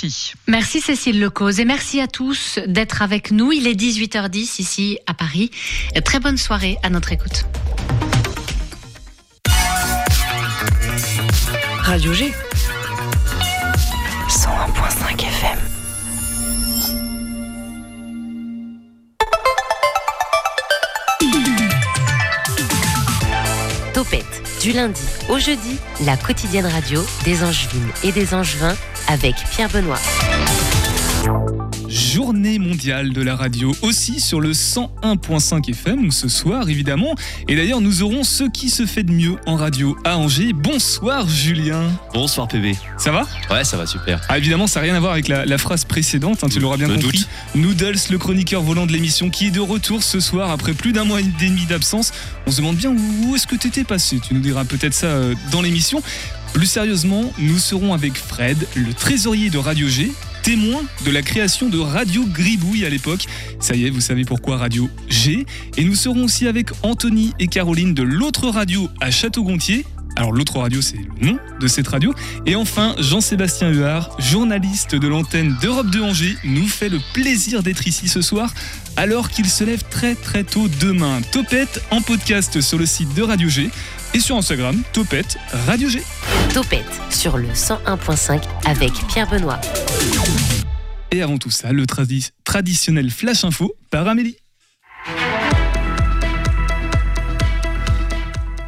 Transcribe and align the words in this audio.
RFI. 0.00 0.32
Merci 0.46 0.80
Cécile 0.80 1.20
Lecause 1.20 1.60
et 1.60 1.64
merci 1.64 2.00
à 2.00 2.06
tous 2.06 2.58
d'être 2.66 3.02
avec 3.02 3.30
nous. 3.30 3.52
Il 3.52 3.66
est 3.66 3.74
18h10 3.74 4.60
ici 4.60 4.98
à 5.06 5.14
Paris. 5.14 5.50
Très 6.04 6.20
bonne 6.20 6.36
soirée 6.36 6.78
à 6.82 6.90
notre 6.90 7.12
écoute. 7.12 7.44
Radio 11.82 12.12
G. 12.12 12.32
101.5 14.28 15.22
FM. 15.22 15.58
Topette, 23.92 24.24
du 24.62 24.72
lundi 24.72 25.02
au 25.28 25.38
jeudi, 25.38 25.76
la 26.06 26.16
quotidienne 26.16 26.66
radio 26.66 27.04
des 27.24 27.42
Angevines 27.42 27.90
et 28.04 28.12
des 28.12 28.34
Angevins 28.34 28.76
avec 29.10 29.34
Pierre 29.50 29.68
Benoît. 29.70 29.98
Journée 31.88 32.60
mondiale 32.60 33.12
de 33.12 33.20
la 33.20 33.34
radio 33.34 33.72
aussi 33.82 34.20
sur 34.20 34.40
le 34.40 34.52
101.5 34.52 35.68
FM 35.70 36.12
ce 36.12 36.28
soir 36.28 36.68
évidemment. 36.68 37.16
Et 37.48 37.56
d'ailleurs 37.56 37.80
nous 37.80 38.02
aurons 38.02 38.22
ce 38.22 38.44
qui 38.44 38.70
se 38.70 38.86
fait 38.86 39.02
de 39.02 39.10
mieux 39.10 39.34
en 39.46 39.56
radio 39.56 39.96
à 40.04 40.16
Angers. 40.16 40.52
Bonsoir 40.52 41.28
Julien. 41.28 41.82
Bonsoir 42.14 42.46
PB. 42.46 42.76
Ça 42.96 43.10
va? 43.10 43.26
Ouais 43.50 43.64
ça 43.64 43.76
va 43.76 43.86
super. 43.86 44.20
Ah 44.28 44.38
évidemment 44.38 44.68
ça 44.68 44.78
n'a 44.78 44.84
rien 44.84 44.94
à 44.94 45.00
voir 45.00 45.12
avec 45.12 45.26
la, 45.26 45.58
phrase 45.58 45.84
précédente, 45.84 46.44
hein, 46.44 46.48
tu 46.48 46.60
l'auras 46.60 46.76
bien 46.76 46.86
Me 46.86 46.94
compris. 46.94 47.18
doute. 47.18 47.28
Noodles, 47.56 47.98
le 48.10 48.18
chroniqueur 48.18 48.62
volant 48.62 48.86
de 48.86 48.92
l'émission 48.92 49.28
qui 49.28 49.48
est 49.48 49.50
de 49.50 49.60
retour 49.60 50.04
ce 50.04 50.20
soir 50.20 50.50
après 50.50 50.74
plus 50.74 50.92
d'un 50.92 51.04
mois 51.04 51.20
et 51.20 51.24
demi 51.40 51.66
d'absence. 51.66 52.12
On 52.46 52.52
se 52.52 52.58
demande 52.58 52.76
bien 52.76 52.92
où 52.92 53.34
est-ce 53.34 53.48
que 53.48 53.56
t'étais 53.56 53.84
passé. 53.84 54.20
Tu 54.20 54.34
nous 54.34 54.40
diras 54.40 54.64
peut-être 54.64 54.94
ça 54.94 55.06
euh, 55.06 55.34
dans 55.50 55.62
l'émission. 55.62 56.00
Plus 56.52 56.66
sérieusement, 56.66 57.32
nous 57.38 57.58
serons 57.58 57.94
avec 57.94 58.16
Fred, 58.16 58.66
le 58.74 58.92
trésorier 58.92 59.50
de 59.50 59.58
Radio 59.58 59.88
G, 59.88 60.10
témoin 60.42 60.82
de 61.04 61.10
la 61.10 61.22
création 61.22 61.68
de 61.68 61.78
Radio 61.78 62.24
Gribouille 62.26 62.84
à 62.84 62.90
l'époque. 62.90 63.26
Ça 63.60 63.74
y 63.74 63.86
est, 63.86 63.90
vous 63.90 64.00
savez 64.00 64.24
pourquoi 64.24 64.56
Radio 64.56 64.90
G. 65.08 65.46
Et 65.76 65.84
nous 65.84 65.94
serons 65.94 66.24
aussi 66.24 66.48
avec 66.48 66.70
Anthony 66.82 67.32
et 67.38 67.46
Caroline 67.46 67.94
de 67.94 68.02
l'autre 68.02 68.48
radio 68.48 68.88
à 69.00 69.10
Château-Gontier. 69.10 69.84
Alors 70.16 70.32
l'autre 70.32 70.58
radio, 70.58 70.82
c'est 70.82 70.96
le 70.96 71.26
nom 71.26 71.38
de 71.60 71.66
cette 71.68 71.88
radio. 71.88 72.12
Et 72.46 72.56
enfin, 72.56 72.94
Jean-Sébastien 72.98 73.70
Huard, 73.70 74.16
journaliste 74.18 74.94
de 74.94 75.08
l'antenne 75.08 75.56
d'Europe 75.62 75.90
de 75.90 76.00
Angers, 76.00 76.36
nous 76.44 76.66
fait 76.66 76.88
le 76.88 76.98
plaisir 77.14 77.62
d'être 77.62 77.86
ici 77.86 78.08
ce 78.08 78.20
soir 78.20 78.52
alors 78.96 79.30
qu'il 79.30 79.48
se 79.48 79.64
lève 79.64 79.82
très 79.88 80.14
très 80.14 80.44
tôt 80.44 80.68
demain. 80.80 81.20
Topette 81.32 81.82
en 81.90 82.02
podcast 82.02 82.60
sur 82.60 82.76
le 82.76 82.86
site 82.86 83.14
de 83.14 83.22
Radio 83.22 83.48
G 83.48 83.70
et 84.14 84.20
sur 84.20 84.36
Instagram, 84.36 84.82
Topette 84.92 85.38
Radio 85.66 85.88
G. 85.88 86.02
Topette 86.54 86.84
sur 87.10 87.38
le 87.38 87.48
101.5 87.48 88.42
avec 88.66 88.92
Pierre 89.08 89.28
Benoît. 89.28 89.60
Et 91.12 91.22
avant 91.22 91.38
tout 91.38 91.50
ça, 91.50 91.72
le 91.72 91.84
tradi- 91.86 92.30
traditionnel 92.44 93.10
Flash 93.10 93.44
Info 93.44 93.72
par 93.90 94.08
Amélie. 94.08 94.36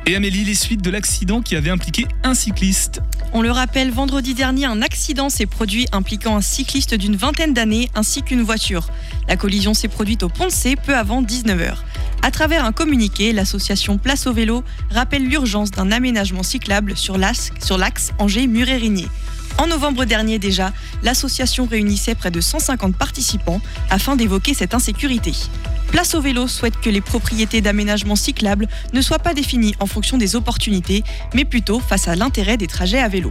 Et 0.04 0.16
Amélie, 0.16 0.42
les 0.42 0.56
suites 0.56 0.82
de 0.82 0.90
l'accident 0.90 1.42
qui 1.42 1.54
avait 1.54 1.70
impliqué 1.70 2.08
un 2.24 2.34
cycliste. 2.34 3.00
On 3.32 3.40
le 3.40 3.52
rappelle, 3.52 3.92
vendredi 3.92 4.34
dernier, 4.34 4.64
un 4.64 4.82
accident 4.82 5.28
s'est 5.28 5.46
produit 5.46 5.86
impliquant 5.92 6.36
un 6.36 6.40
cycliste 6.40 6.94
d'une 6.94 7.14
vingtaine 7.14 7.54
d'années 7.54 7.88
ainsi 7.94 8.22
qu'une 8.22 8.42
voiture. 8.42 8.88
La 9.28 9.36
collision 9.36 9.74
s'est 9.74 9.86
produite 9.86 10.24
au 10.24 10.30
C 10.48 10.74
peu 10.74 10.96
avant 10.96 11.22
19h. 11.22 11.74
À 12.22 12.30
travers 12.32 12.64
un 12.64 12.72
communiqué, 12.72 13.32
l'association 13.32 13.96
Place 13.96 14.26
au 14.26 14.32
vélo 14.32 14.64
rappelle 14.90 15.24
l'urgence 15.24 15.70
d'un 15.70 15.92
aménagement 15.92 16.42
cyclable 16.42 16.96
sur 16.96 17.16
l'axe 17.16 18.10
Angers-Muret-Rigné. 18.18 19.06
En 19.58 19.66
novembre 19.66 20.04
dernier 20.04 20.38
déjà, 20.38 20.72
l'association 21.02 21.66
réunissait 21.66 22.14
près 22.14 22.30
de 22.30 22.40
150 22.40 22.96
participants 22.96 23.60
afin 23.90 24.16
d'évoquer 24.16 24.54
cette 24.54 24.74
insécurité. 24.74 25.32
Place 25.88 26.14
au 26.14 26.20
vélo 26.22 26.48
souhaite 26.48 26.80
que 26.80 26.88
les 26.88 27.02
propriétés 27.02 27.60
d'aménagement 27.60 28.16
cyclable 28.16 28.66
ne 28.92 29.00
soient 29.02 29.18
pas 29.18 29.34
définies 29.34 29.74
en 29.78 29.86
fonction 29.86 30.16
des 30.16 30.36
opportunités, 30.36 31.04
mais 31.34 31.44
plutôt 31.44 31.80
face 31.80 32.08
à 32.08 32.16
l'intérêt 32.16 32.56
des 32.56 32.66
trajets 32.66 33.00
à 33.00 33.08
vélo. 33.08 33.30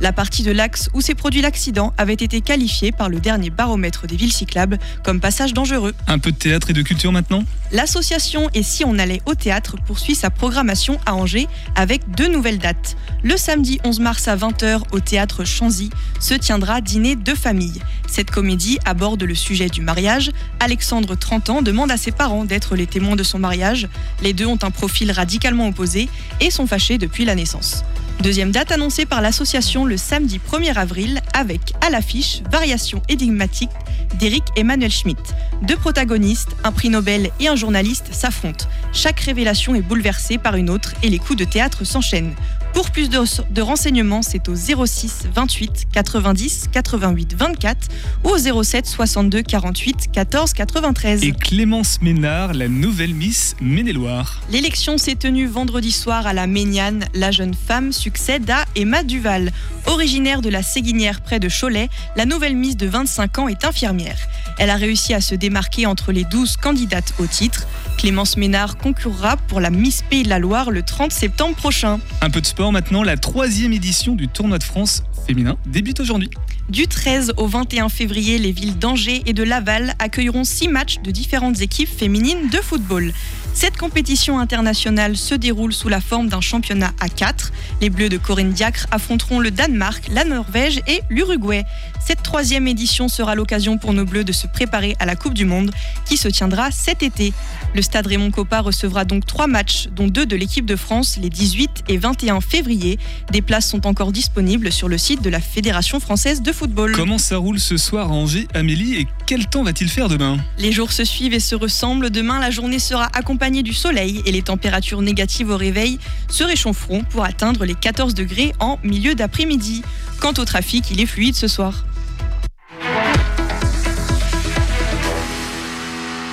La 0.00 0.12
partie 0.12 0.42
de 0.42 0.50
l'axe 0.50 0.88
où 0.94 1.02
s'est 1.02 1.14
produit 1.14 1.42
l'accident 1.42 1.92
avait 1.98 2.14
été 2.14 2.40
qualifiée 2.40 2.90
par 2.90 3.10
le 3.10 3.20
dernier 3.20 3.50
baromètre 3.50 4.06
des 4.06 4.16
villes 4.16 4.32
cyclables 4.32 4.78
comme 5.04 5.20
passage 5.20 5.52
dangereux. 5.52 5.94
Un 6.06 6.18
peu 6.18 6.32
de 6.32 6.36
théâtre 6.36 6.70
et 6.70 6.72
de 6.72 6.80
culture 6.80 7.12
maintenant? 7.12 7.44
L'association 7.70 8.48
Et 8.54 8.62
si 8.62 8.82
on 8.84 8.98
allait 8.98 9.20
au 9.26 9.34
théâtre 9.34 9.76
poursuit 9.86 10.14
sa 10.14 10.30
programmation 10.30 10.98
à 11.04 11.14
Angers 11.14 11.48
avec 11.76 12.10
deux 12.16 12.28
nouvelles 12.28 12.58
dates. 12.58 12.96
Le 13.22 13.36
samedi 13.36 13.78
11 13.84 14.00
mars 14.00 14.26
à 14.26 14.36
20h 14.36 14.80
au 14.92 15.00
théâtre 15.00 15.44
Chanzy 15.44 15.90
se 16.18 16.32
tiendra 16.32 16.80
Dîner 16.80 17.14
de 17.14 17.34
famille. 17.34 17.80
Cette 18.08 18.30
comédie 18.30 18.78
aborde 18.86 19.22
le 19.22 19.34
sujet 19.34 19.68
du 19.68 19.82
mariage. 19.82 20.30
Alexandre, 20.60 21.14
30 21.14 21.50
ans, 21.50 21.62
demande 21.62 21.90
à 21.90 21.98
ses 21.98 22.10
parents 22.10 22.46
d'être 22.46 22.74
les 22.74 22.86
témoins 22.86 23.16
de 23.16 23.22
son 23.22 23.38
mariage. 23.38 23.86
Les 24.22 24.32
deux 24.32 24.46
ont 24.46 24.58
un 24.62 24.70
profil 24.70 25.12
radicalement 25.12 25.68
opposé 25.68 26.08
et 26.40 26.50
sont 26.50 26.66
fâchés 26.66 26.96
depuis 26.96 27.26
la 27.26 27.34
naissance. 27.34 27.84
Deuxième 28.22 28.50
date 28.50 28.70
annoncée 28.70 29.06
par 29.06 29.22
l'association 29.22 29.86
le 29.86 29.96
samedi 29.96 30.38
1er 30.38 30.76
avril 30.76 31.22
avec 31.32 31.72
à 31.80 31.88
l'affiche 31.88 32.42
Variation 32.50 33.00
énigmatique 33.08 33.70
d'Éric 34.18 34.44
Emmanuel 34.56 34.90
Schmitt. 34.90 35.34
Deux 35.62 35.76
protagonistes, 35.76 36.54
un 36.62 36.70
prix 36.70 36.90
Nobel 36.90 37.30
et 37.40 37.48
un 37.48 37.56
journaliste 37.56 38.12
s'affrontent. 38.12 38.66
Chaque 38.92 39.20
révélation 39.20 39.74
est 39.74 39.80
bouleversée 39.80 40.36
par 40.36 40.56
une 40.56 40.68
autre 40.68 40.92
et 41.02 41.08
les 41.08 41.18
coups 41.18 41.38
de 41.38 41.44
théâtre 41.44 41.84
s'enchaînent. 41.84 42.34
Pour 42.72 42.90
plus 42.90 43.08
de, 43.08 43.18
de 43.50 43.62
renseignements, 43.62 44.22
c'est 44.22 44.48
au 44.48 44.54
06 44.54 45.28
28 45.34 45.88
90 45.92 46.68
88 46.72 47.34
24 47.36 47.88
ou 48.24 48.28
au 48.30 48.62
07 48.62 48.86
62 48.86 49.42
48 49.42 50.10
14 50.12 50.52
93. 50.52 51.24
Et 51.24 51.32
Clémence 51.32 52.00
Ménard, 52.00 52.54
la 52.54 52.68
nouvelle 52.68 53.14
Miss 53.14 53.56
Maine-et-Loire. 53.60 54.40
L'élection 54.50 54.98
s'est 54.98 55.16
tenue 55.16 55.46
vendredi 55.46 55.92
soir 55.92 56.26
à 56.26 56.32
la 56.32 56.46
Méniane. 56.46 57.04
La 57.14 57.30
jeune 57.30 57.54
femme 57.54 57.92
succède 57.92 58.48
à 58.50 58.64
Emma 58.76 59.02
Duval. 59.02 59.50
Originaire 59.86 60.40
de 60.40 60.48
la 60.48 60.62
Séguinière 60.62 61.20
près 61.20 61.40
de 61.40 61.48
Cholet, 61.48 61.88
la 62.16 62.24
nouvelle 62.24 62.56
Miss 62.56 62.76
de 62.76 62.86
25 62.86 63.38
ans 63.38 63.48
est 63.48 63.64
infirmière. 63.64 64.18
Elle 64.58 64.70
a 64.70 64.76
réussi 64.76 65.14
à 65.14 65.20
se 65.20 65.34
démarquer 65.34 65.86
entre 65.86 66.12
les 66.12 66.24
12 66.24 66.56
candidates 66.56 67.14
au 67.18 67.26
titre. 67.26 67.66
Clémence 68.00 68.38
Ménard 68.38 68.78
concourra 68.78 69.36
pour 69.36 69.60
la 69.60 69.68
Miss 69.68 70.00
Pays 70.00 70.22
de 70.22 70.30
la 70.30 70.38
Loire 70.38 70.70
le 70.70 70.82
30 70.82 71.12
septembre 71.12 71.54
prochain. 71.54 72.00
Un 72.22 72.30
peu 72.30 72.40
de 72.40 72.46
sport 72.46 72.72
maintenant, 72.72 73.02
la 73.02 73.18
troisième 73.18 73.74
édition 73.74 74.14
du 74.14 74.26
tournoi 74.26 74.56
de 74.56 74.64
France 74.64 75.02
féminin 75.26 75.58
débute 75.66 76.00
aujourd'hui. 76.00 76.30
Du 76.70 76.86
13 76.86 77.34
au 77.36 77.46
21 77.46 77.90
février, 77.90 78.38
les 78.38 78.52
villes 78.52 78.78
d'Angers 78.78 79.22
et 79.26 79.34
de 79.34 79.42
Laval 79.42 79.92
accueilleront 79.98 80.44
six 80.44 80.68
matchs 80.68 81.00
de 81.04 81.10
différentes 81.10 81.60
équipes 81.60 81.90
féminines 81.90 82.48
de 82.48 82.56
football. 82.58 83.12
Cette 83.52 83.76
compétition 83.76 84.38
internationale 84.38 85.16
se 85.16 85.34
déroule 85.34 85.72
sous 85.72 85.88
la 85.88 86.00
forme 86.00 86.28
d'un 86.28 86.40
championnat 86.40 86.92
à 87.00 87.08
4. 87.08 87.52
Les 87.82 87.90
Bleus 87.90 88.08
de 88.08 88.16
Corinne 88.16 88.52
Diacre 88.52 88.86
affronteront 88.92 89.40
le 89.40 89.50
Danemark, 89.50 90.08
la 90.10 90.24
Norvège 90.24 90.80
et 90.86 91.02
l'Uruguay. 91.10 91.64
Cette 92.04 92.22
troisième 92.22 92.66
édition 92.66 93.08
sera 93.08 93.34
l'occasion 93.34 93.78
pour 93.78 93.92
nos 93.92 94.04
Bleus 94.04 94.24
de 94.24 94.32
se 94.32 94.46
préparer 94.46 94.96
à 94.98 95.06
la 95.06 95.16
Coupe 95.16 95.34
du 95.34 95.44
Monde 95.44 95.70
qui 96.06 96.16
se 96.16 96.28
tiendra 96.28 96.70
cet 96.70 97.02
été. 97.02 97.32
Le 97.74 97.82
stade 97.82 98.06
Raymond 98.06 98.30
Coppa 98.30 98.60
recevra 98.60 99.04
donc 99.04 99.26
trois 99.26 99.46
matchs, 99.46 99.88
dont 99.94 100.08
deux 100.08 100.26
de 100.26 100.34
l'équipe 100.34 100.66
de 100.66 100.76
France 100.76 101.18
les 101.20 101.28
18 101.28 101.84
et 101.88 101.98
21 101.98 102.40
février. 102.40 102.98
Des 103.30 103.42
places 103.42 103.68
sont 103.68 103.86
encore 103.86 104.10
disponibles 104.10 104.72
sur 104.72 104.88
le 104.88 104.98
site 104.98 105.22
de 105.22 105.30
la 105.30 105.40
Fédération 105.40 106.00
française 106.00 106.42
de 106.42 106.52
football. 106.52 106.92
Comment 106.92 107.18
ça 107.18 107.36
roule 107.36 107.60
ce 107.60 107.76
soir 107.76 108.10
à 108.10 108.14
Angers, 108.14 108.48
Amélie, 108.54 108.96
et 108.96 109.06
quel 109.26 109.46
temps 109.46 109.62
va-t-il 109.62 109.88
faire 109.88 110.08
demain? 110.08 110.38
Les 110.58 110.72
jours 110.72 110.92
se 110.92 111.04
suivent 111.04 111.34
et 111.34 111.40
se 111.40 111.54
ressemblent. 111.54 112.10
Demain, 112.10 112.40
la 112.40 112.50
journée 112.50 112.78
sera 112.80 113.08
accompagnée 113.12 113.62
du 113.62 113.72
soleil 113.72 114.22
et 114.26 114.32
les 114.32 114.42
températures 114.42 115.02
négatives 115.02 115.50
au 115.50 115.56
réveil 115.56 115.98
se 116.28 116.42
réchaufferont 116.42 117.04
pour 117.04 117.24
atteindre 117.24 117.64
les 117.64 117.74
14 117.74 118.14
degrés 118.14 118.52
en 118.58 118.78
milieu 118.82 119.14
d'après-midi. 119.14 119.82
Quant 120.18 120.34
au 120.38 120.44
trafic, 120.44 120.90
il 120.90 121.00
est 121.00 121.06
fluide 121.06 121.36
ce 121.36 121.48
soir. 121.48 121.84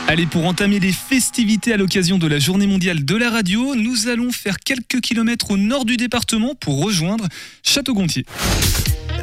Allez, 0.09 0.25
pour 0.25 0.45
entamer 0.45 0.79
les 0.79 0.93
festivités 0.93 1.73
à 1.73 1.77
l'occasion 1.77 2.17
de 2.17 2.27
la 2.27 2.39
journée 2.39 2.65
mondiale 2.65 3.03
de 3.03 3.15
la 3.17 3.29
radio, 3.29 3.75
nous 3.75 4.07
allons 4.07 4.31
faire 4.31 4.57
quelques 4.57 5.01
kilomètres 5.01 5.51
au 5.51 5.57
nord 5.57 5.83
du 5.83 5.97
département 5.97 6.55
pour 6.55 6.81
rejoindre 6.81 7.27
Château-Gontier. 7.61 8.25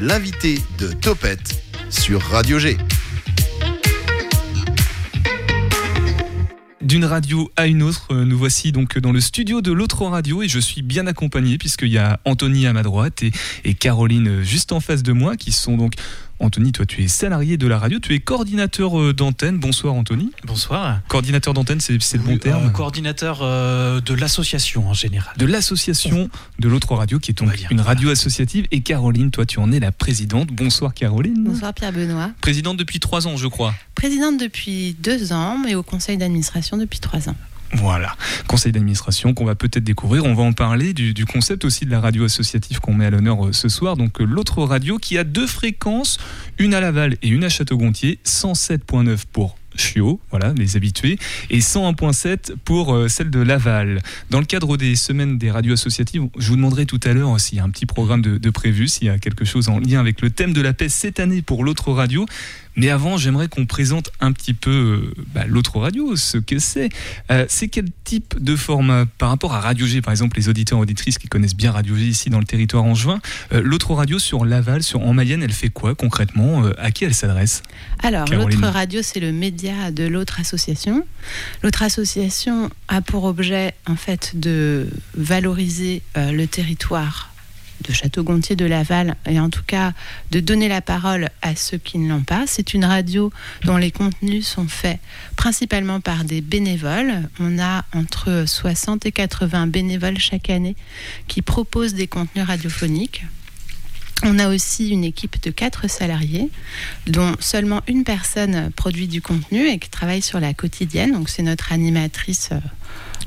L'invité 0.03 0.59
de 0.79 0.89
Topette 0.93 1.65
sur 1.89 2.21
Radio 2.21 2.59
G. 2.59 2.77
D'une 6.83 7.07
radio 7.07 7.51
à 7.57 7.67
une 7.67 7.83
autre, 7.83 8.09
euh, 8.11 8.27
nous 8.27 8.37
voici 8.37 8.71
donc 8.71 8.99
dans 8.99 9.11
le 9.11 9.23
studio 9.23 9.63
de 9.63 9.73
l'autre 9.73 10.05
radio 10.05 10.43
et 10.43 10.49
je 10.49 10.59
suis 10.59 10.83
bien 10.83 11.07
accompagné 11.07 11.57
puisqu'il 11.57 11.89
y 11.89 11.97
a 11.97 12.21
Anthony 12.27 12.67
à 12.67 12.75
ma 12.75 12.83
droite 12.83 13.23
et, 13.23 13.33
et 13.65 13.73
Caroline 13.73 14.43
juste 14.43 14.71
en 14.71 14.81
face 14.81 15.03
de 15.03 15.13
moi 15.13 15.39
qui 15.39 15.51
sont 15.51 15.79
donc 15.79 15.95
Anthony, 16.41 16.73
toi 16.73 16.85
tu 16.85 17.03
es 17.03 17.09
salarié 17.09 17.57
de 17.57 17.67
la 17.67 17.79
radio, 17.79 17.99
tu 18.01 18.13
es 18.15 18.19
coordinateur 18.21 19.01
euh, 19.01 19.13
d'antenne. 19.15 19.59
Bonsoir 19.59 19.95
Anthony. 19.95 20.31
Bonsoir. 20.45 21.01
Coordinateur 21.09 21.55
d'antenne, 21.55 21.81
c'est 21.81 22.01
c'est 22.03 22.19
le 22.19 22.25
bon 22.25 22.33
Oui, 22.33 22.39
terme 22.39 22.67
euh, 22.67 22.71
Coordinateur 22.71 23.39
euh, 23.43 24.01
de 24.01 24.15
l'association 24.15 24.89
en 24.89 24.95
général. 24.95 25.33
de 25.39 25.47
l'association 25.47 26.29
de 26.59 26.69
l'autre 26.69 26.95
radio 26.95 27.19
qui 27.19 27.31
est 27.31 27.39
donc 27.39 27.55
une 27.71 27.77
voilà. 27.77 27.83
radio 27.85 28.11
associative 28.11 28.67
et 28.73 28.81
Caroline, 28.81 29.31
toi 29.31 29.47
tu 29.47 29.59
en 29.59 29.71
es 29.73 29.81
la 29.81 29.93
présidente. 29.93 30.49
Bonsoir 30.53 30.93
Caroline. 30.93 31.45
Bonsoir 31.45 31.73
Pierre 31.73 31.93
Benoît. 31.93 32.31
Présidente 32.41 32.77
depuis 32.77 33.01
trois 33.01 33.27
ans 33.27 33.37
je 33.37 33.47
crois. 33.47 33.75
Présidente 33.95 34.39
depuis 34.39 34.97
deux 35.01 35.33
ans, 35.33 35.57
mais 35.57 35.75
au 35.77 35.83
conseil 35.83 36.17
d'administration 36.17 36.77
depuis 36.77 36.99
trois 36.99 37.29
ans. 37.29 37.37
Voilà, 37.75 38.17
conseil 38.47 38.71
d'administration 38.71 39.35
qu'on 39.35 39.45
va 39.45 39.57
peut-être 39.57 39.83
découvrir. 39.83 40.25
On 40.25 40.35
va 40.35 40.45
en 40.45 40.53
parler 40.53 40.95
du, 40.95 41.27
concept 41.27 41.65
aussi 41.65 41.85
de 41.85 41.91
la 41.91 42.01
radio 42.01 42.25
associative 42.25 42.79
qu'on 42.79 42.95
met 42.95 43.07
à 43.07 43.11
l'honneur 43.11 43.47
euh, 43.47 43.53
ce 43.53 43.69
soir. 43.69 43.97
Donc 43.97 44.21
euh, 44.21 44.25
l'autre 44.25 44.63
radio 44.63 44.99
qui 44.99 45.19
a 45.19 45.25
deux 45.25 45.47
fréquences, 45.47 46.19
une 46.59 46.73
à 46.73 46.81
Laval 46.81 47.17
et 47.23 47.29
une 47.29 47.43
à 47.43 47.49
Château-Gontier, 47.49 48.21
107.9 48.25 49.25
pour 49.33 49.57
Chiot, 49.77 50.21
voilà, 50.31 50.53
les 50.57 50.77
habitués, 50.77 51.19
et 51.51 51.59
101.7 51.59 52.55
pour 52.65 52.95
euh, 52.95 53.09
celle 53.09 53.31
de 53.31 53.41
Laval. 53.41 54.03
Dans 54.31 54.39
le 54.39 54.47
cadre 54.47 54.77
des 54.77 54.95
semaines 54.95 55.37
des 55.37 55.51
radios 55.51 55.73
associatives, 55.73 56.29
je 56.39 56.49
vous 56.49 56.57
demanderai 56.57 56.87
tout 56.87 57.01
à 57.03 57.13
l'heure 57.13 57.41
s'il 57.41 57.59
y 57.59 57.61
a 57.61 57.65
un 57.65 57.71
petit 57.71 57.87
programme 57.87 58.23
de 58.23 58.51
prévu, 58.51 58.87
s'il 58.87 59.09
y 59.09 59.11
a 59.11 59.19
quelque 59.19 59.45
chose 59.45 59.69
en 59.69 59.81
lien 59.81 59.99
avec 59.99 60.21
le 60.21 60.31
thème 60.31 60.53
de 60.53 60.61
la 60.61 60.75
paix 60.75 60.89
cette 60.89 61.19
année 61.19 61.43
pour 61.43 61.65
l'autre 61.65 61.91
radio. 61.91 62.25
Mais 62.77 62.91
avant, 62.91 63.17
j'aimerais 63.17 63.49
qu'on 63.49 63.67
présente 63.67 64.11
un 64.21 64.33
petit 64.33 64.55
peu 64.55 64.71
euh, 65.17 65.23
bah, 65.35 65.45
l'autre 65.47 65.79
radio, 65.79 66.17
ce 66.17 66.39
que 66.39 66.59
c'est. 66.59 66.89
Euh, 67.31 67.45
c'est 67.49 67.69
quel 67.69 67.87
type 68.05 68.35
de 68.43 68.57
format 68.57 69.07
par 69.19 69.29
rapport 69.29 69.55
à 69.55 69.61
Radio 69.61 69.87
G, 69.87 70.01
par 70.03 70.11
exemple, 70.13 70.37
les 70.37 70.49
auditeurs 70.49 70.79
et 70.79 70.83
auditrices 70.83 71.19
qui 71.19 71.29
connaissent 71.29 71.57
bien 71.57 71.73
Radio 71.73 71.95
G 71.97 72.05
ici 72.07 72.31
dans 72.31 72.39
le 72.39 72.45
territoire 72.45 72.85
angevin. 72.85 73.21
Euh, 73.53 73.61
l'autre 73.63 73.93
radio 73.95 74.19
sur 74.19 74.45
Laval, 74.45 74.83
sur 74.83 75.01
en 75.03 75.13
Mayenne, 75.15 75.43
elle 75.43 75.53
fait 75.53 75.69
quoi 75.71 75.95
concrètement 75.95 76.65
Euh, 76.65 76.73
À 76.79 76.91
qui 76.91 77.05
elle 77.05 77.15
s'adresse? 77.15 77.63
Alors, 78.03 78.27
l'autre 78.29 78.67
radio, 78.67 79.01
c'est 79.03 79.21
le 79.21 79.33
média 79.33 79.91
de 79.91 80.05
l'autre 80.05 80.41
association. 80.41 81.07
L'autre 81.63 81.83
association 81.83 82.71
a 82.89 83.01
pour 83.01 83.25
objet, 83.25 83.75
en 83.89 83.97
fait, 83.97 84.33
de 84.35 84.89
valoriser 85.17 86.03
euh, 86.17 86.33
le 86.33 86.47
territoire 86.47 87.31
de 87.83 87.93
Château-Gontier 87.93 88.57
de 88.57 88.65
Laval 88.65 89.17
et 89.27 89.41
en 89.41 89.51
tout 89.51 89.63
cas 89.67 89.93
de 90.31 90.41
donner 90.41 90.69
la 90.69 90.81
parole 90.81 91.29
à 91.43 91.57
ceux 91.57 91.79
qui 91.79 91.99
ne 91.99 92.09
l'ont 92.09 92.23
pas. 92.23 92.45
C'est 92.47 92.75
une 92.75 92.85
radio 92.85 93.33
dont 93.65 93.77
les 93.77 93.91
contenus 93.91 94.47
sont 94.47 94.69
faits 94.69 95.01
principalement 95.37 96.01
par 96.01 96.25
des 96.25 96.41
bénévoles. 96.41 97.29
On 97.41 97.59
a 97.59 97.85
entre 97.95 98.45
60 98.47 99.07
et 99.07 99.13
80 99.13 99.67
bénévoles 99.67 100.19
chaque 100.19 100.51
année 100.51 100.77
qui 101.29 101.43
proposent 101.43 101.95
des 101.95 102.07
contenus 102.07 102.47
radiophoniques. 102.47 103.25
On 104.23 104.39
a 104.39 104.49
aussi 104.49 104.89
une 104.89 105.05
équipe 105.05 105.43
de 105.43 105.51
quatre 105.51 105.89
salariés, 105.91 106.49
dont 107.07 107.35
seulement 107.41 107.83
une 107.89 108.05
personne 108.05 108.71
produit 108.71 109.07
du 109.07 109.21
contenu 109.21 109.69
et 109.69 109.79
qui 109.79 109.91
travaille 109.91 110.23
sur 110.23 110.41
la 110.41 110.55
quotidienne. 110.55 111.13
Donc 111.13 111.29
c'est 111.29 111.43
notre 111.43 111.73
animatrice. 111.73 112.51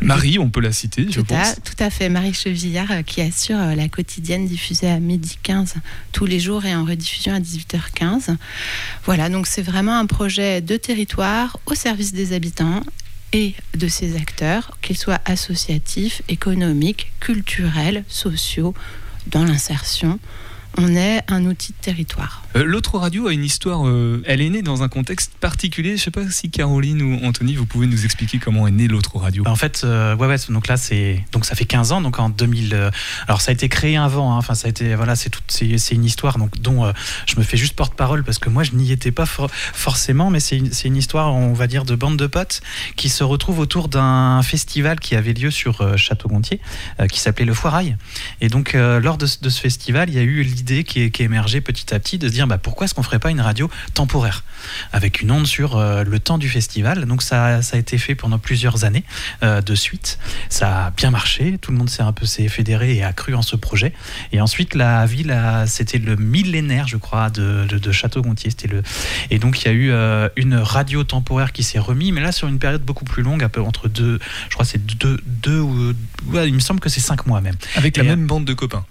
Marie, 0.02 0.38
on 0.40 0.50
peut 0.50 0.60
la 0.60 0.72
citer, 0.72 1.08
je 1.10 1.22
tout, 1.22 1.34
à, 1.34 1.40
pense. 1.40 1.56
tout 1.64 1.84
à 1.84 1.90
fait, 1.90 2.10
Marie 2.10 2.34
Chevillard, 2.34 2.92
euh, 2.92 3.02
qui 3.02 3.22
assure 3.22 3.58
euh, 3.58 3.76
la 3.76 3.88
quotidienne 3.90 4.48
diffusée 4.48 4.90
à 4.90 5.00
midi 5.00 5.38
15 5.42 5.76
tous 6.12 6.26
les 6.26 6.40
jours 6.40 6.66
et 6.66 6.76
en 6.76 6.86
rediffusion 6.86 7.34
à 7.34 7.40
18h15. 7.40 8.36
Voilà, 9.06 9.30
donc 9.30 9.48
c'est 9.48 9.62
vraiment 9.62 9.98
un 9.98 10.06
projet 10.06 10.62
de 10.62 10.78
territoire 10.78 11.58
au 11.66 11.74
service 11.74 12.14
des 12.14 12.34
habitants 12.34 12.84
et 13.34 13.56
de 13.76 13.88
ses 13.88 14.16
acteurs, 14.16 14.78
qu'ils 14.82 14.98
soient 14.98 15.20
associatifs, 15.26 16.22
économiques, 16.30 17.12
culturels, 17.20 18.04
sociaux, 18.08 18.74
dans 19.28 19.44
l'insertion. 19.44 20.20
On 20.80 20.96
est 20.96 21.24
un 21.28 21.44
outil 21.46 21.72
de 21.72 21.78
territoire. 21.82 22.44
Euh, 22.56 22.64
L'autre 22.64 23.00
radio 23.00 23.28
a 23.28 23.34
une 23.34 23.44
histoire, 23.44 23.88
euh, 23.88 24.22
elle 24.28 24.42
est 24.42 24.50
née 24.50 24.62
dans 24.62 24.84
un 24.84 24.88
contexte 24.90 25.32
particulier. 25.40 25.90
Je 25.90 25.94
ne 25.94 25.98
sais 25.98 26.12
pas 26.12 26.30
si 26.30 26.52
Caroline 26.52 27.02
ou 27.02 27.26
Anthony, 27.26 27.56
vous 27.56 27.66
pouvez 27.66 27.88
nous 27.88 28.06
expliquer 28.06 28.38
comment 28.38 28.68
est 28.68 28.72
née 28.72 28.88
l'autre 28.88 29.18
radio. 29.18 29.44
Bah, 29.44 29.50
en 29.52 29.56
fait, 29.56 29.82
euh, 29.84 30.16
ouais, 30.16 30.28
ouais, 30.28 30.36
donc 30.50 30.68
là, 30.68 30.78
c'est 30.78 31.24
donc 31.32 31.46
ça 31.46 31.56
fait 31.56 31.66
15 31.66 31.94
ans, 31.94 32.02
donc 32.02 32.20
en 32.20 32.30
2000. 32.30 32.76
euh, 32.76 32.92
alors 33.28 33.42
ça 33.42 33.50
a 33.50 33.54
été 33.54 33.70
créé 33.70 33.98
avant, 33.98 34.34
hein, 34.34 34.38
enfin 34.38 34.54
ça 34.54 34.68
a 34.68 34.70
été, 34.70 34.94
voilà, 34.94 35.16
c'est 35.16 35.32
tout, 35.32 35.40
c'est 35.48 35.66
une 35.96 36.06
histoire, 36.06 36.38
donc 36.38 36.60
dont 36.62 36.86
euh, 36.86 36.92
je 37.26 37.36
me 37.38 37.44
fais 37.44 37.58
juste 37.58 37.74
porte-parole 37.76 38.24
parce 38.24 38.38
que 38.38 38.50
moi 38.50 38.62
je 38.64 38.74
n'y 38.74 38.92
étais 38.92 39.12
pas 39.12 39.26
for- 39.26 39.50
forcément, 39.52 40.30
mais 40.30 40.40
c'est 40.40 40.58
une, 40.58 40.72
c'est 40.74 40.88
une 40.88 40.98
histoire, 40.98 41.34
on 41.34 41.54
va 41.54 41.66
dire, 41.66 41.86
de 41.86 41.96
bande 41.96 42.18
de 42.18 42.28
potes 42.28 42.62
qui 42.96 43.10
se 43.10 43.24
retrouvent 43.24 43.60
autour 43.60 43.88
d'un 43.88 44.44
festival 44.44 45.00
qui 45.00 45.16
avait 45.16 45.34
lieu 45.34 45.50
sur 45.50 45.82
euh, 45.82 45.98
Château-Gontier, 45.98 46.62
euh, 47.00 47.08
qui 47.08 47.20
s'appelait 47.20 47.46
le 47.46 47.56
Foirail. 47.56 47.98
Et 48.42 48.50
donc 48.50 48.76
euh, 48.76 49.00
lors 49.00 49.18
de, 49.18 49.26
ce- 49.26 49.40
de 49.42 49.50
ce 49.50 49.60
festival, 49.60 50.10
il 50.10 50.16
y 50.16 50.20
a 50.20 50.24
eu 50.24 50.44
l'idée 50.44 50.67
qui 50.84 51.12
qui 51.12 51.24
émergée 51.24 51.62
petit 51.62 51.94
à 51.94 52.00
petit 52.00 52.18
de 52.18 52.28
se 52.28 52.34
dire, 52.34 52.48
bah, 52.48 52.58
pourquoi 52.58 52.86
est-ce 52.86 52.94
qu'on 52.94 53.04
ferait 53.04 53.20
pas 53.20 53.32
une 53.32 53.42
radio 53.42 53.70
temporaire 53.94 54.44
avec 54.94 55.22
une 55.22 55.32
onde 55.32 55.48
sur 55.48 55.78
euh, 55.78 56.04
le 56.04 56.20
temps 56.20 56.38
du 56.38 56.50
festival. 56.50 57.06
Donc 57.06 57.22
ça, 57.22 57.62
ça 57.62 57.78
a 57.78 57.80
été 57.80 57.98
fait 57.98 58.16
pendant 58.16 58.40
plusieurs 58.40 58.84
années 58.86 59.04
euh, 59.44 59.62
de 59.62 59.76
suite. 59.76 60.20
Ça 60.50 60.88
a 60.88 60.92
bien 60.92 61.12
marché, 61.12 61.58
tout 61.62 61.72
le 61.72 61.78
monde 61.78 61.90
s'est 61.90 62.04
un 62.04 62.14
peu 62.14 62.26
s'est 62.26 62.48
fédéré 62.48 62.96
et 62.96 63.04
a 63.04 63.14
cru 63.14 63.36
en 63.36 63.42
ce 63.42 63.56
projet. 63.56 63.94
Et 64.32 64.42
ensuite 64.42 64.76
la 64.76 65.06
ville, 65.06 65.36
c'était 65.66 65.98
le 65.98 66.16
millénaire, 66.16 66.88
je 66.88 66.98
crois, 66.98 67.30
de, 67.30 67.66
de, 67.68 67.78
de 67.78 67.92
Château-Gontier. 67.92 68.52
C'était 68.52 68.68
le 68.68 68.84
et 69.30 69.40
donc 69.40 69.62
il 69.62 69.66
y 69.68 69.72
a 69.72 69.74
eu 69.74 69.92
euh, 69.92 70.30
une 70.36 70.56
radio 70.56 71.04
temporaire 71.04 71.52
qui 71.52 71.64
s'est 71.64 71.80
remis, 71.80 72.12
mais 72.12 72.22
là 72.22 72.32
sur 72.32 72.48
une 72.48 72.60
période 72.60 72.84
beaucoup 72.84 73.06
plus 73.06 73.24
longue, 73.24 73.44
un 73.44 73.50
peu 73.50 73.62
entre 73.62 73.88
deux, 73.88 74.20
je 74.50 74.54
crois 74.54 74.66
c'est 74.66 74.84
deux, 74.86 75.20
deux 75.26 75.60
ou 75.60 75.94
ouais, 76.28 76.48
il 76.48 76.54
me 76.54 76.60
semble 76.60 76.80
que 76.80 76.90
c'est 76.90 77.00
cinq 77.00 77.26
mois 77.26 77.42
même 77.42 77.56
Avec 77.76 77.98
la 77.98 78.04
Et, 78.04 78.08
même 78.08 78.28
bande 78.28 78.46
de 78.46 78.54
copains. 78.54 78.86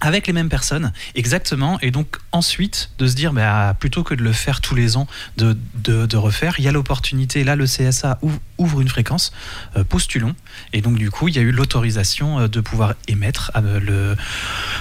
Avec 0.00 0.26
les 0.26 0.32
mêmes 0.32 0.48
personnes, 0.48 0.92
exactement. 1.14 1.78
Et 1.80 1.90
donc 1.90 2.16
ensuite 2.32 2.90
de 2.98 3.06
se 3.06 3.14
dire, 3.14 3.32
bah, 3.32 3.74
plutôt 3.78 4.02
que 4.02 4.14
de 4.14 4.22
le 4.22 4.32
faire 4.32 4.60
tous 4.60 4.74
les 4.74 4.96
ans, 4.96 5.06
de, 5.36 5.56
de, 5.74 6.06
de 6.06 6.16
refaire, 6.16 6.54
il 6.58 6.64
y 6.64 6.68
a 6.68 6.72
l'opportunité. 6.72 7.44
Là, 7.44 7.56
le 7.56 7.64
CSA 7.64 8.18
ouvre, 8.22 8.38
ouvre 8.58 8.80
une 8.80 8.88
fréquence, 8.88 9.32
euh, 9.76 9.84
postulons. 9.84 10.34
Et 10.72 10.80
donc 10.80 10.96
du 10.96 11.10
coup, 11.10 11.28
il 11.28 11.36
y 11.36 11.38
a 11.38 11.42
eu 11.42 11.50
l'autorisation 11.52 12.40
euh, 12.40 12.48
de 12.48 12.60
pouvoir 12.60 12.94
émettre 13.08 13.52
euh, 13.56 13.80
le 13.80 14.16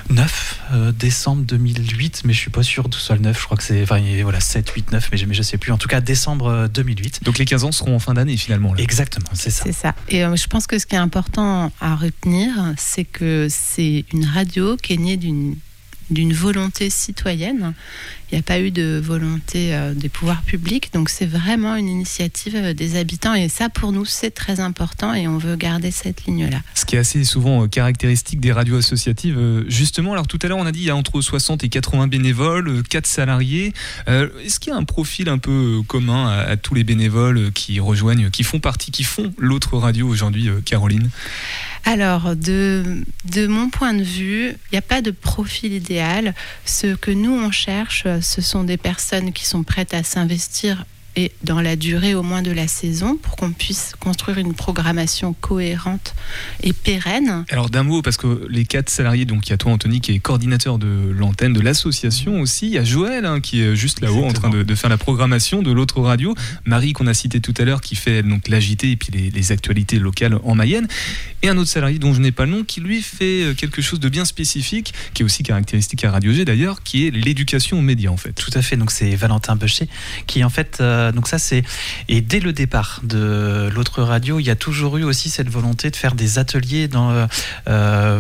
9 0.10 0.60
euh, 0.74 0.92
décembre 0.92 1.44
2008, 1.44 2.24
mais 2.26 2.34
je 2.34 2.40
suis 2.40 2.52
pas 2.52 2.64
sûr 2.64 2.90
que 2.90 2.96
ce 2.96 3.02
soit 3.02 3.16
le 3.16 3.22
9. 3.22 3.40
Je 3.40 3.46
crois 3.46 3.58
que 3.58 3.64
c'est, 3.64 3.82
enfin, 3.84 4.00
voilà, 4.24 4.40
7, 4.40 4.70
8, 4.70 4.92
9, 4.92 5.10
mais 5.12 5.18
je, 5.18 5.26
mais 5.26 5.34
je 5.34 5.42
sais 5.42 5.58
plus. 5.58 5.72
En 5.72 5.78
tout 5.78 5.88
cas, 5.88 6.02
décembre 6.02 6.48
euh, 6.48 6.68
2008. 6.68 7.24
Donc 7.24 7.38
les 7.38 7.46
15 7.46 7.64
ans 7.64 7.72
seront 7.72 7.96
en 7.96 8.00
fin 8.00 8.14
d'année 8.14 8.38
finalement. 8.38 8.74
là. 8.74 8.82
Exactement, 8.82 9.28
c'est 9.34 9.50
ça. 9.50 9.64
C'est 9.66 9.72
ça. 9.72 9.96
Et 10.10 10.24
euh, 10.24 10.36
je 10.36 10.48
pense 10.48 10.68
que 10.68 10.80
ce 10.80 10.86
qui 10.86 10.96
est 10.96 11.00
important 11.00 11.72
à 11.82 11.96
retenir, 11.96 12.52
c'est 12.78 13.06
que 13.06 13.48
c'est 13.50 14.06
une 14.14 14.26
radio 14.26 14.78
qui 14.78 14.94
est 14.94 14.98
d'une 15.18 16.34
volonté 16.34 16.90
citoyenne. 16.90 17.74
Il 18.36 18.40
n'y 18.40 18.42
a 18.42 18.44
pas 18.44 18.60
eu 18.60 18.70
de 18.70 19.02
volonté 19.02 19.74
euh, 19.74 19.94
des 19.94 20.10
pouvoirs 20.10 20.42
publics, 20.42 20.90
donc 20.92 21.08
c'est 21.08 21.26
vraiment 21.26 21.78
une 21.78 21.88
initiative 21.88 22.58
euh, 22.58 22.74
des 22.74 22.98
habitants 22.98 23.34
et 23.34 23.48
ça 23.48 23.70
pour 23.70 23.94
nous 23.94 24.04
c'est 24.04 24.32
très 24.32 24.60
important 24.60 25.14
et 25.14 25.26
on 25.26 25.38
veut 25.38 25.56
garder 25.56 25.90
cette 25.90 26.26
ligne-là. 26.26 26.58
Ce 26.74 26.84
qui 26.84 26.98
est 26.98 27.00
assez 27.00 27.24
souvent 27.24 27.64
euh, 27.64 27.68
caractéristique 27.68 28.42
des 28.42 28.52
radios 28.52 28.76
associatives. 28.76 29.40
Justement, 29.70 30.12
alors 30.12 30.28
tout 30.28 30.38
à 30.42 30.50
l'heure 30.50 30.58
on 30.58 30.66
a 30.66 30.74
dit 30.74 30.80
il 30.80 30.86
y 30.88 30.90
a 30.90 30.98
entre 30.98 31.22
60 31.22 31.64
et 31.64 31.70
80 31.70 32.08
bénévoles, 32.08 32.84
4 32.84 33.08
salariés. 33.08 33.72
Est-ce 34.06 34.60
qu'il 34.60 34.74
y 34.74 34.76
a 34.76 34.78
un 34.78 34.84
profil 34.84 35.30
un 35.30 35.38
peu 35.38 35.82
commun 35.88 36.28
à, 36.28 36.40
à 36.40 36.58
tous 36.58 36.74
les 36.74 36.84
bénévoles 36.84 37.54
qui 37.54 37.80
rejoignent, 37.80 38.30
qui 38.32 38.44
font 38.44 38.60
partie, 38.60 38.92
qui 38.92 39.06
font 39.06 39.34
l'autre 39.38 39.78
radio 39.78 40.10
aujourd'hui, 40.10 40.50
Caroline? 40.66 41.10
Alors, 41.88 42.36
de, 42.36 43.04
de 43.32 43.46
mon 43.46 43.70
point 43.70 43.94
de 43.94 44.02
vue, 44.02 44.48
il 44.50 44.74
n'y 44.74 44.78
a 44.80 44.82
pas 44.82 45.04
de 45.04 45.12
profil 45.12 45.72
idéal. 45.72 46.34
Ce 46.66 46.96
que 46.96 47.12
nous, 47.12 47.32
on 47.32 47.52
cherche, 47.52 48.08
ce 48.26 48.42
sont 48.42 48.64
des 48.64 48.78
personnes 48.78 49.32
qui 49.32 49.46
sont 49.46 49.64
prêtes 49.64 49.94
à 49.94 50.04
s'investir 50.04 50.86
et 51.16 51.32
dans 51.44 51.62
la 51.62 51.76
durée 51.76 52.16
au 52.16 52.24
moins 52.24 52.42
de 52.42 52.52
la 52.52 52.68
saison 52.68 53.18
pour 53.18 53.36
qu'on 53.36 53.52
puisse 53.52 53.94
construire 54.00 54.38
une 54.38 54.54
programmation 54.54 55.34
cohérente 55.34 56.16
et 56.64 56.74
pérenne. 56.74 57.46
Alors 57.50 57.70
d'un 57.70 57.84
mot, 57.84 58.02
parce 58.02 58.18
que 58.18 58.48
les 58.50 58.66
quatre 58.66 58.90
salariés, 58.90 59.26
donc 59.26 59.48
il 59.48 59.52
y 59.52 59.54
a 59.54 59.58
toi 59.58 59.72
Anthony 59.72 60.02
qui 60.02 60.14
est 60.14 60.20
coordinateur 60.20 60.78
de 60.78 61.12
l'antenne 61.18 61.54
de 61.54 61.62
l'association 61.62 62.42
aussi, 62.42 62.68
il 62.68 62.74
y 62.74 62.78
a 62.78 62.84
Joël 62.84 63.26
hein, 63.26 63.40
qui 63.40 63.62
est 63.62 63.76
juste 63.76 64.02
là-haut 64.02 64.26
en 64.26 64.34
train 64.34 64.50
de, 64.50 64.64
de 64.64 64.76
faire 64.76 64.90
la 64.90 64.98
programmation 64.98 65.62
de 65.62 65.72
l'autre 65.72 66.02
radio, 66.02 66.36
Marie 66.66 66.94
qu'on 66.94 67.08
a 67.08 67.14
cité 67.14 67.40
tout 67.40 67.54
à 67.58 67.64
l'heure 67.64 67.82
qui 67.82 67.96
fait 67.96 68.24
donc 68.24 68.48
l'agité 68.48 68.92
et 68.92 68.96
puis 68.96 69.10
les, 69.12 69.30
les 69.30 69.52
actualités 69.52 70.00
locales 70.00 70.40
en 70.44 70.56
Mayenne, 70.56 70.88
et 71.42 71.50
un 71.50 71.58
autre 71.58 71.70
salarié 71.70 72.00
dont 72.00 72.14
je 72.14 72.22
n'ai 72.22 72.32
pas 72.32 72.46
le 72.46 72.52
nom 72.52 72.64
qui 72.64 72.82
lui 72.82 73.02
fait 73.02 73.44
euh, 73.44 73.54
quelque 73.54 73.82
chose 73.82 74.00
de 74.00 74.10
bien 74.10 74.26
spécifique, 74.26 74.94
qui 75.14 75.22
est 75.22 75.26
aussi 75.26 75.44
caractéristique 75.44 76.04
à 76.04 76.12
Radio 76.12 76.32
G 76.32 76.46
d'ailleurs, 76.46 76.84
qui 76.84 77.08
est 77.08 77.12
l'éducation 77.12 77.80
aux 77.80 77.82
médias 77.82 78.10
en 78.10 78.18
fait. 78.18 78.34
Tout 78.34 78.52
à 78.54 78.62
fait. 78.62 78.78
Donc 78.78 78.92
c'est 78.92 79.16
Valentin 79.16 79.56
Becher 79.56 79.88
qui 80.28 80.44
en 80.44 80.50
fait 80.50 80.78
euh, 80.82 81.05
donc 81.12 81.28
ça 81.28 81.40
c'est 81.40 81.64
et 82.08 82.22
dès 82.22 82.40
le 82.40 82.54
départ 82.54 83.02
de 83.04 83.70
l'autre 83.74 84.02
radio, 84.04 84.40
il 84.40 84.46
y 84.46 84.50
a 84.50 84.56
toujours 84.56 84.98
eu 84.98 85.04
aussi 85.04 85.30
cette 85.30 85.50
volonté 85.50 85.90
de 85.90 85.96
faire 85.96 86.16
des 86.16 86.40
ateliers 86.40 86.88
dans 86.88 87.28
euh, 87.68 88.20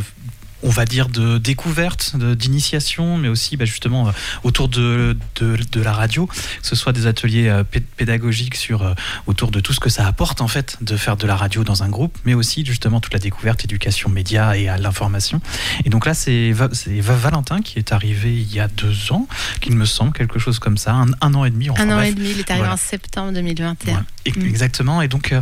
on 0.65 0.69
va 0.69 0.85
dire, 0.85 1.07
de 1.09 1.37
découverte, 1.37 2.15
d'initiation, 2.17 3.17
mais 3.17 3.27
aussi 3.27 3.55
bah, 3.55 3.65
justement 3.65 4.07
euh, 4.07 4.11
autour 4.43 4.67
de, 4.67 5.15
de, 5.39 5.57
de 5.71 5.81
la 5.81 5.93
radio, 5.93 6.25
que 6.27 6.33
ce 6.61 6.75
soit 6.75 6.91
des 6.91 7.07
ateliers 7.07 7.47
euh, 7.47 7.63
pé- 7.63 7.79
pédagogiques 7.81 8.55
sur, 8.55 8.81
euh, 8.81 8.93
autour 9.27 9.51
de 9.51 9.59
tout 9.59 9.73
ce 9.73 9.79
que 9.79 9.89
ça 9.89 10.07
apporte 10.07 10.41
en 10.41 10.47
fait 10.47 10.77
de 10.81 10.97
faire 10.97 11.17
de 11.17 11.27
la 11.27 11.35
radio 11.35 11.63
dans 11.63 11.83
un 11.83 11.89
groupe, 11.89 12.17
mais 12.25 12.33
aussi 12.33 12.65
justement 12.65 12.99
toute 12.99 13.13
la 13.13 13.19
découverte, 13.19 13.63
éducation 13.63 14.09
média 14.09 14.57
et 14.57 14.67
à 14.67 14.77
l'information. 14.77 15.39
Et 15.85 15.89
donc 15.89 16.05
là, 16.05 16.13
c'est 16.13 16.51
Va- 16.51 16.69
c'est 16.73 16.99
Va- 17.01 17.15
Valentin 17.15 17.61
qui 17.61 17.79
est 17.79 17.91
arrivé 17.93 18.33
il 18.33 18.53
y 18.53 18.59
a 18.59 18.67
deux 18.67 19.11
ans, 19.11 19.27
qu'il 19.61 19.75
me 19.75 19.85
semble, 19.85 20.13
quelque 20.13 20.39
chose 20.39 20.59
comme 20.59 20.77
ça, 20.77 20.93
un, 20.93 21.07
un 21.21 21.33
an 21.35 21.45
et 21.45 21.51
demi. 21.51 21.69
enfin, 21.69 21.83
Un 21.87 21.91
an 21.93 21.95
bref. 21.97 22.09
et 22.09 22.13
demi, 22.15 22.31
il 22.31 22.39
est 22.39 22.49
arrivé 22.49 22.65
Voilà. 22.65 22.73
en 22.73 22.77
septembre 22.77 23.31
2021. 23.33 23.91
Voilà. 23.93 24.05
Et- 24.25 24.31
Mm. 24.35 24.41
Exactement. 24.47 25.01
Et 25.03 25.07
donc, 25.07 25.33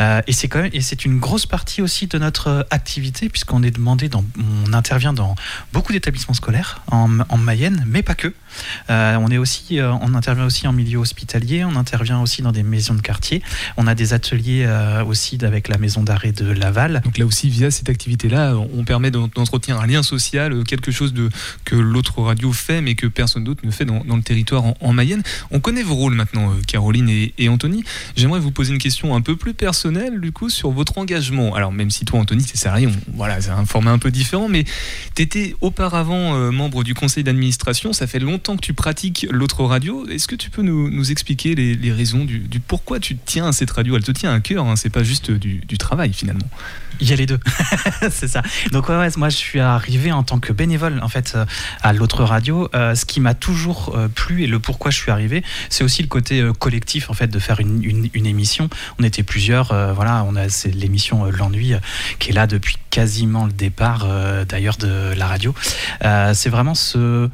euh, 0.00 0.20
et 0.26 0.32
c'est 0.32 0.48
quand 0.48 0.62
même, 0.62 0.70
et 0.72 0.80
c'est 0.80 1.04
une 1.04 1.18
grosse 1.20 1.44
partie 1.44 1.82
aussi 1.82 2.06
de 2.06 2.16
notre 2.18 2.66
activité 2.70 3.28
puisqu'on 3.28 3.62
est 3.62 3.70
demandé 3.70 4.08
dans, 4.08 4.24
on 4.38 4.61
intervient 4.72 5.12
dans 5.12 5.34
beaucoup 5.72 5.92
d'établissements 5.92 6.34
scolaires 6.34 6.82
en 6.88 7.08
Mayenne, 7.38 7.84
mais 7.86 8.02
pas 8.02 8.14
que. 8.14 8.32
Euh, 8.90 9.16
on 9.20 9.28
est 9.30 9.38
aussi, 9.38 9.80
euh, 9.80 9.92
on 10.00 10.14
intervient 10.14 10.44
aussi 10.44 10.66
en 10.66 10.72
milieu 10.72 10.98
hospitalier, 10.98 11.64
on 11.64 11.76
intervient 11.76 12.20
aussi 12.20 12.42
dans 12.42 12.52
des 12.52 12.62
maisons 12.62 12.94
de 12.94 13.00
quartier. 13.00 13.42
On 13.76 13.86
a 13.86 13.94
des 13.94 14.12
ateliers 14.12 14.64
euh, 14.66 15.04
aussi 15.04 15.38
avec 15.42 15.68
la 15.68 15.78
maison 15.78 16.02
d'arrêt 16.02 16.32
de 16.32 16.44
Laval. 16.46 17.00
Donc 17.04 17.18
là 17.18 17.26
aussi, 17.26 17.48
via 17.48 17.70
cette 17.70 17.88
activité-là, 17.88 18.54
on 18.74 18.84
permet 18.84 19.10
d'en- 19.10 19.28
d'entretenir 19.28 19.80
un 19.80 19.86
lien 19.86 20.02
social, 20.02 20.64
quelque 20.64 20.90
chose 20.90 21.12
de, 21.12 21.28
que 21.64 21.76
l'autre 21.76 22.20
radio 22.22 22.52
fait, 22.52 22.80
mais 22.80 22.94
que 22.94 23.06
personne 23.06 23.44
d'autre 23.44 23.62
ne 23.64 23.70
fait 23.70 23.84
dans, 23.84 24.02
le 24.04 24.22
territoire 24.22 24.64
en, 24.64 24.74
en 24.80 24.92
Mayenne. 24.92 25.22
On 25.50 25.60
connaît 25.60 25.82
vos 25.82 25.94
rôles 25.94 26.14
maintenant, 26.14 26.52
Caroline 26.66 27.08
et, 27.08 27.48
Anthony. 27.48 27.84
J'aimerais 28.16 28.40
vous 28.40 28.50
poser 28.50 28.72
une 28.72 28.78
question 28.78 29.14
un 29.14 29.20
peu 29.20 29.36
plus 29.36 29.54
personnelle, 29.54 30.20
du 30.20 30.32
coup, 30.32 30.48
sur 30.50 30.70
votre 30.70 30.98
engagement. 30.98 31.54
Alors, 31.54 31.72
même 31.72 31.90
si 31.90 32.04
toi, 32.04 32.20
Anthony, 32.20 32.42
c'est 32.42 32.56
salarié, 32.56 32.86
on- 32.86 33.12
voilà, 33.16 33.40
c'est 33.40 33.50
un 33.50 33.64
format 33.66 33.90
un 33.90 33.98
peu 33.98 34.10
différent, 34.10 34.48
mais 34.48 34.64
tu 35.14 35.22
étais 35.22 35.56
auparavant 35.60 36.36
membre 36.52 36.84
du 36.84 36.94
conseil 36.94 37.24
d'administration. 37.24 37.92
Ça 37.92 38.06
fait 38.06 38.18
longtemps 38.18 38.41
que 38.42 38.60
tu 38.60 38.74
pratiques 38.74 39.26
l'autre 39.30 39.64
radio. 39.64 40.06
Est-ce 40.08 40.28
que 40.28 40.34
tu 40.34 40.50
peux 40.50 40.62
nous, 40.62 41.10
expliquer 41.10 41.54
les, 41.54 41.92
raisons 41.92 42.24
du, 42.24 42.48
pourquoi 42.66 43.00
tu 43.00 43.16
tiens 43.16 43.48
à 43.48 43.52
cette 43.52 43.70
radio? 43.70 43.96
Elle 43.96 44.04
te 44.04 44.12
tient 44.12 44.32
à 44.32 44.40
cœur, 44.40 44.66
hein, 44.66 44.76
c'est 44.76 44.90
pas 44.90 45.02
juste 45.02 45.30
du, 45.30 45.56
du 45.58 45.78
travail 45.78 46.12
finalement. 46.12 46.48
Il 47.00 47.08
y 47.08 47.12
a 47.12 47.16
les 47.16 47.26
deux, 47.26 47.40
c'est 48.10 48.28
ça. 48.28 48.42
Donc 48.70 48.88
ouais, 48.88 49.08
moi 49.16 49.28
je 49.28 49.36
suis 49.36 49.60
arrivé 49.60 50.12
en 50.12 50.22
tant 50.22 50.38
que 50.38 50.52
bénévole 50.52 51.00
en 51.02 51.08
fait 51.08 51.32
euh, 51.34 51.44
à 51.82 51.92
l'autre 51.92 52.22
radio. 52.22 52.68
Euh, 52.74 52.94
ce 52.94 53.04
qui 53.04 53.20
m'a 53.20 53.34
toujours 53.34 53.94
euh, 53.96 54.08
plu 54.08 54.44
et 54.44 54.46
le 54.46 54.60
pourquoi 54.60 54.90
je 54.90 54.98
suis 54.98 55.10
arrivé, 55.10 55.42
c'est 55.68 55.84
aussi 55.84 56.02
le 56.02 56.08
côté 56.08 56.40
euh, 56.40 56.52
collectif 56.52 57.10
en 57.10 57.14
fait 57.14 57.28
de 57.28 57.38
faire 57.38 57.60
une, 57.60 58.08
émission. 58.14 58.68
On 59.00 59.04
était 59.04 59.22
plusieurs, 59.22 59.72
euh, 59.72 59.92
voilà, 59.92 60.24
on 60.28 60.36
a 60.36 60.48
c'est 60.48 60.70
l'émission 60.70 61.26
euh, 61.26 61.30
l'ennui 61.30 61.74
euh, 61.74 61.78
qui 62.18 62.30
est 62.30 62.32
là 62.32 62.46
depuis 62.46 62.76
quasiment 62.90 63.46
le 63.46 63.52
départ 63.52 64.04
euh, 64.04 64.44
d'ailleurs 64.44 64.76
de 64.76 65.12
la 65.16 65.26
radio. 65.26 65.54
Euh, 66.04 66.34
c'est 66.34 66.50
vraiment 66.50 66.74
ce 66.74 67.28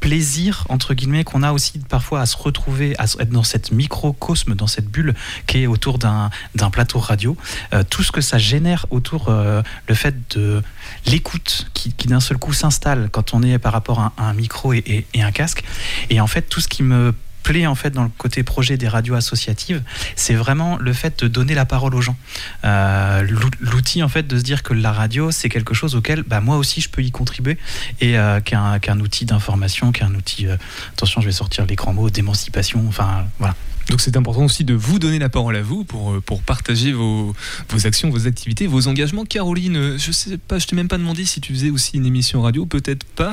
plaisir 0.00 0.64
entre 0.68 0.94
guillemets 0.94 1.24
qu'on 1.24 1.42
a 1.42 1.52
aussi 1.52 1.78
parfois 1.80 2.20
à 2.20 2.26
se 2.26 2.36
retrouver 2.36 2.94
à 2.98 3.04
être 3.04 3.30
dans 3.30 3.42
cette 3.42 3.72
microcosme 3.72 4.54
dans 4.54 4.66
cette 4.66 4.86
bulle 4.86 5.14
qui 5.46 5.62
est 5.62 5.66
autour 5.66 5.98
d'un 5.98 6.30
plateau 6.70 6.98
radio. 6.98 7.36
Euh, 7.72 7.82
tout 7.88 8.02
ce 8.02 8.12
que 8.12 8.20
ça 8.20 8.38
génère 8.38 8.86
autour 8.90 9.28
euh, 9.28 9.62
le 9.88 9.94
fait 9.94 10.14
de 10.36 10.62
l'écoute 11.06 11.68
qui, 11.74 11.92
qui 11.92 12.06
d'un 12.08 12.20
seul 12.20 12.38
coup 12.38 12.52
s'installe 12.52 13.08
quand 13.10 13.34
on 13.34 13.42
est 13.42 13.58
par 13.58 13.72
rapport 13.72 14.00
à, 14.00 14.12
un- 14.18 14.34
micro 14.34 14.72
et 14.72 15.06
un 15.16 15.32
casque. 15.32 15.64
Et 16.10 16.20
en 16.20 16.26
fait 16.26 16.42
tout 16.42 16.60
ce 16.60 16.68
qui 16.68 16.82
me 16.82 17.12
plaît 17.42 17.66
en 17.66 17.74
fait 17.74 17.90
dans 17.90 18.02
le 18.04 18.10
côté 18.16 18.42
projet 18.42 18.76
des 18.76 18.88
radios 18.88 19.14
associatives 19.14 19.82
c'est 20.16 20.34
vraiment 20.34 20.76
le 20.78 20.92
fait 20.92 21.22
de 21.22 21.28
donner 21.28 21.54
la 21.54 21.64
parole 21.64 21.94
aux 21.94 22.00
gens 22.02 22.16
Euh, 22.64 23.22
l'ou- 23.22 23.50
l'outil 23.60 24.02
en 24.02 24.08
fait 24.08 24.26
de 24.26 24.36
se 24.38 24.42
dire 24.42 24.62
que 24.62 24.74
la 24.74 24.92
radio 24.92 25.30
c'est 25.30 25.48
quelque 25.48 25.74
chose 25.74 25.94
auquel 25.94 26.22
bah, 26.22 26.40
moi 26.40 26.56
aussi 26.56 26.80
je 26.80 26.88
peux 26.88 27.02
y 27.02 27.10
contribuer 27.10 27.56
et 28.00 28.18
euh, 28.18 28.40
qu'un 28.40 28.78
qu'un 28.78 28.98
outil 29.00 29.24
d'information 29.24 29.92
qu'un 29.92 30.14
outil 30.14 30.46
euh, 30.46 30.56
attention 30.92 31.20
je 31.20 31.26
vais 31.26 31.32
sortir 31.32 31.64
les 31.66 31.76
grands 31.76 31.94
mots 31.94 32.10
d'émancipation 32.10 32.84
enfin 32.88 33.26
voilà 33.38 33.54
Donc 33.88 34.00
c'est 34.02 34.16
important 34.18 34.44
aussi 34.44 34.64
de 34.64 34.74
vous 34.74 34.98
donner 34.98 35.18
la 35.18 35.30
parole 35.30 35.56
à 35.56 35.62
vous 35.62 35.82
pour, 35.84 36.12
euh, 36.12 36.20
pour 36.20 36.42
partager 36.42 36.92
vos, 36.92 37.34
vos 37.70 37.86
actions, 37.86 38.10
vos 38.10 38.26
activités, 38.26 38.66
vos 38.66 38.86
engagements. 38.86 39.24
Caroline, 39.24 39.96
je 39.96 40.12
sais 40.12 40.36
pas, 40.36 40.58
je 40.58 40.66
t'ai 40.66 40.76
même 40.76 40.88
pas 40.88 40.98
demandé 40.98 41.24
si 41.24 41.40
tu 41.40 41.54
faisais 41.54 41.70
aussi 41.70 41.96
une 41.96 42.04
émission 42.04 42.42
radio, 42.42 42.66
peut-être 42.66 43.04
pas. 43.20 43.32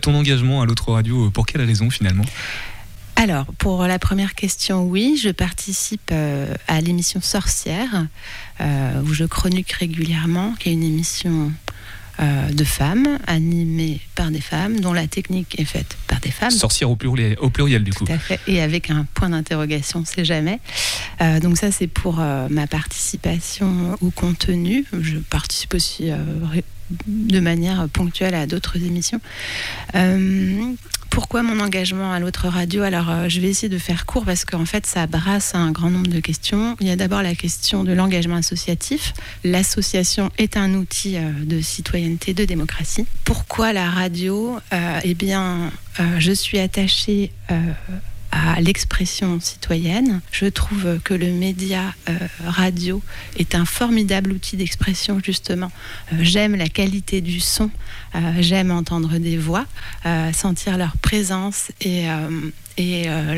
Ton 0.00 0.14
engagement 0.14 0.62
à 0.62 0.64
l'autre 0.64 0.90
radio, 0.92 1.30
pour 1.30 1.44
quelle 1.44 1.60
raison 1.66 1.90
finalement? 1.90 2.24
Alors, 3.20 3.44
pour 3.58 3.86
la 3.86 3.98
première 3.98 4.34
question, 4.34 4.84
oui, 4.84 5.20
je 5.22 5.28
participe 5.28 6.08
euh, 6.10 6.54
à 6.68 6.80
l'émission 6.80 7.20
Sorcière, 7.20 8.06
euh, 8.62 9.02
où 9.02 9.12
je 9.12 9.24
chronique 9.24 9.72
régulièrement, 9.72 10.54
qui 10.58 10.70
est 10.70 10.72
une 10.72 10.82
émission 10.82 11.52
euh, 12.20 12.48
de 12.48 12.64
femmes, 12.64 13.18
animée 13.26 14.00
par 14.14 14.30
des 14.30 14.40
femmes, 14.40 14.80
dont 14.80 14.94
la 14.94 15.06
technique 15.06 15.60
est 15.60 15.66
faite 15.66 15.98
par 16.06 16.18
des 16.20 16.30
femmes. 16.30 16.50
Sorcière 16.50 16.90
au 16.90 16.96
pluriel, 16.96 17.36
au 17.40 17.50
pluriel 17.50 17.84
du 17.84 17.92
coup. 17.92 18.06
Tout 18.06 18.12
à 18.12 18.18
fait, 18.18 18.40
et 18.46 18.62
avec 18.62 18.88
un 18.88 19.06
point 19.12 19.28
d'interrogation, 19.28 20.02
c'est 20.06 20.24
jamais. 20.24 20.58
Donc 21.42 21.58
ça, 21.58 21.70
c'est 21.70 21.88
pour 21.88 22.24
ma 22.48 22.66
participation 22.66 23.98
au 24.00 24.10
contenu. 24.10 24.86
Je 24.98 25.18
participe 25.18 25.74
aussi 25.74 26.10
de 27.06 27.40
manière 27.40 27.86
ponctuelle 27.90 28.34
à 28.34 28.46
d'autres 28.46 28.82
émissions. 28.82 29.20
Pourquoi 31.10 31.42
mon 31.42 31.60
engagement 31.60 32.12
à 32.12 32.20
l'autre 32.20 32.48
radio 32.48 32.82
Alors, 32.82 33.10
euh, 33.10 33.28
je 33.28 33.40
vais 33.40 33.48
essayer 33.48 33.68
de 33.68 33.78
faire 33.78 34.06
court 34.06 34.24
parce 34.24 34.44
qu'en 34.44 34.64
fait, 34.64 34.86
ça 34.86 35.06
brasse 35.06 35.54
un 35.54 35.72
grand 35.72 35.90
nombre 35.90 36.08
de 36.08 36.20
questions. 36.20 36.76
Il 36.80 36.86
y 36.86 36.90
a 36.90 36.96
d'abord 36.96 37.22
la 37.22 37.34
question 37.34 37.82
de 37.84 37.92
l'engagement 37.92 38.36
associatif. 38.36 39.12
L'association 39.44 40.30
est 40.38 40.56
un 40.56 40.74
outil 40.74 41.16
euh, 41.16 41.30
de 41.44 41.60
citoyenneté, 41.60 42.32
de 42.32 42.44
démocratie. 42.44 43.06
Pourquoi 43.24 43.72
la 43.72 43.90
radio 43.90 44.58
Euh, 44.72 45.00
Eh 45.04 45.14
bien, 45.14 45.70
je 46.18 46.32
suis 46.32 46.58
attachée 46.58 47.32
à 48.32 48.60
l'expression 48.60 49.40
citoyenne. 49.40 50.20
Je 50.30 50.46
trouve 50.46 51.00
que 51.04 51.14
le 51.14 51.30
média 51.30 51.94
euh, 52.08 52.16
radio 52.44 53.02
est 53.36 53.54
un 53.54 53.64
formidable 53.64 54.32
outil 54.32 54.56
d'expression, 54.56 55.20
justement. 55.22 55.70
Euh, 56.12 56.16
j'aime 56.20 56.54
la 56.54 56.68
qualité 56.68 57.20
du 57.20 57.40
son, 57.40 57.70
euh, 58.14 58.18
j'aime 58.40 58.70
entendre 58.70 59.18
des 59.18 59.36
voix, 59.36 59.66
sentir 60.32 60.78
leur 60.78 60.96
présence 60.98 61.70
et, 61.80 62.06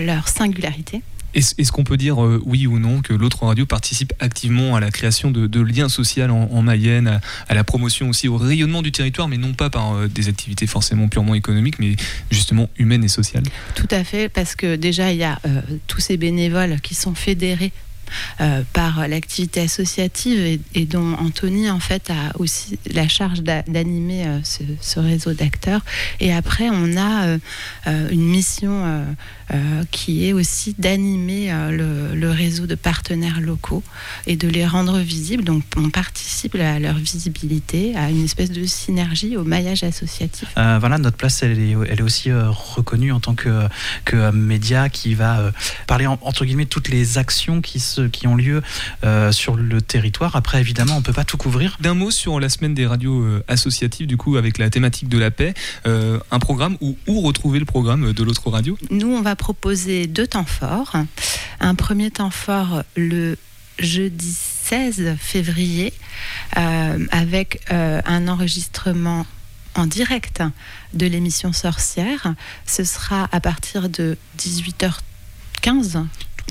leur 0.06 0.28
singularité. 0.28 1.02
Est-ce 1.34 1.72
qu'on 1.72 1.84
peut 1.84 1.96
dire 1.96 2.22
euh, 2.22 2.40
oui 2.44 2.66
ou 2.66 2.78
non 2.78 3.00
que 3.00 3.12
l'autre 3.12 3.44
radio 3.44 3.64
participe 3.66 4.12
activement 4.20 4.76
à 4.76 4.80
la 4.80 4.90
création 4.90 5.30
de, 5.30 5.60
liens 5.60 5.88
sociaux 5.88 6.24
en, 6.24 6.48
en 6.50 6.62
Mayenne, 6.62 7.06
à, 7.06 7.20
à 7.48 7.54
la 7.54 7.64
promotion 7.64 8.08
aussi, 8.08 8.28
au 8.28 8.36
rayonnement 8.36 8.82
du 8.82 8.92
territoire, 8.92 9.28
mais 9.28 9.38
non 9.38 9.54
pas 9.54 9.70
par 9.70 9.94
euh, 9.94 10.08
des 10.08 10.28
activités 10.28 10.66
forcément 10.66 11.08
purement 11.08 11.34
économiques, 11.34 11.78
mais 11.78 11.96
justement 12.30 12.68
humaines 12.78 13.04
et 13.04 13.08
sociales? 13.08 13.44
Tout 13.74 13.88
à 13.90 14.04
fait, 14.04 14.28
parce 14.28 14.54
que 14.54 14.76
déjà, 14.76 15.12
il 15.12 15.18
y 15.18 15.24
a 15.24 15.38
euh, 15.46 15.60
tous 15.86 16.00
ces 16.00 16.16
bénévoles 16.16 16.80
qui 16.80 16.94
sont 16.94 17.14
fédérés 17.14 17.72
euh, 18.40 18.62
par 18.72 19.06
l'activité 19.08 19.60
associative 19.60 20.60
et, 20.74 20.84
dont 20.86 21.14
Anthony, 21.14 21.70
en 21.70 21.80
fait, 21.80 22.10
a 22.10 22.38
aussi 22.38 22.78
la 22.92 23.08
charge 23.08 23.42
d'a- 23.42 23.62
d'animer 23.62 24.26
euh, 24.26 24.38
ce, 24.42 24.98
réseau 25.00 25.32
d'acteurs. 25.32 25.80
Et 26.20 26.32
après, 26.32 26.68
on 26.70 26.96
a 26.96 27.26
euh, 27.26 27.38
une 28.10 28.24
mission 28.24 29.06
qui 29.90 30.26
est 30.26 30.32
aussi 30.32 30.74
d'animer 30.78 31.52
le, 31.70 32.30
réseau 32.30 32.66
de 32.66 32.74
partenaires 32.74 33.40
locaux 33.40 33.82
et 34.26 34.36
de 34.36 34.48
les 34.48 34.66
rendre 34.66 34.98
visibles. 34.98 35.44
Donc, 35.44 35.62
on 35.76 35.90
participe 35.90 36.54
à 36.54 36.78
leur 36.78 36.94
visibilité, 36.96 37.94
à 37.96 38.08
une 38.10 38.24
espèce 38.24 38.50
de 38.50 38.64
synergie, 38.64 39.36
au 39.36 39.44
maillage 39.44 39.82
associatif. 39.84 40.48
Voilà, 40.56 40.96
notre 40.98 41.16
place, 41.18 41.42
elle 41.42 41.58
est, 41.58 41.76
elle 41.90 41.98
est 42.00 42.02
aussi 42.02 42.30
reconnue 42.32 43.12
en 43.12 43.20
tant 43.20 43.34
que, 43.34 43.66
que 44.06 44.30
média 44.30 44.88
qui 44.88 45.14
va 45.14 45.52
parler 45.86 46.06
en- 46.06 46.18
entre 46.22 46.44
guillemets 46.46 46.66
toutes 46.66 46.88
les 46.88 47.18
actions 47.18 47.60
qui, 47.60 47.78
se, 47.80 48.01
qui 48.08 48.26
ont 48.26 48.36
lieu 48.36 48.62
euh, 49.04 49.32
sur 49.32 49.56
le 49.56 49.80
territoire. 49.80 50.36
Après, 50.36 50.60
évidemment, 50.60 50.94
on 50.94 51.00
ne 51.00 51.04
peut 51.04 51.12
pas 51.12 51.24
tout 51.24 51.36
couvrir. 51.36 51.76
D'un 51.80 51.94
mot 51.94 52.10
sur 52.10 52.40
la 52.40 52.48
semaine 52.48 52.74
des 52.74 52.86
radios 52.86 53.22
euh, 53.22 53.44
associatives, 53.48 54.06
du 54.06 54.16
coup, 54.16 54.36
avec 54.36 54.58
la 54.58 54.70
thématique 54.70 55.08
de 55.08 55.18
la 55.18 55.30
paix, 55.30 55.54
euh, 55.86 56.18
un 56.30 56.38
programme 56.38 56.76
ou 56.80 56.96
où 57.06 57.20
retrouver 57.20 57.58
le 57.58 57.64
programme 57.64 58.12
de 58.12 58.22
l'autre 58.22 58.50
radio? 58.50 58.78
Nous, 58.90 59.08
on 59.08 59.22
va 59.22 59.36
proposer 59.36 60.06
deux 60.06 60.26
temps 60.26 60.44
forts. 60.44 60.96
Un 61.60 61.74
premier 61.74 62.10
temps 62.10 62.30
fort 62.30 62.82
le 62.96 63.36
jeudi 63.78 64.36
16 64.62 65.16
février 65.18 65.92
euh, 66.56 67.06
avec 67.10 67.60
euh, 67.70 68.00
un 68.04 68.28
enregistrement 68.28 69.26
en 69.74 69.86
direct 69.86 70.42
de 70.94 71.06
l'émission 71.06 71.52
Sorcière. 71.52 72.34
Ce 72.66 72.84
sera 72.84 73.28
à 73.32 73.40
partir 73.40 73.88
de 73.88 74.16
18h15. 74.38 76.04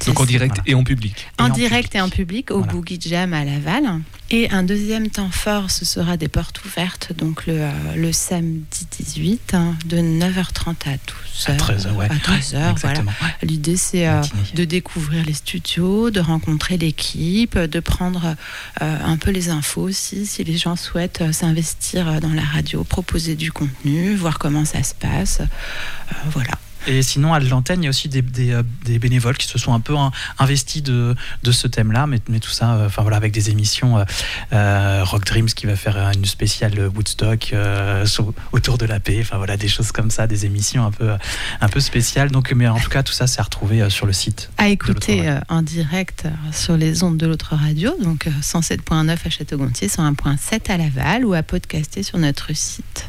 Donc 0.06 0.20
en 0.20 0.26
direct 0.26 0.56
Voilà. 0.58 0.72
et 0.72 0.76
en 0.76 0.84
public. 0.84 1.28
En, 1.38 1.48
Et 1.48 1.52
en 1.52 1.54
direct 1.54 1.90
public. 1.90 1.96
et 1.96 2.02
en 2.02 2.10
public 2.10 2.52
au 2.52 2.58
Voilà. 2.60 2.74
Boogie 2.74 3.00
Jam 3.02 3.34
à 3.34 3.44
Laval. 3.46 4.02
Et 4.34 4.50
un 4.50 4.64
deuxième 4.64 5.10
temps 5.10 5.30
fort, 5.30 5.70
ce 5.72 5.84
sera 5.84 6.16
des 6.18 6.30
portes 6.30 6.64
ouvertes, 6.64 7.12
donc 7.18 7.46
le, 7.48 7.54
euh, 7.64 7.72
le 7.98 8.14
samedi 8.14 8.88
18, 8.98 9.54
hein, 9.54 9.76
de 9.86 9.98
9h30 9.98 10.76
à 10.88 10.96
12h. 10.96 11.48
À 11.48 11.54
13h, 11.56 11.92
ouais. 11.96 12.06
À 12.10 12.16
13h, 12.16 12.52
voilà. 12.52 12.72
Exactement. 12.72 13.12
Ouais. 13.22 13.36
L'idée, 13.48 13.76
c'est 13.76 14.08
euh, 14.08 14.22
de 14.56 14.64
découvrir 14.64 15.26
les 15.26 15.34
studios, 15.34 16.12
de 16.12 16.22
rencontrer 16.22 16.78
l'équipe, 16.78 17.58
de 17.58 17.80
prendre 17.82 18.36
euh, 18.82 18.98
un 19.06 19.18
peu 19.18 19.32
les 19.32 19.50
infos 19.50 19.82
aussi, 19.82 20.26
si 20.26 20.44
les 20.46 20.58
gens 20.58 20.78
souhaitent 20.78 21.32
s'investir 21.34 22.22
dans 22.22 22.34
la 22.34 22.44
radio, 22.44 22.84
proposer 22.86 23.36
du 23.36 23.52
contenu, 23.52 24.16
voir 24.16 24.40
comment 24.40 24.64
ça 24.66 24.82
se 24.84 24.94
passe. 24.96 25.42
Voilà. 26.32 26.52
Et 26.88 27.02
sinon, 27.04 27.34
à 27.34 27.40
l'antenne, 27.40 27.82
il 27.82 27.86
y 27.86 27.88
a 27.88 27.90
aussi 27.90 28.10
des, 28.10 28.22
des, 28.22 28.52
euh, 28.52 28.64
des 28.86 28.98
bénévoles 29.00 29.38
qui 29.38 29.48
se 29.48 29.58
sont 29.60 29.74
un 29.74 29.80
peu 29.80 29.96
investis 30.40 30.82
de, 30.84 31.16
de 31.44 31.52
ce 31.52 31.68
thème-là, 31.68 32.08
mais, 32.08 32.20
mais 32.30 32.40
tout 32.40 32.50
ça, 32.50 32.74
euh, 32.74 32.88
enfin 32.88 33.02
voilà, 33.04 33.18
avec 33.18 33.32
des 33.32 33.50
émissions 33.50 34.04
euh, 34.54 35.04
Rock 35.04 35.26
Dreams 35.26 35.48
qui 35.48 35.66
va 35.66 35.76
faire 35.76 35.98
une 36.16 36.26
spéciale 36.26 36.90
Woodstock 36.96 37.52
euh, 37.54 38.06
sur- 38.06 38.34
autour 38.52 38.78
de 38.78 38.86
la 38.86 39.00
paix, 39.00 39.20
enfin 39.22 39.38
voilà, 39.38 39.58
des 39.58 39.68
choses 39.68 39.92
comme 39.92 40.10
ça, 40.12 40.28
des 40.28 40.46
émissions 40.46 40.86
un 40.86 40.92
peu, 40.92 41.12
un 41.62 41.70
peu 41.70 41.80
spéciales. 41.80 42.32
Donc, 42.32 42.52
mais 42.54 42.68
en 42.68 42.80
tout 42.80 42.90
cas, 42.90 43.04
tout 43.04 43.14
ça, 43.14 43.28
c'est 43.28 43.40
à 43.40 43.44
retrouver 43.44 43.82
euh, 43.82 43.90
sur 43.90 44.06
le 44.06 44.14
site. 44.14 44.50
À 44.58 44.70
écouter 44.70 45.30
en 45.50 45.62
direct 45.62 46.26
sur 46.52 46.78
les 46.78 47.04
ondes 47.04 47.18
de 47.18 47.28
l'autre 47.28 47.56
radio, 47.56 47.94
donc 48.02 48.28
euh, 48.28 48.32
107.9 48.42 49.10
à 49.26 49.30
Château-Gontier, 49.30 49.88
101.7 49.88 50.72
à 50.72 50.78
Laval, 50.78 51.26
ou 51.26 51.34
à 51.34 51.44
podcaster 51.44 52.04
sur 52.04 52.18
notre 52.18 52.54
site 52.56 53.08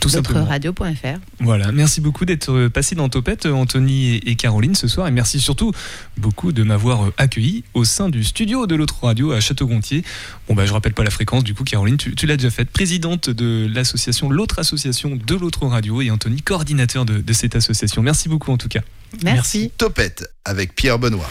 Tout 0.00 0.08
simplement. 0.08 0.44
radio.fr. 0.44 1.18
Voilà, 1.40 1.72
merci 1.72 2.00
beaucoup 2.00 2.24
d'être 2.24 2.52
euh, 2.52 2.68
passé 2.70 2.94
dans 2.94 3.08
Topette, 3.08 3.46
euh, 3.46 3.52
Anthony 3.52 4.16
et 4.16 4.36
Caroline 4.36 4.74
ce 4.74 4.86
soir, 4.86 5.08
et 5.08 5.10
merci 5.10 5.40
surtout 5.40 5.72
beaucoup 6.16 6.52
de 6.52 6.62
m'avoir 6.62 7.06
euh, 7.06 7.14
accueilli 7.16 7.64
au 7.74 7.84
sein 7.84 8.08
du 8.08 8.22
studio 8.22 8.66
de 8.66 8.76
l'autre 8.76 9.04
radio 9.04 9.32
à 9.32 9.40
Château-Gontier. 9.40 10.04
Bon 10.48 10.54
bah 10.54 10.66
je 10.66 10.72
rappelle 10.72 10.94
pas 10.94 11.04
la 11.04 11.10
fréquence, 11.10 11.42
du 11.42 11.54
coup 11.54 11.64
Caroline, 11.64 11.96
tu, 11.96 12.14
tu 12.14 12.26
l'as 12.26 12.36
déjà 12.36 12.50
faite, 12.50 12.70
présidente 12.70 13.28
de 13.28 13.68
l'association, 13.72 14.30
l'autre 14.30 14.58
association 14.58 15.16
de 15.16 15.34
l'autre 15.34 15.66
radio, 15.66 16.00
et 16.00 16.10
Anthony, 16.10 16.42
coordinateur 16.42 17.04
de, 17.04 17.18
de 17.20 17.32
cette 17.32 17.56
association. 17.56 18.02
Merci 18.02 18.28
beaucoup 18.28 18.52
en 18.52 18.56
tout 18.56 18.68
cas. 18.68 18.80
Merci. 19.24 19.72
Topette 19.76 20.30
avec 20.44 20.74
Pierre 20.74 20.98
Benoît. 20.98 21.28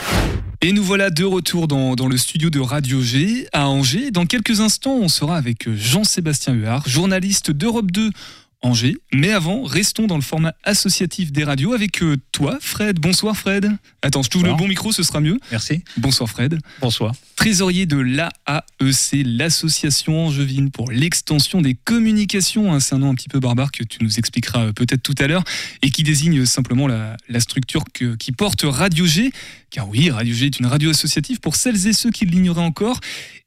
Et 0.62 0.72
nous 0.72 0.84
voilà 0.84 1.10
de 1.10 1.24
retour 1.24 1.68
dans, 1.68 1.96
dans 1.96 2.08
le 2.08 2.18
studio 2.18 2.50
de 2.50 2.60
Radio 2.60 3.02
G 3.02 3.48
à 3.54 3.68
Angers. 3.68 4.10
Dans 4.12 4.26
quelques 4.26 4.60
instants, 4.60 4.98
on 5.00 5.08
sera 5.08 5.38
avec 5.38 5.70
Jean-Sébastien 5.72 6.54
Huard, 6.54 6.88
journaliste 6.88 7.52
d'Europe 7.52 7.92
2 7.92 8.10
Angers. 8.64 8.98
Mais 9.14 9.32
avant, 9.32 9.64
restons 9.64 10.08
dans 10.08 10.16
le 10.16 10.22
format 10.24 10.54
associatif 10.64 11.32
des 11.32 11.44
radios 11.44 11.74
avec 11.74 12.02
euh, 12.02 12.18
toi, 12.32 12.58
Fred. 12.60 13.00
Bonsoir, 13.00 13.38
Fred. 13.38 13.72
Attends, 14.02 14.24
je 14.24 14.30
t'ouvre 14.30 14.48
le 14.48 14.56
bon 14.56 14.68
micro, 14.68 14.92
ce 14.92 15.04
sera 15.04 15.20
mieux. 15.22 15.40
Merci. 15.52 15.84
Bonsoir, 15.98 16.28
Fred. 16.28 16.60
Bonsoir. 16.82 17.14
Trésorier 17.36 17.86
de 17.86 17.98
l'AAEC, 17.98 19.22
l'association 19.26 20.26
angevine 20.26 20.72
pour 20.72 20.92
l'extension 20.92 21.62
des 21.62 21.76
communications. 21.76 22.74
hein, 22.74 22.80
C'est 22.80 22.96
un 22.96 23.00
nom 23.00 23.12
un 23.12 23.16
petit 23.16 23.30
peu 23.30 23.40
barbare 23.40 23.72
que 23.72 23.84
tu 23.84 24.00
nous 24.02 24.18
expliqueras 24.18 24.66
euh, 24.66 24.74
peut-être 24.74 25.04
tout 25.04 25.16
à 25.20 25.28
l'heure 25.28 25.44
et 25.84 25.92
qui 25.92 26.02
désigne 26.04 26.46
simplement 26.46 26.88
la, 26.88 27.16
la 27.30 27.40
structure 27.40 27.84
que- 27.94 28.16
qui 28.16 28.32
porte 28.32 28.62
Radio 28.64 29.06
G. 29.06 29.32
Car 29.70 29.88
oui, 29.88 30.10
Radio 30.10 30.34
G 30.34 30.48
est 30.48 30.60
une 30.60 30.66
radio 30.66 30.90
associative 30.90 31.40
pour 31.40 31.56
celles 31.56 31.86
et 31.88 31.94
ceux 31.94 32.10
qui 32.10 32.26
l'ignoraient 32.26 32.62
encore. 32.62 33.00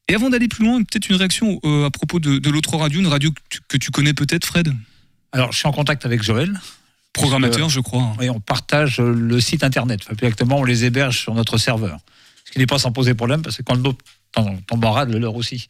Et 0.09 0.15
avant 0.15 0.31
d'aller 0.31 0.49
plus 0.49 0.65
loin, 0.65 0.79
peut-être 0.83 1.09
une 1.09 1.17
réaction 1.17 1.61
euh, 1.65 1.87
à 1.87 1.91
propos 1.91 2.21
de, 2.21 2.39
de 2.39 2.51
l'autre 2.51 2.77
radio, 2.77 3.01
une 3.01 3.07
radio 3.07 3.31
que 3.33 3.41
tu, 3.49 3.59
que 3.69 3.77
tu 3.77 3.91
connais 3.91 4.15
peut-être, 4.15 4.45
Fred? 4.47 4.73
Alors, 5.33 5.53
je 5.53 5.59
suis 5.59 5.69
en 5.69 5.73
contact 5.73 6.05
avec 6.07 6.23
Joël. 6.23 6.61
Programmateur, 7.13 7.69
je 7.69 7.81
crois. 7.81 8.15
Et 8.21 8.31
on 8.31 8.41
partage 8.41 9.01
le 9.01 9.41
site 9.41 9.65
internet. 9.65 10.01
Enfin, 10.05 10.15
plus 10.15 10.27
exactement, 10.27 10.59
on 10.59 10.65
les 10.65 10.85
héberge 10.85 11.19
sur 11.19 11.35
notre 11.35 11.59
serveur. 11.59 11.99
Ce 12.45 12.53
qui 12.53 12.59
n'est 12.59 12.67
pas 12.67 12.79
sans 12.79 12.93
poser 12.93 13.15
problème, 13.15 13.43
parce 13.43 13.57
que 13.57 13.63
quand 13.63 13.75
le 13.75 13.83
nôtre 13.83 14.05
tombe 14.33 14.59
tombe 14.67 14.85
en 14.85 14.93
rade, 14.93 15.11
le 15.11 15.19
leur 15.19 15.35
aussi. 15.35 15.69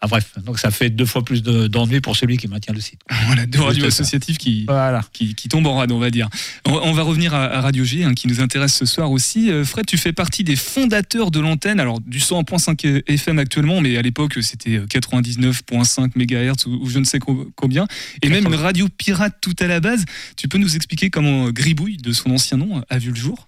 Ah, 0.00 0.06
bref, 0.06 0.34
donc 0.44 0.60
ça 0.60 0.70
fait 0.70 0.90
deux 0.90 1.04
fois 1.06 1.24
plus 1.24 1.42
de- 1.42 1.66
d'ennuis 1.66 2.00
pour 2.00 2.16
celui 2.16 2.36
qui 2.36 2.46
maintient 2.46 2.72
le 2.72 2.80
site. 2.80 3.00
Voilà, 3.26 3.46
deux 3.46 3.60
radios 3.60 3.84
associatives 3.86 4.36
qui, 4.36 4.64
Voilà. 4.66 5.02
qui, 5.12 5.34
qui 5.34 5.48
tombe 5.48 5.66
en 5.66 5.74
rade, 5.76 5.90
on 5.90 5.98
va 5.98 6.10
dire. 6.10 6.28
On, 6.66 6.72
on 6.74 6.92
va 6.92 7.02
revenir 7.02 7.34
à, 7.34 7.46
à 7.46 7.60
Radio 7.60 7.82
G, 7.84 8.04
hein, 8.04 8.14
qui 8.14 8.28
nous 8.28 8.40
intéresse 8.40 8.74
ce 8.74 8.86
soir 8.86 9.10
aussi. 9.10 9.50
Euh, 9.50 9.64
Fred, 9.64 9.86
tu 9.86 9.98
fais 9.98 10.12
partie 10.12 10.44
des 10.44 10.54
fondateurs 10.54 11.32
de 11.32 11.40
l'antenne, 11.40 11.80
alors 11.80 12.00
du 12.00 12.20
100.5 12.20 13.02
FM 13.08 13.40
actuellement, 13.40 13.80
mais 13.80 13.96
à 13.96 14.02
l'époque 14.02 14.38
c'était 14.40 14.76
euh, 14.76 14.86
99.5 14.86 16.10
MHz 16.14 16.66
ou, 16.66 16.84
ou 16.84 16.88
je 16.88 16.98
ne 17.00 17.04
sais 17.04 17.18
co- 17.18 17.50
combien, 17.56 17.86
et 18.22 18.28
même 18.28 18.46
une 18.46 18.54
radio 18.54 18.86
pirate 18.98 19.34
tout 19.40 19.56
à 19.58 19.66
la 19.66 19.80
base. 19.80 20.04
Tu 20.36 20.46
peux 20.48 20.58
nous 20.58 20.76
expliquer 20.76 21.10
comment 21.10 21.46
euh, 21.48 21.50
Gribouille, 21.50 21.96
de 21.96 22.12
son 22.12 22.30
ancien 22.30 22.56
nom, 22.56 22.82
a 22.88 22.98
vu 22.98 23.10
le 23.10 23.16
jour? 23.16 23.46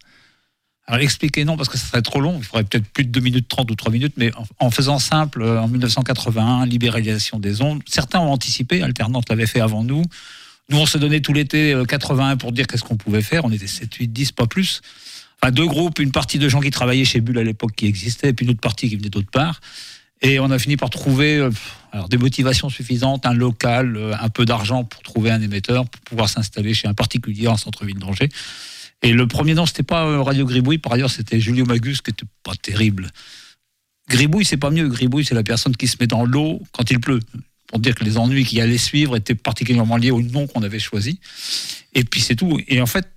Alors, 0.90 1.06
non, 1.46 1.56
parce 1.56 1.68
que 1.68 1.78
ça 1.78 1.86
serait 1.86 2.02
trop 2.02 2.20
long. 2.20 2.36
Il 2.38 2.44
faudrait 2.44 2.64
peut-être 2.64 2.86
plus 2.88 3.04
de 3.04 3.10
2 3.10 3.20
minutes 3.20 3.48
30 3.48 3.70
ou 3.70 3.74
3 3.74 3.92
minutes, 3.92 4.14
mais 4.16 4.32
en, 4.58 4.70
faisant 4.70 4.98
simple, 4.98 5.42
euh, 5.42 5.60
en 5.60 5.68
1981, 5.68 6.66
libéralisation 6.66 7.38
des 7.38 7.62
ondes. 7.62 7.82
Certains 7.86 8.18
ont 8.18 8.32
anticipé, 8.32 8.82
Alternante 8.82 9.28
l'avait 9.28 9.46
fait 9.46 9.60
avant 9.60 9.84
nous. 9.84 10.02
Nous, 10.68 10.78
on 10.78 10.86
se 10.86 10.98
donnait 10.98 11.20
tout 11.20 11.32
l'été 11.32 11.72
euh, 11.72 11.84
81 11.84 12.36
pour 12.36 12.50
dire 12.52 12.66
qu'est-ce 12.66 12.82
qu'on 12.82 12.96
pouvait 12.96 13.22
faire. 13.22 13.44
On 13.44 13.52
était 13.52 13.68
7, 13.68 13.94
8, 13.94 14.08
10, 14.08 14.32
pas 14.32 14.46
plus. 14.46 14.82
Enfin, 15.40 15.52
deux 15.52 15.66
groupes, 15.66 16.00
une 16.00 16.12
partie 16.12 16.38
de 16.38 16.48
gens 16.48 16.60
qui 16.60 16.70
travaillaient 16.70 17.04
chez 17.04 17.20
Bull 17.20 17.38
à 17.38 17.44
l'époque 17.44 17.72
qui 17.76 17.86
existait, 17.86 18.32
puis 18.32 18.44
une 18.44 18.50
autre 18.50 18.60
partie 18.60 18.88
qui 18.88 18.96
venait 18.96 19.08
d'autre 19.10 19.30
part. 19.30 19.60
Et 20.22 20.38
on 20.38 20.50
a 20.50 20.58
fini 20.58 20.76
par 20.76 20.90
trouver 20.90 21.36
euh, 21.36 21.50
alors, 21.92 22.08
des 22.08 22.18
motivations 22.18 22.68
suffisantes, 22.68 23.24
un 23.26 23.32
local, 23.32 23.96
euh, 23.96 24.14
un 24.20 24.28
peu 24.28 24.44
d'argent 24.44 24.84
pour 24.84 25.02
trouver 25.02 25.30
un 25.30 25.40
émetteur, 25.40 25.88
pour 25.88 26.00
pouvoir 26.02 26.28
s'installer 26.28 26.74
chez 26.74 26.88
un 26.88 26.94
particulier 26.94 27.48
en 27.48 27.56
centre-ville 27.56 27.98
d'Angers. 27.98 28.28
Et 29.02 29.12
le 29.12 29.26
premier 29.26 29.54
nom, 29.54 29.66
c'était 29.66 29.82
pas 29.82 30.04
euh, 30.06 30.22
Radio 30.22 30.44
Gribouille, 30.44 30.78
par 30.78 30.92
ailleurs, 30.92 31.10
c'était 31.10 31.40
Julio 31.40 31.64
Magus, 31.64 32.02
qui 32.02 32.10
était 32.10 32.26
pas 32.42 32.54
terrible. 32.54 33.08
Gribouille, 34.08 34.44
c'est 34.44 34.56
pas 34.56 34.70
mieux. 34.70 34.88
Gribouille, 34.88 35.24
c'est 35.24 35.34
la 35.34 35.42
personne 35.42 35.76
qui 35.76 35.86
se 35.86 35.96
met 36.00 36.06
dans 36.06 36.24
l'eau 36.24 36.62
quand 36.72 36.90
il 36.90 37.00
pleut. 37.00 37.20
Pour 37.68 37.78
dire 37.78 37.94
que 37.94 38.04
les 38.04 38.18
ennuis 38.18 38.44
qui 38.44 38.60
allaient 38.60 38.78
suivre 38.78 39.16
étaient 39.16 39.36
particulièrement 39.36 39.96
liés 39.96 40.10
au 40.10 40.20
nom 40.20 40.46
qu'on 40.46 40.62
avait 40.62 40.80
choisi. 40.80 41.20
Et 41.94 42.04
puis 42.04 42.20
c'est 42.20 42.34
tout. 42.34 42.60
Et 42.66 42.80
en 42.80 42.86
fait, 42.86 43.08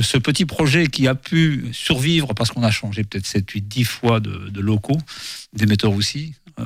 ce 0.00 0.18
petit 0.18 0.44
projet 0.44 0.86
qui 0.86 1.08
a 1.08 1.14
pu 1.14 1.66
survivre 1.72 2.34
parce 2.34 2.50
qu'on 2.50 2.62
a 2.62 2.70
changé 2.70 3.04
peut-être 3.04 3.26
7, 3.26 3.50
8, 3.50 3.62
10 3.62 3.84
fois 3.84 4.20
de, 4.20 4.48
de 4.50 4.60
locaux, 4.60 4.98
d'émetteurs 5.52 5.92
aussi, 5.92 6.34
euh, 6.60 6.64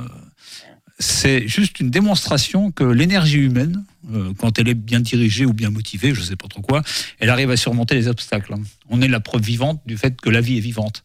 c'est 0.99 1.47
juste 1.49 1.81
une 1.81 1.91
démonstration 1.91 2.71
que 2.71 2.85
l'énergie 2.85 3.39
humaine, 3.39 3.85
euh, 4.13 4.33
quand 4.39 4.59
elle 4.59 4.69
est 4.69 4.75
bien 4.75 5.01
dirigée 5.01 5.47
ou 5.47 5.53
bien 5.53 5.71
motivée, 5.71 6.15
je 6.15 6.21
ne 6.21 6.25
sais 6.25 6.37
pas 6.37 6.49
trop 6.49 6.63
quoi, 6.63 6.83
elle 7.19 7.31
arrive 7.31 7.51
à 7.51 7.57
surmonter 7.57 7.95
les 7.95 8.09
obstacles. 8.09 8.55
On 8.89 9.03
est 9.03 9.09
la 9.09 9.21
preuve 9.21 9.43
vivante 9.43 9.81
du 9.87 9.97
fait 9.97 10.21
que 10.21 10.31
la 10.31 10.41
vie 10.41 10.59
est 10.59 10.61
vivante. 10.61 11.03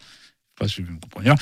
Je 0.59 0.65
sais 0.65 0.67
pas 0.67 0.67
si 0.67 0.81
me. 0.81 1.35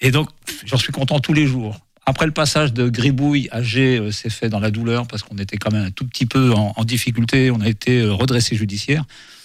Et 0.00 0.10
donc, 0.10 0.28
j'en 0.64 0.76
suis 0.76 0.92
content 0.92 1.20
tous 1.20 1.32
les 1.32 1.46
jours. 1.46 1.80
Après 2.08 2.26
le 2.26 2.32
passage 2.32 2.72
de 2.72 2.88
Gribouille 2.88 3.48
à 3.50 3.62
G, 3.62 3.98
euh, 3.98 4.12
c'est 4.12 4.30
fait 4.30 4.48
dans 4.48 4.60
la 4.60 4.70
douleur 4.70 5.08
parce 5.08 5.24
qu'on 5.24 5.38
était 5.38 5.56
quand 5.56 5.72
même 5.72 5.86
un 5.86 5.90
tout 5.90 6.06
petit 6.06 6.26
peu 6.26 6.52
en, 6.52 6.84
difficulté. 6.84 7.50
On 7.50 7.60
a 7.60 7.68
été 7.68 8.00
euh, 8.00 8.12
redressé 8.12 8.54
judiciaire. 8.54 9.04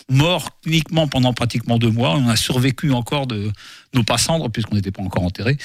Mort 0.09 0.49
uniquement 0.65 1.07
pendant 1.07 1.33
pratiquement 1.33 1.79
deux 1.79 1.89
mois. 1.89 2.15
On 2.15 2.27
a 2.27 2.35
survécu 2.35 2.91
encore 2.91 3.25
de 3.25 3.51
nos 3.95 4.03
pas 4.03 4.19
cendres 4.19 4.49
puisqu'on 4.49 4.75
n'était 4.75 4.91
pas 4.91 5.01
encore 5.01 5.23
enterrés. 5.23 5.57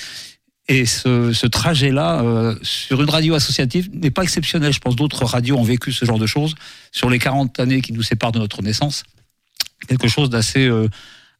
Et 0.68 0.85
ce, 0.85 1.33
ce 1.33 1.46
trajet-là, 1.46 2.22
euh, 2.22 2.57
sur 2.62 3.00
une 3.00 3.09
radio 3.09 3.35
associative, 3.35 3.88
n'est 3.92 4.11
pas 4.11 4.22
exceptionnel. 4.22 4.72
Je 4.72 4.81
pense 4.81 4.96
d'autres 4.96 5.24
radios 5.24 5.57
ont 5.57 5.62
vécu 5.62 5.92
ce 5.92 6.05
genre 6.05 6.18
de 6.18 6.26
choses 6.26 6.55
sur 6.90 7.09
les 7.09 7.20
40 7.20 7.61
années 7.61 7.81
qui 7.81 7.92
nous 7.92 8.02
séparent 8.02 8.33
de 8.33 8.40
notre 8.40 8.62
naissance. 8.62 9.05
Quelque 9.87 10.09
chose 10.09 10.29
d'assez 10.29 10.66
euh, 10.66 10.88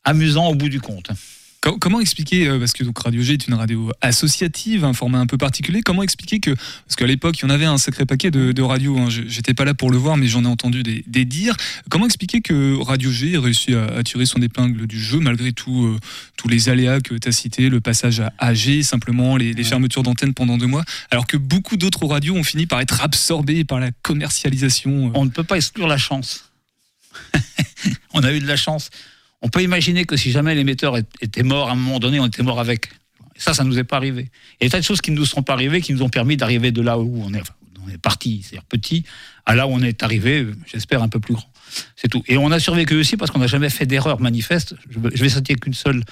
amusant 0.05 0.49
au 0.49 0.55
bout 0.55 0.69
du 0.69 0.81
compte. 0.81 1.11
Com- 1.63 1.79
Comment 1.81 2.01
expliquer, 2.01 2.47
euh, 2.49 2.59
parce 2.61 2.73
que 2.73 2.85
donc 2.85 2.99
Radio 2.99 3.23
G 3.23 3.33
est 3.33 3.47
une 3.49 3.55
radio 3.55 3.91
associative, 4.01 4.85
un 4.85 4.93
format 4.93 5.19
un 5.19 5.27
peu 5.27 5.37
particulier, 5.39 5.81
comment 5.83 6.03
expliquer 6.03 6.39
que, 6.39 6.51
parce 6.53 6.95
qu'à 6.97 7.07
l'époque, 7.07 7.39
il 7.39 7.43
y 7.43 7.45
en 7.47 7.51
avait 7.51 7.65
un 7.65 7.79
sacré 7.79 8.05
paquet 8.07 8.31
de, 8.31 8.53
de 8.53 8.63
radios, 8.63 8.97
hein, 8.99 9.09
je- 9.11 9.23
j'étais 9.27 9.55
pas 9.55 9.65
là 9.65 9.75
pour 9.75 9.91
le 9.91 9.97
voir, 9.97 10.17
mais 10.17 10.27
j'en 10.29 10.45
ai 10.45 10.47
entendu 10.47 10.83
des, 10.83 11.03
des 11.07 11.25
dires, 11.25 11.57
comment 11.91 12.05
expliquer 12.07 12.41
que 12.41 12.77
Radio 12.83 13.11
G 13.11 13.33
ait 13.33 13.39
réussi 13.39 13.75
à, 13.75 13.87
à 13.87 14.03
tirer 14.05 14.27
son 14.27 14.41
épingle 14.43 14.87
du 14.87 15.01
jeu, 15.01 15.19
malgré 15.19 15.53
tout, 15.53 15.87
euh, 15.87 15.99
tous 16.37 16.49
les 16.49 16.69
aléas 16.69 17.01
que 17.01 17.15
tu 17.15 17.29
as 17.29 17.33
cités, 17.33 17.69
le 17.69 17.81
passage 17.81 18.21
à 18.21 18.33
AG, 18.39 18.83
simplement, 18.83 19.37
les, 19.37 19.53
les 19.53 19.65
fermetures 19.65 20.03
d'antennes 20.05 20.35
pendant 20.35 20.59
deux 20.59 20.67
mois, 20.69 20.85
alors 21.11 21.27
que 21.27 21.37
beaucoup 21.37 21.77
d'autres 21.77 22.05
radios 22.07 22.37
ont 22.37 22.45
fini 22.45 22.67
par 22.67 22.81
être 22.81 23.01
absorbées 23.03 23.65
par 23.65 23.81
la 23.81 23.91
commercialisation. 24.03 25.09
euh. 25.09 25.11
On 25.15 25.25
ne 25.25 25.31
peut 25.31 25.43
pas 25.45 25.57
exclure 25.57 25.89
la 25.89 25.99
chance. 25.99 26.53
on 28.13 28.23
a 28.23 28.33
eu 28.33 28.41
de 28.41 28.47
la 28.47 28.57
chance. 28.57 28.91
On 29.43 29.49
peut 29.49 29.63
imaginer 29.63 30.05
que 30.05 30.17
si 30.17 30.31
jamais 30.31 30.55
l'émetteur 30.55 30.97
était 31.21 31.43
mort 31.43 31.69
à 31.69 31.73
un 31.73 31.77
moment 31.77 31.99
donné, 31.99 32.21
on 32.21 32.27
était 32.27 32.43
mort 32.43 32.61
avec. 32.61 32.89
Et 33.37 33.41
ça, 33.41 33.55
ça 33.55 33.65
ne 33.65 33.69
nous 33.69 33.79
est 33.79 33.85
pas 33.85 33.97
arrivé. 33.97 34.31
Il 34.61 34.65
y 34.65 34.67
a 34.67 34.69
des 34.69 34.71
tas 34.71 34.79
de 34.79 34.85
choses 34.85 35.01
qui 35.01 35.11
ne 35.11 35.17
nous 35.17 35.27
sont 35.27 35.43
pas 35.43 35.53
arrivées, 35.53 35.81
qui 35.81 35.93
nous 35.93 36.03
ont 36.03 36.09
permis 36.09 36.37
d'arriver 36.37 36.73
de 36.73 36.81
là 36.81 36.99
où 36.99 37.23
on 37.23 37.33
est, 37.35 37.43
parti, 38.03 38.43
c'est-à-dire 38.43 38.65
petit, 38.65 39.05
à 39.47 39.55
là 39.55 39.67
où 39.67 39.71
on 39.71 39.83
est 39.83 40.03
arrivé, 40.03 40.47
j'espère 40.67 41.03
un 41.03 41.09
peu 41.09 41.21
plus 41.21 41.35
grand. 41.35 41.49
C'est 41.95 42.09
tout. 42.09 42.23
Et 42.27 42.37
on 42.37 42.51
a 42.51 42.59
survécu 42.59 42.97
aussi 42.97 43.17
parce 43.17 43.31
qu'on 43.31 43.39
n'a 43.39 43.47
jamais 43.47 43.71
fait 43.71 43.87
d'erreur 43.87 44.21
manifeste. 44.21 44.75
Je 44.91 44.99
vais, 44.99 45.29
citer 45.29 45.55
qu'une 45.55 45.75
seule 45.75 46.03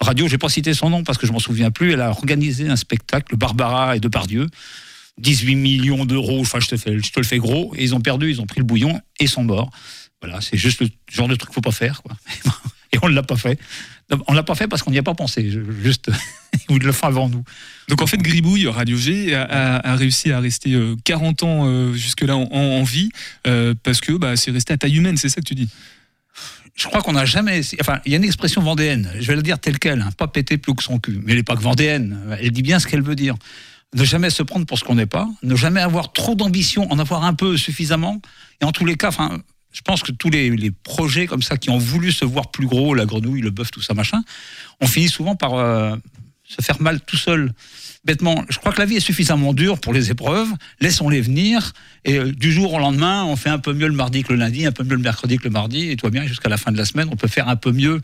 radio, 0.00 0.26
je 0.26 0.32
vais 0.32 0.38
pas 0.38 0.48
citer 0.48 0.74
son 0.74 0.90
nom 0.90 1.02
parce 1.02 1.18
que 1.18 1.26
je 1.26 1.32
m'en 1.32 1.38
souviens 1.38 1.70
plus. 1.70 1.92
Elle 1.92 2.00
a 2.00 2.10
organisé 2.10 2.68
un 2.68 2.76
spectacle, 2.76 3.36
Barbara 3.36 3.96
et 3.96 4.00
Depardieu. 4.00 4.46
18 5.18 5.54
millions 5.56 6.04
d'euros, 6.04 6.40
enfin 6.40 6.58
je 6.60 6.68
te, 6.68 6.90
le 6.90 7.24
fais 7.24 7.38
gros, 7.38 7.72
et 7.76 7.84
ils 7.84 7.94
ont 7.94 8.00
perdu, 8.00 8.30
ils 8.30 8.40
ont 8.40 8.46
pris 8.46 8.58
le 8.58 8.64
bouillon 8.64 9.00
et 9.20 9.26
sont 9.26 9.44
morts. 9.44 9.70
Voilà, 10.20 10.40
c'est 10.40 10.56
juste 10.56 10.80
le 10.80 10.88
genre 11.10 11.28
de 11.28 11.36
truc 11.36 11.50
qu'il 11.50 11.54
faut 11.54 11.60
pas 11.60 11.70
faire. 11.70 12.02
Et 12.94 12.98
on 13.02 13.08
ne 13.08 13.14
l'a 13.14 13.22
pas 13.22 13.36
fait. 13.36 13.58
On 14.28 14.32
ne 14.32 14.36
l'a 14.36 14.42
pas 14.42 14.54
fait 14.54 14.68
parce 14.68 14.82
qu'on 14.82 14.90
n'y 14.92 14.98
a 14.98 15.02
pas 15.02 15.14
pensé. 15.14 15.50
Juste, 15.82 16.10
ils 16.70 16.78
le 16.78 16.92
font 16.92 17.06
avant 17.08 17.28
nous. 17.28 17.42
Donc 17.88 18.00
en 18.02 18.06
fait, 18.06 18.18
Gribouille, 18.18 18.66
Radio 18.68 18.96
G, 18.96 19.34
a, 19.34 19.42
a- 19.42 19.90
a 19.92 19.96
réussi 19.96 20.30
à 20.30 20.38
rester 20.40 20.74
euh, 20.74 20.94
40 21.04 21.42
ans 21.42 21.62
euh, 21.66 21.92
jusque-là 21.92 22.36
en, 22.36 22.44
en 22.52 22.82
vie 22.84 23.10
euh, 23.46 23.74
parce 23.82 24.00
que 24.00 24.12
bah, 24.12 24.36
c'est 24.36 24.50
resté 24.52 24.72
à 24.72 24.76
taille 24.78 24.96
humaine, 24.96 25.16
c'est 25.16 25.28
ça 25.28 25.40
que 25.40 25.46
tu 25.46 25.54
dis? 25.54 25.68
Je 26.76 26.86
crois 26.86 27.02
qu'on 27.02 27.12
n'a 27.12 27.24
jamais. 27.24 27.60
Enfin, 27.80 28.00
il 28.04 28.10
y 28.12 28.14
a 28.14 28.18
une 28.18 28.24
expression 28.24 28.60
vendéenne. 28.60 29.10
Je 29.20 29.26
vais 29.28 29.36
la 29.36 29.42
dire 29.42 29.58
telle 29.60 29.78
quelle. 29.78 30.00
hein, 30.02 30.10
pas 30.16 30.26
péter 30.28 30.58
plus 30.58 30.74
que 30.74 30.82
son 30.82 30.98
cul. 30.98 31.20
Mais 31.22 31.32
elle 31.32 31.38
n'est 31.38 31.44
pas 31.44 31.54
que 31.56 31.62
vendéenne. 31.62 32.18
Elle 32.40 32.50
dit 32.50 32.62
bien 32.62 32.78
ce 32.80 32.86
qu'elle 32.88 33.02
veut 33.02 33.14
dire. 33.14 33.36
Ne 33.94 34.02
jamais 34.04 34.28
se 34.28 34.42
prendre 34.42 34.66
pour 34.66 34.76
ce 34.78 34.82
qu'on 34.84 34.96
n'est 34.96 35.06
pas. 35.06 35.28
Ne 35.44 35.54
jamais 35.54 35.80
avoir 35.80 36.12
trop 36.12 36.34
d'ambition. 36.34 36.90
En 36.90 36.98
avoir 36.98 37.22
un 37.24 37.34
peu 37.34 37.56
suffisamment. 37.56 38.20
Et 38.60 38.64
en 38.64 38.72
tous 38.72 38.84
les 38.84 38.96
cas, 38.96 39.08
enfin. 39.08 39.38
Je 39.74 39.80
pense 39.80 40.02
que 40.04 40.12
tous 40.12 40.30
les, 40.30 40.70
projets 40.70 41.26
comme 41.26 41.42
ça 41.42 41.56
qui 41.56 41.68
ont 41.68 41.78
voulu 41.78 42.12
se 42.12 42.24
voir 42.24 42.50
plus 42.52 42.66
gros, 42.66 42.94
la 42.94 43.06
grenouille, 43.06 43.40
le 43.40 43.50
bœuf, 43.50 43.72
tout 43.72 43.82
ça, 43.82 43.92
machin, 43.92 44.22
on 44.80 44.86
finit 44.86 45.08
souvent 45.08 45.34
par 45.34 45.54
euh, 45.54 45.96
se 46.44 46.62
faire 46.62 46.80
mal 46.80 47.00
tout 47.00 47.16
seul. 47.16 47.52
Bêtement, 48.04 48.44
je 48.48 48.58
crois 48.58 48.72
que 48.72 48.78
la 48.78 48.86
vie 48.86 48.96
est 48.96 49.00
suffisamment 49.00 49.52
dure 49.52 49.80
pour 49.80 49.92
les 49.92 50.12
épreuves. 50.12 50.48
Laissons-les 50.80 51.20
venir. 51.20 51.72
Et 52.04 52.18
euh, 52.18 52.30
du 52.30 52.52
jour 52.52 52.72
au 52.72 52.78
lendemain, 52.78 53.24
on 53.24 53.34
fait 53.34 53.50
un 53.50 53.58
peu 53.58 53.72
mieux 53.72 53.88
le 53.88 53.94
mardi 53.94 54.22
que 54.22 54.32
le 54.32 54.38
lundi, 54.38 54.64
un 54.64 54.72
peu 54.72 54.84
mieux 54.84 54.94
le 54.94 55.02
mercredi 55.02 55.38
que 55.38 55.44
le 55.44 55.50
mardi. 55.50 55.90
Et 55.90 55.96
toi 55.96 56.10
bien, 56.10 56.24
jusqu'à 56.24 56.48
la 56.48 56.56
fin 56.56 56.70
de 56.70 56.76
la 56.76 56.84
semaine, 56.84 57.08
on 57.10 57.16
peut 57.16 57.28
faire 57.28 57.48
un 57.48 57.56
peu 57.56 57.72
mieux 57.72 58.00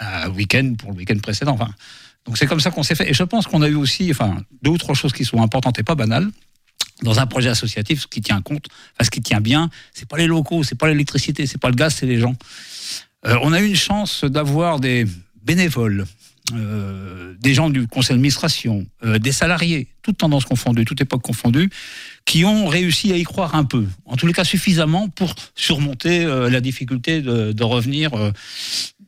un 0.00 0.28
week-end 0.28 0.74
pour 0.76 0.90
le 0.90 0.98
week-end 0.98 1.18
précédent. 1.22 1.52
Enfin, 1.52 1.70
donc 2.26 2.36
c'est 2.36 2.46
comme 2.46 2.60
ça 2.60 2.70
qu'on 2.70 2.82
s'est 2.82 2.94
fait. 2.94 3.08
Et 3.08 3.14
je 3.14 3.22
pense 3.22 3.46
qu'on 3.46 3.62
a 3.62 3.68
eu 3.68 3.76
aussi, 3.76 4.10
enfin, 4.10 4.42
deux 4.62 4.72
ou 4.72 4.78
trois 4.78 4.94
choses 4.94 5.14
qui 5.14 5.24
sont 5.24 5.40
importantes 5.40 5.78
et 5.78 5.82
pas 5.82 5.94
banales. 5.94 6.28
Dans 7.02 7.20
un 7.20 7.26
projet 7.26 7.48
associatif, 7.48 8.02
ce 8.02 8.06
qui 8.06 8.20
tient 8.20 8.40
compte, 8.42 8.66
ce 9.00 9.10
qui 9.10 9.20
tient 9.20 9.40
bien, 9.40 9.70
c'est 9.92 10.08
pas 10.08 10.16
les 10.16 10.26
locaux, 10.26 10.62
c'est 10.64 10.74
pas 10.74 10.88
l'électricité, 10.88 11.46
c'est 11.46 11.58
pas 11.58 11.68
le 11.68 11.76
gaz, 11.76 11.94
c'est 11.94 12.06
les 12.06 12.18
gens. 12.18 12.34
Euh, 13.26 13.36
on 13.42 13.52
a 13.52 13.60
eu 13.60 13.66
une 13.66 13.76
chance 13.76 14.24
d'avoir 14.24 14.80
des 14.80 15.06
bénévoles, 15.44 16.06
euh, 16.54 17.34
des 17.40 17.54
gens 17.54 17.70
du 17.70 17.86
conseil 17.86 18.14
d'administration, 18.14 18.86
euh, 19.04 19.18
des 19.18 19.32
salariés, 19.32 19.88
toutes 20.02 20.18
tendances 20.18 20.44
confondues, 20.44 20.84
toute 20.84 21.00
époque 21.00 21.22
confondue, 21.22 21.70
qui 22.24 22.44
ont 22.44 22.66
réussi 22.66 23.12
à 23.12 23.16
y 23.16 23.22
croire 23.22 23.54
un 23.54 23.64
peu, 23.64 23.86
en 24.04 24.16
tous 24.16 24.26
les 24.26 24.32
cas 24.32 24.44
suffisamment 24.44 25.08
pour 25.08 25.34
surmonter 25.54 26.24
euh, 26.24 26.50
la 26.50 26.60
difficulté 26.60 27.22
de, 27.22 27.52
de 27.52 27.64
revenir 27.64 28.14
euh, 28.14 28.32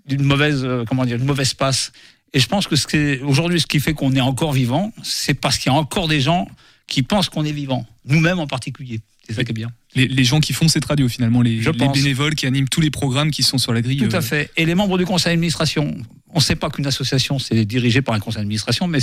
d'une 0.06 0.22
mauvaise, 0.22 0.62
euh, 0.64 0.84
comment 0.86 1.04
dire, 1.04 1.18
d'une 1.18 1.26
mauvaise 1.26 1.54
passe. 1.54 1.92
Et 2.32 2.40
je 2.40 2.46
pense 2.46 2.66
que 2.66 3.22
aujourd'hui, 3.22 3.60
ce 3.60 3.66
qui 3.66 3.80
fait 3.80 3.94
qu'on 3.94 4.12
est 4.14 4.20
encore 4.20 4.52
vivant, 4.52 4.92
c'est 5.02 5.34
parce 5.34 5.58
qu'il 5.58 5.72
y 5.72 5.74
a 5.74 5.78
encore 5.78 6.08
des 6.08 6.20
gens 6.20 6.48
qui 6.90 7.02
pensent 7.02 7.30
qu'on 7.30 7.46
est 7.46 7.52
vivant, 7.52 7.86
nous-mêmes 8.04 8.40
en 8.40 8.46
particulier. 8.46 9.00
C'est 9.26 9.34
ça 9.34 9.44
qui 9.44 9.52
est 9.52 9.54
bien. 9.54 9.70
les, 9.94 10.08
les 10.08 10.24
gens 10.24 10.40
qui 10.40 10.52
font 10.52 10.66
cette 10.66 10.84
radio 10.84 11.08
finalement, 11.08 11.40
les, 11.40 11.60
bénévoles 11.94 12.34
qui 12.34 12.46
animent 12.46 12.68
tous 12.68 12.80
les 12.80 12.90
programmes 12.90 13.30
qui 13.30 13.44
sont 13.44 13.58
sur 13.58 13.72
la 13.72 13.80
grille. 13.80 13.98
Tout 13.98 14.14
euh, 14.14 14.18
à 14.18 14.22
fait. 14.22 14.50
Et 14.56 14.66
les 14.66 14.74
membres 14.74 14.98
du 14.98 15.06
conseil 15.06 15.32
d'administration, 15.32 15.96
on 16.30 16.38
ne 16.38 16.42
sait 16.42 16.56
pas 16.56 16.68
qu'une 16.68 16.86
association 16.86 17.38
c'est 17.38 17.64
dirigé 17.64 18.02
par 18.02 18.14
un 18.14 18.18
conseil 18.18 18.40
d'administration, 18.40 18.88
mais 18.88 18.98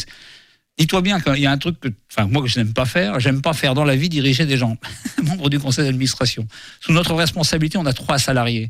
dis-toi 0.78 1.02
bien 1.02 1.22
qu'il 1.22 1.38
y 1.38 1.46
a 1.46 1.52
un 1.52 1.58
truc 1.58 1.80
que, 1.80 1.88
enfin, 2.12 2.28
moi 2.28 2.42
que 2.42 2.50
je 2.50 2.60
n'aime 2.60 2.74
pas 2.74 2.86
faire, 2.86 3.22
j'aime 3.22 3.42
pas 3.42 3.54
faire 3.54 3.74
dans 3.74 3.86
la 3.86 3.96
vie 3.96 4.10
diriger 4.10 4.46
des 4.46 4.58
gens, 4.58 4.78
membres 5.24 5.50
du 5.50 5.60
conseil 5.60 5.86
d'administration. 5.86 6.46
Sous 6.82 6.92
notre 6.92 7.14
responsabilité, 7.14 7.78
on 7.78 7.86
a 7.86 7.94
trois 7.94 8.20
salariés. 8.20 8.68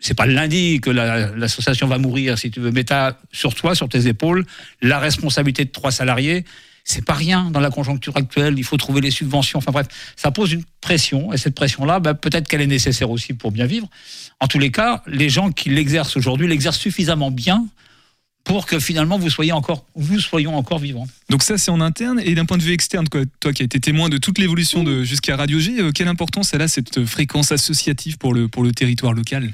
C'est 0.00 0.14
pas 0.14 0.26
le 0.26 0.32
lundi 0.32 0.80
que 0.80 0.90
la- 0.90 1.30
l'association 1.36 1.86
va 1.86 1.98
mourir, 1.98 2.38
si 2.38 2.50
tu 2.50 2.58
veux, 2.58 2.72
mais 2.72 2.82
tu 2.82 2.92
as 2.92 3.16
sur 3.30 3.54
toi, 3.54 3.76
sur 3.76 3.88
tes 3.88 4.08
épaules, 4.08 4.44
la 4.82 4.98
responsabilité 4.98 5.64
de 5.64 5.70
trois 5.70 5.92
salariés. 5.92 6.44
C'est 6.90 7.04
pas 7.04 7.12
rien 7.12 7.50
dans 7.50 7.60
la 7.60 7.70
conjoncture 7.70 8.16
actuelle. 8.16 8.54
Il 8.56 8.64
faut 8.64 8.78
trouver 8.78 9.02
les 9.02 9.10
subventions. 9.10 9.58
Enfin 9.58 9.72
bref, 9.72 9.88
ça 10.16 10.30
pose 10.30 10.52
une 10.52 10.64
pression. 10.80 11.34
Et 11.34 11.36
cette 11.36 11.54
pression-là, 11.54 12.00
bah, 12.00 12.14
peut-être 12.14 12.48
qu'elle 12.48 12.62
est 12.62 12.66
nécessaire 12.66 13.10
aussi 13.10 13.34
pour 13.34 13.52
bien 13.52 13.66
vivre. 13.66 13.86
En 14.40 14.46
tous 14.46 14.58
les 14.58 14.70
cas, 14.70 15.02
les 15.06 15.28
gens 15.28 15.52
qui 15.52 15.68
l'exercent 15.68 16.16
aujourd'hui 16.16 16.48
l'exercent 16.48 16.78
suffisamment 16.78 17.30
bien 17.30 17.66
pour 18.44 18.64
que 18.64 18.80
finalement 18.80 19.18
vous 19.18 19.28
soyez 19.28 19.52
encore, 19.52 19.84
vous 19.96 20.18
soyons 20.18 20.56
encore 20.56 20.78
vivants. 20.78 21.06
Donc 21.28 21.42
ça 21.42 21.58
c'est 21.58 21.70
en 21.70 21.82
interne 21.82 22.22
et 22.24 22.34
d'un 22.34 22.46
point 22.46 22.56
de 22.56 22.62
vue 22.62 22.72
externe, 22.72 23.06
toi 23.06 23.52
qui 23.52 23.60
as 23.60 23.66
été 23.66 23.78
témoin 23.80 24.08
de 24.08 24.16
toute 24.16 24.38
l'évolution 24.38 24.82
de 24.82 25.04
jusqu'à 25.04 25.36
Radio 25.36 25.58
G, 25.58 25.78
euh, 25.78 25.92
quelle 25.92 26.08
importance 26.08 26.54
elle 26.54 26.62
a 26.62 26.68
cette 26.68 27.04
fréquence 27.04 27.52
associative 27.52 28.16
pour 28.16 28.32
le 28.32 28.48
pour 28.48 28.62
le 28.62 28.72
territoire 28.72 29.12
local? 29.12 29.52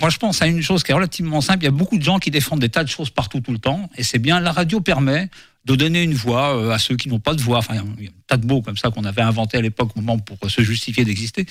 Moi, 0.00 0.10
je 0.10 0.18
pense 0.18 0.42
à 0.42 0.46
une 0.46 0.62
chose 0.62 0.84
qui 0.84 0.92
est 0.92 0.94
relativement 0.94 1.40
simple. 1.40 1.62
Il 1.62 1.64
y 1.64 1.68
a 1.68 1.72
beaucoup 1.72 1.98
de 1.98 2.04
gens 2.04 2.20
qui 2.20 2.30
défendent 2.30 2.60
des 2.60 2.68
tas 2.68 2.84
de 2.84 2.88
choses 2.88 3.10
partout, 3.10 3.40
tout 3.40 3.50
le 3.50 3.58
temps. 3.58 3.90
Et 3.96 4.04
c'est 4.04 4.20
bien, 4.20 4.38
la 4.38 4.52
radio 4.52 4.80
permet 4.80 5.28
de 5.68 5.74
donner 5.76 6.02
une 6.02 6.14
voix 6.14 6.56
euh, 6.56 6.70
à 6.70 6.78
ceux 6.78 6.96
qui 6.96 7.08
n'ont 7.08 7.20
pas 7.20 7.34
de 7.34 7.42
voix. 7.42 7.58
Enfin, 7.58 7.74
il 7.98 8.04
y 8.04 8.08
a 8.08 8.10
un 8.10 8.14
tas 8.26 8.38
de 8.38 8.46
mots 8.46 8.62
comme 8.62 8.78
ça 8.78 8.90
qu'on 8.90 9.04
avait 9.04 9.22
inventé 9.22 9.58
à 9.58 9.60
l'époque, 9.60 9.92
pour 10.24 10.50
se 10.50 10.62
justifier 10.62 11.04
d'exister. 11.04 11.44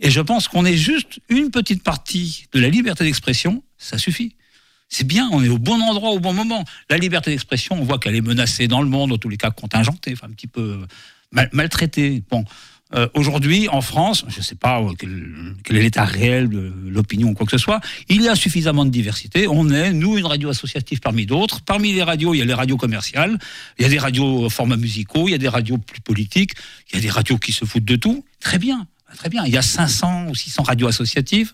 Et 0.00 0.10
je 0.10 0.20
pense 0.20 0.48
qu'on 0.48 0.64
est 0.64 0.76
juste 0.76 1.20
une 1.28 1.50
petite 1.50 1.82
partie 1.84 2.46
de 2.52 2.58
la 2.58 2.68
liberté 2.68 3.04
d'expression. 3.04 3.62
Ça 3.78 3.96
suffit. 3.96 4.34
C'est 4.88 5.06
bien, 5.06 5.28
on 5.32 5.42
est 5.42 5.48
au 5.48 5.58
bon 5.58 5.80
endroit 5.80 6.10
au 6.10 6.20
bon 6.20 6.32
moment. 6.32 6.64
La 6.90 6.98
liberté 6.98 7.30
d'expression, 7.30 7.76
on 7.80 7.84
voit 7.84 7.98
qu'elle 7.98 8.16
est 8.16 8.20
menacée 8.20 8.68
dans 8.68 8.82
le 8.82 8.88
monde, 8.88 9.12
en 9.12 9.18
tous 9.18 9.28
les 9.28 9.36
cas 9.36 9.50
contingentée, 9.50 10.12
enfin 10.12 10.26
un 10.28 10.32
petit 10.32 10.46
peu 10.46 10.84
mal- 11.32 11.50
maltraitée. 11.52 12.22
Bon, 12.28 12.44
euh, 12.92 13.08
aujourd'hui, 13.14 13.68
en 13.70 13.80
France, 13.80 14.24
je 14.28 14.38
ne 14.38 14.42
sais 14.42 14.54
pas 14.54 14.80
euh, 14.80 14.92
quel, 14.98 15.76
est 15.76 15.82
l'état 15.82 16.04
réel 16.04 16.48
de 16.48 16.72
l'opinion 16.86 17.30
ou 17.30 17.34
quoi 17.34 17.46
que 17.46 17.52
ce 17.52 17.58
soit, 17.58 17.80
il 18.08 18.22
y 18.22 18.28
a 18.28 18.36
suffisamment 18.36 18.84
de 18.84 18.90
diversité. 18.90 19.48
On 19.48 19.70
est, 19.70 19.92
nous, 19.92 20.18
une 20.18 20.26
radio 20.26 20.50
associative 20.50 21.00
parmi 21.00 21.26
d'autres. 21.26 21.62
Parmi 21.62 21.92
les 21.92 22.02
radios, 22.02 22.34
il 22.34 22.38
y 22.38 22.42
a 22.42 22.44
les 22.44 22.54
radios 22.54 22.76
commerciales, 22.76 23.38
il 23.78 23.82
y 23.82 23.86
a 23.86 23.88
des 23.88 23.98
radios 23.98 24.48
formats 24.50 24.76
musicaux, 24.76 25.28
il 25.28 25.32
y 25.32 25.34
a 25.34 25.38
des 25.38 25.48
radios 25.48 25.78
plus 25.78 26.02
politiques, 26.02 26.52
il 26.90 26.96
y 26.96 26.98
a 26.98 27.02
des 27.02 27.10
radios 27.10 27.38
qui 27.38 27.52
se 27.52 27.64
foutent 27.64 27.84
de 27.84 27.96
tout. 27.96 28.24
Très 28.38 28.58
bien, 28.58 28.86
très 29.16 29.30
bien. 29.30 29.44
Il 29.46 29.52
y 29.52 29.58
a 29.58 29.62
500 29.62 30.26
ou 30.28 30.34
600 30.34 30.62
radios 30.62 30.86
associatives. 30.86 31.52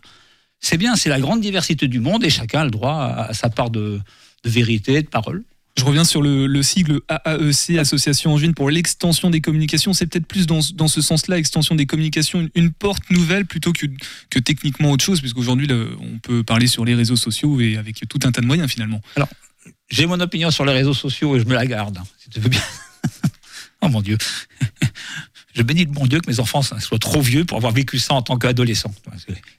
C'est 0.58 0.76
bien, 0.76 0.96
c'est 0.96 1.08
la 1.08 1.20
grande 1.20 1.40
diversité 1.40 1.88
du 1.88 2.00
monde 2.00 2.22
et 2.24 2.30
chacun 2.30 2.60
a 2.60 2.64
le 2.64 2.70
droit 2.70 2.96
à, 2.96 3.32
sa 3.32 3.48
part 3.48 3.70
de, 3.70 4.00
de 4.44 4.50
vérité, 4.50 5.00
de 5.00 5.08
parole. 5.08 5.44
Je 5.78 5.84
reviens 5.84 6.04
sur 6.04 6.20
le, 6.20 6.46
le 6.46 6.62
sigle 6.62 7.00
AAEC, 7.08 7.78
Association 7.78 8.32
Angevine 8.34 8.54
pour 8.54 8.70
l'extension 8.70 9.30
des 9.30 9.40
communications. 9.40 9.92
C'est 9.92 10.06
peut-être 10.06 10.26
plus 10.26 10.46
dans, 10.46 10.60
ce- 10.60 11.00
sens-là, 11.00 11.38
extension 11.38 11.74
des 11.74 11.86
communications, 11.86 12.48
une, 12.54 12.70
porte 12.72 13.08
nouvelle 13.10 13.46
plutôt 13.46 13.72
que, 13.72 13.86
que 14.30 14.38
techniquement 14.38 14.90
autre 14.90 15.04
chose, 15.04 15.20
puisqu'aujourd'hui, 15.20 15.68
on 16.00 16.18
peut 16.18 16.42
parler 16.42 16.66
sur 16.66 16.84
les 16.84 16.94
réseaux 16.94 17.16
sociaux 17.16 17.60
et 17.60 17.76
avec 17.76 18.02
tout 18.08 18.18
un 18.24 18.32
tas 18.32 18.40
de 18.40 18.46
moyens 18.46 18.70
finalement. 18.70 19.00
J'ai 19.90 20.06
mon 20.06 20.20
opinion 20.20 20.50
sur 20.50 20.64
les 20.64 20.72
réseaux 20.72 20.94
sociaux 20.94 21.36
et 21.36 21.40
je 21.40 21.44
me 21.46 21.54
la 21.54 21.66
garde, 21.66 21.98
hein, 21.98 22.04
si 22.18 22.30
tu 22.30 22.40
veux 22.40 22.48
bien. 22.48 22.62
oh 23.80 23.88
mon 23.88 24.02
Dieu. 24.02 24.18
Je 25.54 25.62
bénis 25.62 25.84
le 25.84 25.90
bon 25.90 26.06
Dieu 26.06 26.20
que 26.20 26.30
mes 26.30 26.40
enfants 26.40 26.62
soient 26.62 26.98
trop 26.98 27.20
vieux 27.20 27.44
pour 27.44 27.56
avoir 27.56 27.72
vécu 27.72 27.98
ça 27.98 28.14
en 28.14 28.22
tant 28.22 28.38
qu'adolescents. 28.38 28.94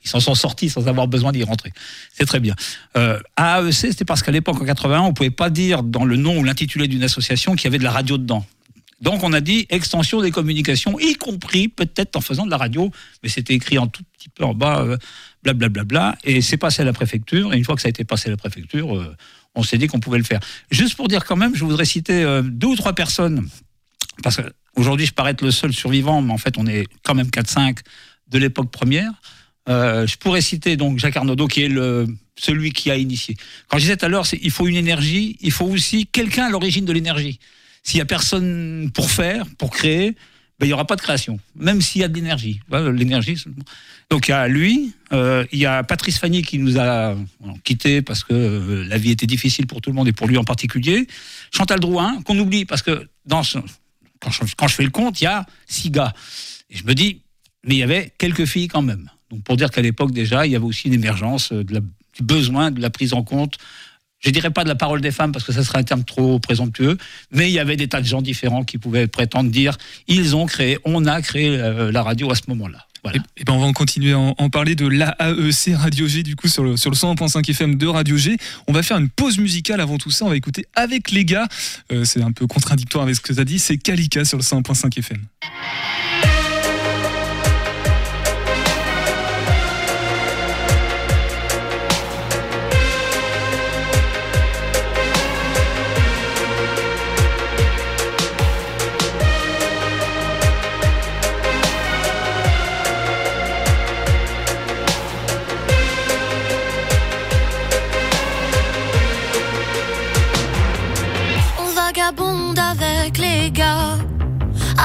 Ils 0.03 0.09
s'en 0.09 0.19
sont 0.19 0.35
sortis 0.35 0.69
sans 0.69 0.87
avoir 0.87 1.07
besoin 1.07 1.31
d'y 1.31 1.43
rentrer. 1.43 1.73
C'est 2.13 2.25
très 2.25 2.39
bien. 2.39 2.55
Euh, 2.95 3.19
AAEC, 3.35 3.73
c'était 3.73 4.05
parce 4.05 4.23
qu'à 4.23 4.31
l'époque, 4.31 4.61
en 4.61 4.65
81, 4.65 5.01
on 5.01 5.07
ne 5.07 5.11
pouvait 5.11 5.29
pas 5.29 5.49
dire 5.49 5.83
dans 5.83 6.05
le 6.05 6.15
nom 6.15 6.39
ou 6.39 6.43
l'intitulé 6.43 6.87
d'une 6.87 7.03
association 7.03 7.55
qu'il 7.55 7.65
y 7.65 7.67
avait 7.67 7.79
de 7.79 7.83
la 7.83 7.91
radio 7.91 8.17
dedans. 8.17 8.45
Donc 9.01 9.23
on 9.23 9.33
a 9.33 9.41
dit 9.41 9.65
extension 9.69 10.21
des 10.21 10.31
communications, 10.31 10.99
y 10.99 11.15
compris 11.15 11.67
peut-être 11.67 12.15
en 12.15 12.21
faisant 12.21 12.45
de 12.45 12.51
la 12.51 12.57
radio, 12.57 12.91
mais 13.23 13.29
c'était 13.29 13.55
écrit 13.55 13.79
en 13.79 13.87
tout 13.87 14.03
petit 14.17 14.29
peu 14.29 14.43
en 14.45 14.53
bas, 14.53 14.81
euh, 14.81 14.97
blablabla, 15.43 16.17
et 16.23 16.41
c'est 16.41 16.57
passé 16.57 16.83
à 16.83 16.85
la 16.85 16.93
préfecture, 16.93 17.53
et 17.53 17.57
une 17.57 17.65
fois 17.65 17.75
que 17.75 17.81
ça 17.81 17.87
a 17.87 17.89
été 17.89 18.03
passé 18.03 18.29
à 18.29 18.31
la 18.31 18.37
préfecture, 18.37 18.95
euh, 18.95 19.15
on 19.55 19.63
s'est 19.63 19.79
dit 19.79 19.87
qu'on 19.87 19.99
pouvait 19.99 20.19
le 20.19 20.23
faire. 20.23 20.39
Juste 20.69 20.95
pour 20.95 21.07
dire 21.07 21.25
quand 21.25 21.35
même, 21.35 21.55
je 21.55 21.65
voudrais 21.65 21.85
citer 21.85 22.23
euh, 22.23 22.43
deux 22.43 22.67
ou 22.67 22.75
trois 22.75 22.93
personnes, 22.93 23.49
parce 24.21 24.39
qu'aujourd'hui 24.75 25.05
je 25.05 25.13
parais 25.13 25.31
être 25.31 25.41
le 25.43 25.51
seul 25.51 25.73
survivant, 25.73 26.21
mais 26.21 26.33
en 26.33 26.37
fait 26.37 26.57
on 26.57 26.65
est 26.67 26.85
quand 27.03 27.15
même 27.15 27.27
4-5 27.27 27.77
de 28.27 28.37
l'époque 28.37 28.71
première. 28.71 29.11
Euh, 29.69 30.07
je 30.07 30.17
pourrais 30.17 30.41
citer 30.41 30.75
donc 30.77 30.97
Jacques 30.99 31.17
Arnaudot, 31.17 31.47
qui 31.47 31.61
est 31.63 31.67
le, 31.69 32.07
celui 32.37 32.71
qui 32.71 32.89
a 32.89 32.97
initié. 32.97 33.35
Quand 33.67 33.77
je 33.77 33.83
disais 33.83 33.97
tout 33.97 34.05
à 34.05 34.09
l'heure, 34.09 34.25
il 34.41 34.51
faut 34.51 34.67
une 34.67 34.75
énergie, 34.75 35.37
il 35.41 35.51
faut 35.51 35.65
aussi 35.65 36.07
quelqu'un 36.07 36.45
à 36.45 36.49
l'origine 36.49 36.85
de 36.85 36.93
l'énergie. 36.93 37.39
S'il 37.83 37.97
y 37.99 38.01
a 38.01 38.05
personne 38.05 38.89
pour 38.93 39.11
faire, 39.11 39.45
pour 39.57 39.69
créer, 39.69 40.11
ben, 40.59 40.65
il 40.65 40.67
n'y 40.67 40.73
aura 40.73 40.85
pas 40.85 40.95
de 40.95 41.01
création, 41.01 41.39
même 41.55 41.81
s'il 41.81 42.01
y 42.01 42.03
a 42.03 42.07
de 42.07 42.13
l'énergie. 42.15 42.59
Voilà, 42.69 42.91
L'énergie. 42.91 43.35
Donc 44.09 44.27
il 44.27 44.31
y 44.31 44.33
a 44.33 44.47
lui, 44.47 44.93
euh, 45.13 45.45
il 45.51 45.59
y 45.59 45.65
a 45.65 45.83
Patrice 45.83 46.17
Fanny 46.19 46.41
qui 46.43 46.57
nous 46.59 46.77
a 46.79 47.15
bon, 47.39 47.53
quittés 47.63 48.01
parce 48.01 48.23
que 48.23 48.33
euh, 48.33 48.85
la 48.87 48.97
vie 48.97 49.11
était 49.11 49.25
difficile 49.27 49.65
pour 49.67 49.81
tout 49.81 49.89
le 49.89 49.95
monde 49.95 50.07
et 50.07 50.11
pour 50.13 50.27
lui 50.27 50.37
en 50.37 50.43
particulier. 50.43 51.07
Chantal 51.51 51.79
Drouin, 51.79 52.21
qu'on 52.23 52.37
oublie 52.39 52.65
parce 52.65 52.81
que 52.83 53.07
dans 53.25 53.41
ce- 53.43 53.57
quand, 54.21 54.31
je, 54.67 54.73
fais 54.73 54.83
le 54.83 54.89
compte, 54.89 55.19
il 55.21 55.25
y 55.25 55.27
a 55.27 55.45
six 55.67 55.89
gars. 55.89 56.13
Et 56.69 56.77
je 56.77 56.85
me 56.85 56.93
dis, 56.93 57.21
mais 57.65 57.75
il 57.75 57.79
y 57.79 57.83
avait 57.83 58.13
quelques 58.17 58.45
filles 58.45 58.67
quand 58.67 58.81
même. 58.81 59.09
Donc 59.29 59.43
pour 59.43 59.57
dire 59.57 59.69
qu'à 59.69 59.81
l'époque 59.81 60.11
déjà, 60.11 60.45
il 60.45 60.51
y 60.51 60.55
avait 60.55 60.65
aussi 60.65 60.87
une 60.87 60.93
émergence 60.93 61.51
euh, 61.51 61.63
du 61.63 62.23
besoin 62.23 62.71
de 62.71 62.81
la 62.81 62.89
prise 62.89 63.13
en 63.13 63.23
compte. 63.23 63.57
Je 64.19 64.29
dirais 64.29 64.51
pas 64.51 64.63
de 64.63 64.69
la 64.69 64.75
parole 64.75 65.01
des 65.01 65.11
femmes 65.11 65.31
parce 65.31 65.43
que 65.43 65.51
ça 65.51 65.63
serait 65.63 65.79
un 65.79 65.83
terme 65.83 66.03
trop 66.03 66.37
présomptueux, 66.37 66.97
mais 67.31 67.49
il 67.49 67.53
y 67.53 67.59
avait 67.59 67.75
des 67.75 67.87
tas 67.87 68.01
de 68.01 68.05
gens 68.05 68.21
différents 68.21 68.63
qui 68.63 68.77
pouvaient 68.77 69.07
prétendre 69.07 69.49
dire 69.49 69.77
ils 70.07 70.35
ont 70.35 70.45
créé, 70.45 70.77
on 70.85 71.05
a 71.05 71.21
créé 71.21 71.57
euh, 71.57 71.91
la 71.91 72.03
radio 72.03 72.29
à 72.31 72.35
ce 72.35 72.43
moment-là. 72.49 72.85
Et, 73.13 73.17
et 73.37 73.43
ben 73.43 73.53
on 73.53 73.65
va 73.65 73.73
continuer 73.73 74.13
à 74.13 74.19
en, 74.19 74.49
parler 74.49 74.75
de 74.75 74.85
l'AAEC 74.85 75.75
Radio 75.75 76.07
G 76.07 76.23
du 76.23 76.35
coup 76.35 76.47
sur 76.47 76.63
le, 76.63 76.77
sur 76.77 76.89
le 76.91 76.95
101.5 76.95 77.49
FM 77.49 77.75
de 77.75 77.87
Radio 77.87 78.17
G. 78.17 78.37
On 78.67 78.73
va 78.73 78.83
faire 78.83 78.97
une 78.97 79.09
pause 79.09 79.37
musicale 79.37 79.81
avant 79.81 79.97
tout 79.97 80.11
ça. 80.11 80.25
On 80.25 80.29
va 80.29 80.35
écouter 80.35 80.65
avec 80.75 81.11
les 81.11 81.25
gars. 81.25 81.47
Euh, 81.91 82.03
c'est 82.03 82.21
un 82.21 82.31
peu 82.31 82.47
contradictoire 82.47 83.03
avec 83.03 83.15
ce 83.15 83.21
que 83.21 83.33
tu 83.33 83.39
as 83.39 83.45
dit. 83.45 83.59
C'est 83.59 83.77
Kalika 83.77 84.25
sur 84.25 84.37
le 84.37 84.43
101.5 84.43 84.99
FM. 84.99 85.19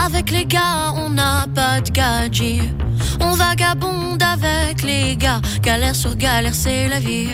Avec 0.06 0.30
les 0.30 0.46
gars, 0.46 0.92
on 0.94 1.10
n'a 1.10 1.46
pas 1.52 1.80
de 1.80 1.90
gadget. 1.90 2.62
On 3.20 3.32
vagabonde 3.32 4.22
avec 4.22 4.84
les 4.84 5.16
gars. 5.16 5.40
Galère 5.62 5.96
sur 5.96 6.14
galère, 6.14 6.54
c'est 6.54 6.88
la 6.88 7.00
vie. 7.00 7.30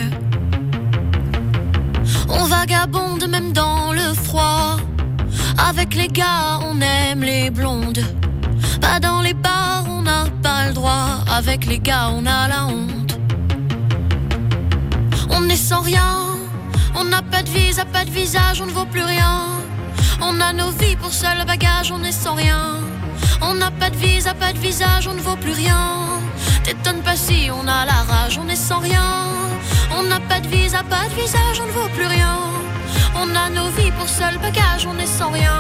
On 2.31 2.45
vagabonde 2.47 3.29
même 3.29 3.53
dans 3.53 3.93
le 3.93 4.15
froid. 4.15 4.79
Avec 5.59 5.95
les 5.95 6.09
gars, 6.09 6.61
on 6.67 6.81
aime 6.81 7.23
les 7.23 7.51
blondes. 7.51 8.03
Pas 8.81 8.99
dans 9.01 9.21
les 9.21 9.35
bars, 9.35 9.85
on 9.91 10.01
n'a 10.01 10.25
pas 10.43 10.69
le 10.69 10.73
droit. 10.73 11.25
Avec 11.31 11.67
les 11.67 11.79
gars, 11.79 12.09
on 12.11 12.25
a 12.25 12.49
la 12.49 12.67
honte. 12.69 13.19
On 15.29 15.47
est 15.51 15.57
sans 15.57 15.83
rien. 15.83 16.39
On 16.95 17.05
n'a 17.05 17.21
pas 17.21 17.43
de 17.43 17.51
visa, 17.51 17.85
pas 17.85 18.07
de 18.07 18.11
visage, 18.11 18.63
on 18.63 18.67
ne 18.67 18.73
vaut 18.73 18.87
plus 18.87 19.05
rien. 19.05 19.43
On 20.25 20.41
a 20.41 20.53
nos 20.53 20.71
vies 20.71 20.97
pour 20.97 21.13
seul 21.13 21.45
bagage, 21.45 21.91
on 21.91 22.03
est 22.05 22.13
sans 22.13 22.35
rien. 22.35 22.81
On 23.41 23.55
n'a 23.55 23.73
pas 23.73 23.91
de 23.91 23.97
visa, 23.97 24.35
pas 24.35 24.53
de 24.53 24.59
visage, 24.59 25.09
on 25.09 25.15
ne 25.15 25.21
vaut 25.21 25.37
plus 25.37 25.53
rien. 25.53 26.21
T'étonnes 26.63 27.03
pas 27.03 27.17
si 27.17 27.51
on 27.53 27.67
a 27.67 27.85
la 27.85 28.03
rage, 28.11 28.39
on 28.39 28.49
est 28.49 28.57
sans 28.57 28.79
rien. 28.79 29.03
On 29.99 30.05
n'a 30.05 30.21
pas 30.21 30.41
de 30.41 30.47
visa, 30.47 30.83
pas 30.85 31.09
de 31.09 31.21
visage, 31.21 31.61
on 31.61 31.67
ne 31.67 31.73
vaut 31.73 31.89
plus 31.97 32.07
rien. 32.07 32.39
On 33.17 33.35
a 33.35 33.51
nos 33.51 33.69
vies 33.71 33.91
pour 33.99 34.09
seul 34.09 34.39
bagage, 34.39 34.87
on 34.87 34.97
est 34.99 35.07
sans 35.07 35.31
rien. 35.31 35.59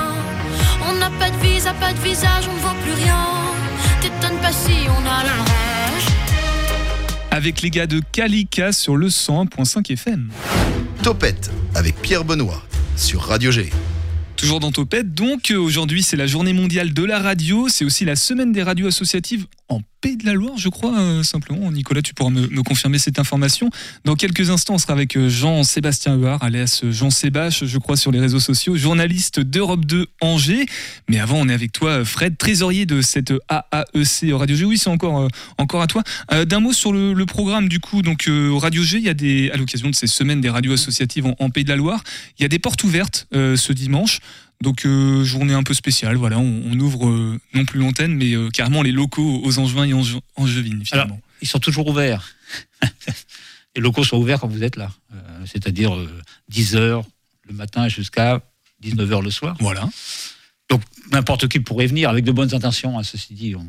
On 0.89 0.95
n'a 0.95 1.11
pas 1.19 1.31
de 1.31 1.37
visa, 1.39 1.73
pas 1.75 1.93
de 1.93 1.99
visage, 1.99 2.45
on 2.49 2.55
ne 2.55 2.61
vaut 2.61 2.81
plus 2.83 2.93
rien. 2.93 3.19
T'étonnes 4.01 4.39
pas 4.39 4.53
si 4.53 4.87
on 4.89 5.01
a 5.01 5.25
la 5.25 5.33
rage. 5.33 6.07
Avec 7.33 7.63
les 7.63 7.71
gars 7.71 7.87
de 7.89 8.01
Kalika 8.13 8.73
sur 8.73 8.97
le 8.97 9.09
101.5 9.09 9.93
FM. 9.93 10.31
Topette 11.03 11.51
avec 11.75 12.01
Pierre 12.01 12.25
Benoît 12.25 12.63
sur 12.97 13.23
Radio 13.23 13.51
G. 13.51 13.71
Toujours 14.43 14.59
dans 14.59 14.73
Topette, 14.73 15.15
donc 15.15 15.53
euh, 15.53 15.57
aujourd'hui 15.57 16.03
c'est 16.03 16.17
la 16.17 16.27
journée 16.27 16.53
mondiale 16.53 16.93
de 16.93 17.05
la 17.05 17.21
radio, 17.21 17.69
c'est 17.69 17.85
aussi 17.85 18.05
la 18.05 18.17
semaine 18.17 18.51
des 18.51 18.65
radios 18.65 18.89
associatives 18.89 19.47
en 19.69 19.83
Pays 20.03 20.17
de 20.17 20.27
la 20.27 20.35
Loire, 20.35 20.59
je 20.59 20.69
crois, 20.69 20.99
euh, 20.99 21.23
simplement. 21.23 21.71
Nicolas, 21.71 22.03
tu 22.03 22.13
pourras 22.13 22.31
me, 22.31 22.49
me 22.49 22.63
confirmer 22.63 22.99
cette 22.99 23.19
information. 23.19 23.71
Dans 24.05 24.17
quelques 24.17 24.51
instants, 24.51 24.75
on 24.75 24.79
sera 24.79 24.93
avec 24.93 25.17
euh, 25.17 25.29
Jean-Sébastien 25.29 26.17
Huard, 26.17 26.43
alias 26.43 26.83
Jean 26.91 27.11
Sébache, 27.11 27.65
je 27.65 27.79
crois, 27.79 27.97
sur 27.97 28.11
les 28.11 28.21
réseaux 28.21 28.41
sociaux, 28.41 28.77
journaliste 28.77 29.41
d'Europe 29.41 29.87
2 29.87 30.07
Angers. 30.21 30.67
Mais 31.09 31.21
avant, 31.21 31.39
on 31.39 31.49
est 31.49 31.55
avec 31.55 31.73
toi, 31.73 32.05
Fred, 32.05 32.37
trésorier 32.37 32.85
de 32.85 33.01
cette 33.01 33.33
AAEC 33.49 34.33
Radio 34.33 34.57
G. 34.57 34.65
Oui, 34.65 34.77
c'est 34.77 34.91
encore, 34.91 35.21
euh, 35.21 35.29
encore 35.59 35.83
à 35.83 35.87
toi. 35.87 36.03
Euh, 36.33 36.45
D'un 36.45 36.61
mot 36.61 36.73
sur 36.73 36.93
le, 36.93 37.25
programme, 37.27 37.69
du 37.69 37.81
coup, 37.81 38.03
donc 38.03 38.27
euh, 38.29 38.51
Radio 38.55 38.83
G, 38.83 38.99
il 38.99 39.05
y 39.05 39.09
a 39.09 39.15
des, 39.15 39.51
à 39.53 39.57
l'occasion 39.57 39.89
de 39.89 39.95
ces 39.95 40.07
semaines 40.07 40.41
des 40.41 40.51
radios 40.51 40.73
associatives 40.73 41.27
en, 41.39 41.51
Pays 41.51 41.65
de 41.65 41.69
la 41.69 41.77
Loire, 41.77 42.03
il 42.39 42.43
y 42.43 42.45
a 42.45 42.49
des 42.49 42.59
portes 42.59 42.83
ouvertes 42.85 43.27
euh, 43.35 43.57
ce 43.57 43.73
dimanche. 43.73 44.21
Donc 44.63 44.87
euh, 44.87 45.25
journée 45.25 45.55
un 45.55 45.63
peu 45.65 45.75
spéciale, 45.75 46.17
voilà, 46.17 46.39
on, 46.39 46.63
on 46.65 46.79
ouvre 46.81 47.09
euh, 47.09 47.39
non 47.53 47.65
plus 47.65 47.81
l'antenne, 47.81 48.15
mais 48.15 48.33
euh, 48.35 48.49
carrément 48.51 48.83
les 48.83 48.93
locaux 48.93 49.41
aux 49.45 49.59
Angevins 49.59 49.85
et 49.85 49.93
Ange- 49.93 50.21
Angevines 50.37 50.85
finalement. 50.85 51.15
Alors, 51.17 51.19
ils 51.43 51.49
sont 51.49 51.59
toujours 51.59 51.89
ouverts. 51.89 52.33
Les 53.75 53.81
locaux 53.81 54.05
sont 54.05 54.19
ouverts 54.19 54.39
quand 54.41 54.49
vous 54.49 54.63
êtes 54.63 54.77
là. 54.77 54.91
Euh, 55.15 55.17
C'est-à-dire 55.47 55.97
10h 56.53 57.03
le 57.49 57.55
matin 57.55 57.89
jusqu'à 57.89 58.43
19h 58.85 59.23
le 59.23 59.31
soir. 59.31 59.57
Voilà, 59.61 59.89
Donc 60.71 60.83
n'importe 61.11 61.49
qui 61.49 61.59
pourrait 61.61 61.87
venir 61.87 62.11
avec 62.11 62.25
de 62.25 62.33
bonnes 62.33 62.55
intentions, 62.55 62.99
hein, 62.99 63.03
ceci 63.03 63.35
dit. 63.35 63.55
On 63.57 63.67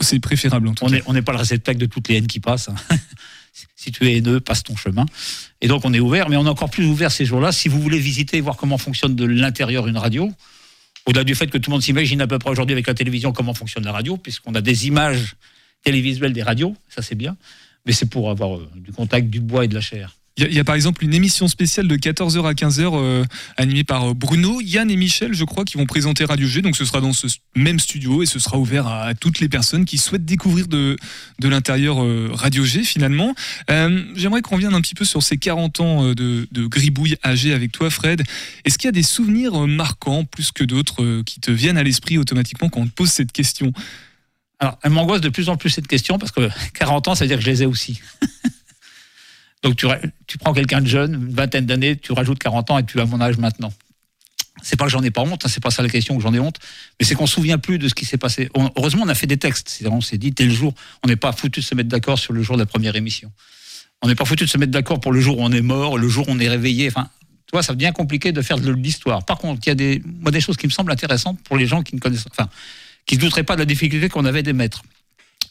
c'est 0.00 0.18
préférable 0.20 0.68
en 0.68 0.74
tout 0.74 0.84
on 0.84 0.88
cas. 0.88 0.94
n'est 0.96 1.02
on 1.06 1.12
n'est 1.12 1.22
pas 1.22 1.32
le 1.32 1.38
réceptacle 1.38 1.78
de 1.78 1.84
toutes 1.86 2.08
les 2.08 2.16
haines 2.16 2.26
qui 2.26 2.40
passent. 2.40 2.70
hein. 2.70 2.74
si 3.76 3.92
tu 3.92 4.06
es 4.06 4.16
haineux, 4.16 4.40
passe 4.40 4.62
ton 4.62 4.76
chemin. 4.76 5.06
Et 5.60 5.68
donc 5.68 5.84
on 5.84 5.92
est 5.92 6.00
ouvert, 6.00 6.28
mais 6.28 6.36
on 6.36 6.46
est 6.46 6.48
encore 6.48 6.70
plus 6.70 6.86
ouvert 6.86 7.12
ces 7.12 7.24
jours-là. 7.24 7.52
Si 7.52 7.68
vous 7.68 7.80
voulez 7.80 7.98
visiter 7.98 8.40
voir 8.40 8.56
comment 8.56 8.78
fonctionne 8.78 9.14
de 9.14 9.24
l'intérieur 9.24 9.86
une 9.86 9.98
radio, 9.98 10.30
au-delà 11.06 11.24
du 11.24 11.34
fait 11.34 11.48
que 11.48 11.58
tout 11.58 11.70
le 11.70 11.74
monde 11.74 11.82
s'imagine 11.82 12.20
à 12.20 12.26
peu 12.26 12.38
près 12.38 12.50
aujourd'hui 12.50 12.72
avec 12.72 12.86
la 12.86 12.94
télévision 12.94 13.32
comment 13.32 13.54
fonctionne 13.54 13.84
la 13.84 13.92
radio, 13.92 14.16
puisqu'on 14.16 14.54
a 14.54 14.60
des 14.60 14.86
images 14.86 15.36
télévisuelles 15.82 16.32
des 16.32 16.42
radios, 16.42 16.76
ça 16.88 17.02
c'est 17.02 17.14
bien, 17.14 17.36
mais 17.84 17.92
c'est 17.92 18.06
pour 18.06 18.30
avoir 18.30 18.56
euh, 18.56 18.70
du 18.76 18.92
contact, 18.92 19.28
du 19.28 19.40
bois 19.40 19.64
et 19.64 19.68
de 19.68 19.74
la 19.74 19.80
chair. 19.80 20.16
Il 20.38 20.52
y, 20.52 20.58
a- 20.58 20.64
par 20.64 20.74
exemple 20.74 21.04
une 21.04 21.12
émission 21.12 21.46
spéciale 21.46 21.86
de 21.88 21.96
14h 21.96 22.46
à 22.46 22.54
15h 22.54 22.92
euh, 22.94 23.24
animée 23.58 23.84
par 23.84 24.10
euh, 24.10 24.14
Bruno, 24.14 24.62
Yann 24.62 24.90
et 24.90 24.96
Michel, 24.96 25.34
je 25.34 25.44
crois, 25.44 25.64
qui 25.64 25.76
vont 25.76 25.84
présenter 25.84 26.24
Radio 26.24 26.46
G. 26.46 26.62
Donc 26.62 26.74
ce 26.74 26.86
sera 26.86 27.02
dans 27.02 27.12
ce 27.12 27.26
même 27.54 27.78
studio 27.78 28.22
et 28.22 28.26
ce 28.26 28.38
sera 28.38 28.56
ouvert 28.56 28.86
à, 28.86 29.14
toutes 29.14 29.40
les 29.40 29.48
personnes 29.48 29.84
qui 29.84 29.98
souhaitent 29.98 30.24
découvrir 30.24 30.68
de, 30.68 30.96
l'intérieur 31.42 32.02
euh, 32.02 32.30
Radio 32.32 32.64
G 32.64 32.82
finalement. 32.82 33.34
J'aimerais 33.68 34.40
qu'on 34.40 34.56
revienne 34.56 34.74
un 34.74 34.80
petit 34.80 34.94
peu 34.94 35.04
sur 35.04 35.22
ces 35.22 35.36
40 35.36 35.80
ans 35.80 36.14
de, 36.14 36.48
de 36.50 36.66
gribouille 36.66 37.16
AG 37.22 37.48
avec 37.48 37.72
toi, 37.72 37.90
Fred. 37.90 38.22
Est-ce 38.64 38.78
qu'il 38.78 38.86
y 38.86 38.88
a 38.88 38.92
des 38.92 39.02
souvenirs 39.02 39.66
marquants 39.66 40.24
plus 40.24 40.50
que 40.50 40.64
d'autres 40.64 41.22
qui 41.22 41.40
te 41.40 41.50
viennent 41.50 41.76
à 41.78 41.82
l'esprit 41.82 42.16
automatiquement 42.16 42.68
quand 42.68 42.80
on 42.80 42.86
te 42.86 42.92
pose 42.92 43.10
cette 43.10 43.32
question? 43.32 43.72
Alors, 44.62 44.78
elle 44.84 44.92
m'angoisse 44.92 45.20
de 45.20 45.28
plus 45.28 45.48
en 45.48 45.56
plus 45.56 45.70
cette 45.70 45.88
question 45.88 46.18
parce 46.18 46.30
que 46.30 46.48
40 46.74 47.08
ans, 47.08 47.14
ça 47.14 47.24
veut 47.24 47.28
dire 47.28 47.38
que 47.38 47.44
je 47.44 47.50
les 47.50 47.64
ai 47.64 47.66
aussi. 47.66 48.00
Donc, 49.62 49.76
tu, 49.76 50.38
prends 50.38 50.52
quelqu'un 50.52 50.80
de 50.80 50.88
jeune, 50.88 51.14
une 51.14 51.34
vingtaine 51.34 51.66
d'années, 51.66 51.96
tu 51.96 52.12
rajoutes 52.12 52.38
40 52.38 52.70
ans 52.72 52.78
et 52.78 52.84
tu 52.84 53.00
as 53.00 53.04
mon 53.04 53.20
âge 53.20 53.38
maintenant. 53.38 53.72
C'est 54.62 54.76
pas 54.76 54.84
que 54.84 54.90
j'en 54.90 55.02
ai 55.02 55.10
pas 55.10 55.22
honte, 55.22 55.44
hein, 55.44 55.48
c'est 55.48 55.62
pas 55.62 55.70
ça 55.70 55.82
la 55.82 55.88
question 55.88 56.16
que 56.16 56.22
j'en 56.22 56.34
ai 56.34 56.38
honte, 56.38 56.58
mais 56.98 57.06
c'est 57.06 57.14
qu'on 57.14 57.26
se 57.26 57.34
souvient 57.34 57.58
plus 57.58 57.78
de 57.78 57.88
ce 57.88 57.94
qui 57.94 58.04
s'est 58.04 58.18
passé. 58.18 58.48
Heureusement, 58.76 59.02
on 59.04 59.08
a 59.08 59.14
fait 59.14 59.26
des 59.26 59.36
textes. 59.36 59.82
On 59.90 60.00
s'est 60.00 60.18
dit, 60.18 60.32
tel 60.32 60.50
jour, 60.50 60.74
on 61.04 61.08
n'est 61.08 61.16
pas 61.16 61.32
foutu 61.32 61.60
de 61.60 61.64
se 61.64 61.74
mettre 61.74 61.88
d'accord 61.88 62.18
sur 62.18 62.32
le 62.32 62.42
jour 62.42 62.56
de 62.56 62.62
la 62.62 62.66
première 62.66 62.96
émission. 62.96 63.30
On 64.02 64.08
n'est 64.08 64.14
pas 64.14 64.24
foutu 64.24 64.44
de 64.44 64.50
se 64.50 64.58
mettre 64.58 64.72
d'accord 64.72 65.00
pour 65.00 65.12
le 65.12 65.20
jour 65.20 65.38
où 65.38 65.42
on 65.42 65.52
est 65.52 65.62
mort, 65.62 65.96
le 65.96 66.08
jour 66.08 66.28
où 66.28 66.32
on 66.32 66.38
est 66.40 66.48
réveillé. 66.48 66.88
Enfin, 66.88 67.08
tu 67.46 67.52
vois, 67.52 67.62
ça 67.62 67.74
devient 67.74 67.92
compliqué 67.94 68.32
de 68.32 68.42
faire 68.42 68.58
de 68.58 68.72
l'histoire. 68.72 69.24
Par 69.24 69.38
contre, 69.38 69.60
il 69.64 69.68
y 69.68 69.72
a 69.72 69.74
des, 69.76 70.02
moi, 70.20 70.30
des 70.32 70.40
choses 70.40 70.56
qui 70.56 70.66
me 70.66 70.72
semblent 70.72 70.92
intéressantes 70.92 71.40
pour 71.44 71.56
les 71.56 71.66
gens 71.66 71.82
qui 71.82 71.94
ne 71.94 72.00
connaissent, 72.00 72.26
enfin, 72.30 72.48
qui 73.06 73.16
ne 73.16 73.20
douteraient 73.20 73.44
pas 73.44 73.54
de 73.54 73.60
la 73.60 73.64
difficulté 73.64 74.08
qu'on 74.08 74.24
avait 74.24 74.42
d'émettre. 74.42 74.82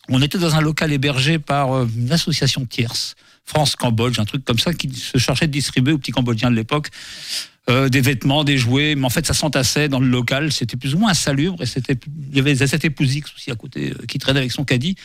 On 0.10 0.22
était 0.22 0.38
dans 0.38 0.56
un 0.56 0.62
local 0.62 0.92
hébergé 0.92 1.40
par 1.40 1.74
euh, 1.74 1.88
une 1.96 2.12
association 2.12 2.66
tierce, 2.66 3.16
France-Cambodge, 3.52 4.18
un 4.20 4.26
truc 4.26 4.46
comme 4.46 4.60
ça, 4.60 4.74
qui 4.74 4.90
se 4.94 5.18
chargeait 5.18 5.48
de 5.48 5.52
distribuer 5.52 5.92
aux 5.94 5.98
petits 5.98 6.12
Cambodgiens 6.12 6.50
de 6.50 6.56
l'époque 6.56 6.88
euh, 7.70 7.90
des 7.90 8.02
vêtements, 8.02 8.44
des 8.44 8.58
jouets, 8.58 8.96
mais 8.96 9.06
en 9.06 9.10
fait 9.10 9.26
ça 9.28 9.34
s'entassait 9.34 9.88
dans 9.88 10.00
le 10.00 10.08
local, 10.08 10.52
c'était 10.52 10.78
plus 10.78 10.96
ou 10.96 11.00
moins 11.00 11.12
insalubre, 11.12 11.62
et 11.62 11.68
il 12.32 12.36
y 12.36 12.40
avait 12.40 12.56
cette 12.56 12.86
épouse 12.86 13.14
X 13.14 13.32
aussi 13.36 13.52
à 13.52 13.56
côté 13.56 13.92
euh, 13.92 14.06
qui 14.08 14.18
traînait 14.18 14.40
avec 14.40 14.52
son 14.52 14.64
caddie, 14.64 14.96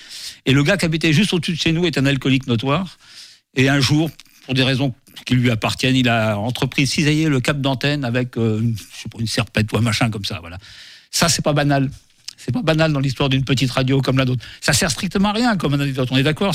et 0.46 0.52
le 0.52 0.62
gars 0.62 0.76
qui 0.76 0.86
habitait 0.86 1.12
juste 1.12 1.34
au-dessus 1.34 1.52
de 1.52 1.58
chez 1.58 1.72
nous 1.72 1.84
est 1.84 1.98
un 1.98 2.06
alcoolique 2.06 2.46
notoire, 2.46 2.98
et 3.56 3.68
un 3.68 3.80
jour, 3.80 4.10
pour 4.46 4.54
des 4.54 4.62
raisons 4.62 4.94
qui 5.26 5.34
lui 5.34 5.50
appartiennent, 5.50 5.96
il 5.96 6.08
a 6.08 6.38
entrepris 6.38 6.86
cisailler 6.86 7.28
le 7.28 7.40
cap 7.40 7.60
d'antenne 7.60 8.04
avec 8.04 8.38
euh, 8.38 8.62
une, 9.18 9.26
serpette 9.26 9.72
ou 9.72 9.76
un 9.76 9.82
machin 9.82 10.08
comme 10.08 10.24
ça, 10.24 10.38
voilà. 10.40 10.58
Ça, 11.10 11.28
c'est 11.28 11.42
pas 11.42 11.52
banal. 11.52 11.90
C'est 12.36 12.52
pas 12.52 12.62
banal 12.62 12.92
dans 12.92 13.00
l'histoire 13.00 13.28
d'une 13.28 13.44
petite 13.44 13.70
radio 13.70 14.00
comme 14.00 14.18
la 14.18 14.24
nôtre. 14.24 14.44
Ça 14.60 14.72
sert 14.72 14.90
strictement 14.90 15.30
à 15.30 15.32
rien 15.32 15.56
comme 15.56 15.74
anecdote, 15.74 16.08
on 16.10 16.16
est 16.16 16.22
d'accord. 16.22 16.54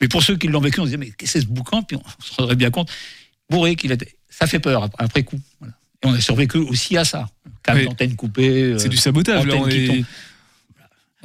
Mais 0.00 0.08
pour 0.08 0.22
ceux 0.22 0.36
qui 0.36 0.46
l'ont 0.48 0.60
vécu, 0.60 0.80
on 0.80 0.84
se 0.84 0.88
disait, 0.88 0.96
mais 0.96 1.06
qu'est-ce 1.10 1.32
que 1.34 1.38
c'est 1.40 1.40
ce 1.40 1.46
boucan? 1.46 1.82
Puis 1.82 1.96
on 1.96 2.02
se 2.24 2.34
rendrait 2.36 2.56
bien 2.56 2.70
compte, 2.70 2.90
bourré 3.50 3.76
qu'il 3.76 3.92
était. 3.92 4.14
Ça 4.30 4.46
fait 4.46 4.60
peur 4.60 4.88
après, 4.98 5.22
coup. 5.24 5.40
voilà. 5.60 5.74
Et 6.02 6.06
on 6.06 6.12
a 6.14 6.20
survécu 6.20 6.58
aussi 6.58 6.96
à 6.96 7.04
ça. 7.04 7.28
Câble 7.64 7.80
Oui. 7.80 7.86
d'antenne 7.86 8.14
coupée. 8.14 8.48
euh, 8.62 8.78
C'est 8.78 8.88
du 8.88 8.96
sabotage, 8.96 9.44
là. 9.46 9.56
antenne 9.56 9.62
On 9.64 9.68
est, 9.68 9.86
tombe. 9.88 10.04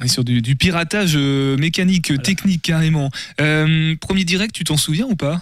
on 0.00 0.04
est 0.04 0.08
sur 0.08 0.24
du, 0.24 0.42
du 0.42 0.56
piratage 0.56 1.12
euh, 1.14 1.56
mécanique, 1.56 2.12
technique, 2.22 2.62
carrément. 2.62 3.10
Euh, 3.40 3.94
premier 4.00 4.24
direct, 4.24 4.52
tu 4.54 4.64
t'en 4.64 4.76
souviens 4.76 5.06
ou 5.06 5.14
pas? 5.14 5.40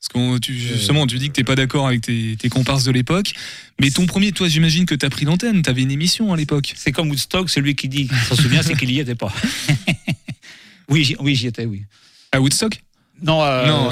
Parce 0.00 0.08
que 0.08 0.38
tu, 0.38 0.54
justement, 0.58 1.06
tu 1.06 1.18
dis 1.18 1.28
que 1.28 1.34
t'es 1.34 1.44
pas 1.44 1.54
d'accord 1.54 1.86
avec 1.86 2.00
tes, 2.00 2.34
tes 2.36 2.48
comparses 2.48 2.82
de 2.84 2.90
l'époque. 2.90 3.34
Mais 3.80 3.90
ton 3.90 4.06
premier, 4.06 4.32
toi, 4.32 4.48
j'imagine 4.48 4.84
que 4.86 4.94
t'as 4.96 5.10
pris 5.10 5.26
l'antenne. 5.26 5.62
T'avais 5.62 5.82
une 5.82 5.92
émission 5.92 6.32
à 6.32 6.36
l'époque. 6.36 6.72
C'est 6.76 6.90
comme 6.92 7.08
Woodstock, 7.10 7.50
celui 7.50 7.74
qui 7.76 7.88
dit 7.88 8.08
qu'il 8.08 8.16
s'en 8.16 8.34
souvient, 8.34 8.62
c'est 8.62 8.74
qu'il 8.74 8.90
y 8.90 8.98
était 8.98 9.14
pas. 9.14 9.32
oui, 10.88 11.14
oui, 11.20 11.34
j'y 11.36 11.46
étais, 11.46 11.66
oui. 11.66 11.84
À 12.32 12.40
Woodstock 12.40 12.82
Non, 13.22 13.42
euh, 13.42 13.66
Non, 13.66 13.90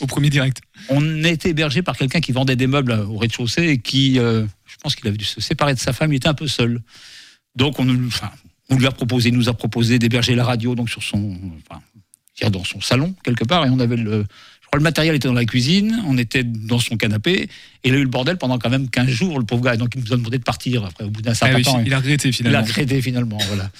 au 0.00 0.06
premier 0.08 0.30
direct. 0.30 0.60
On 0.88 1.22
était 1.24 1.50
hébergé 1.50 1.82
par 1.82 1.96
quelqu'un 1.96 2.20
qui 2.20 2.32
vendait 2.32 2.56
des 2.56 2.66
meubles 2.66 2.92
au 2.92 3.16
rez-de-chaussée 3.16 3.64
et 3.68 3.78
qui, 3.78 4.18
euh, 4.18 4.44
je 4.66 4.76
pense 4.82 4.94
qu'il 4.96 5.06
avait 5.08 5.16
dû 5.16 5.24
se 5.24 5.40
séparer 5.40 5.74
de 5.74 5.78
sa 5.78 5.92
femme, 5.92 6.12
il 6.12 6.16
était 6.16 6.28
un 6.28 6.34
peu 6.34 6.48
seul. 6.48 6.80
Donc 7.56 7.78
on, 7.78 7.84
nous- 7.84 8.06
enfin, 8.08 8.30
on 8.70 8.76
lui 8.76 8.86
a 8.86 8.90
proposé, 8.90 9.28
il 9.28 9.34
nous 9.34 9.48
a 9.48 9.54
proposé 9.54 9.98
d'héberger 9.98 10.34
la 10.34 10.44
radio 10.44 10.74
donc 10.74 10.90
sur 10.90 11.02
son, 11.02 11.38
enfin, 11.70 11.80
dans 12.50 12.64
son 12.64 12.80
salon 12.80 13.14
quelque 13.22 13.44
part 13.44 13.64
et 13.64 13.70
on 13.70 13.78
avait 13.78 13.96
le, 13.96 14.26
je 14.60 14.66
crois 14.66 14.78
le 14.78 14.82
matériel 14.82 15.14
était 15.14 15.28
dans 15.28 15.34
la 15.34 15.44
cuisine, 15.44 16.02
on 16.06 16.18
était 16.18 16.42
dans 16.42 16.80
son 16.80 16.96
canapé 16.96 17.48
et 17.84 17.88
il 17.88 17.94
a 17.94 17.98
eu 17.98 18.02
le 18.02 18.08
bordel 18.08 18.38
pendant 18.38 18.58
quand 18.58 18.70
même 18.70 18.90
15 18.90 19.06
jours 19.08 19.38
le 19.38 19.44
pauvre 19.44 19.62
gars 19.62 19.74
et 19.74 19.76
donc 19.76 19.92
il 19.94 20.02
nous 20.02 20.12
a 20.12 20.16
demandé 20.16 20.38
de 20.38 20.42
partir 20.42 20.84
après 20.84 21.04
au 21.04 21.10
bout 21.10 21.22
d'un 21.22 21.30
Ah 21.30 21.34
certain 21.34 21.54
oui, 21.56 21.62
temps. 21.62 21.82
il 21.86 21.94
a 21.94 21.98
regretté 21.98 22.28
il 22.28 22.32
a 22.32 22.32
finalement. 22.36 22.62
regretté 22.66 23.00
finalement, 23.02 23.38
voilà. 23.46 23.70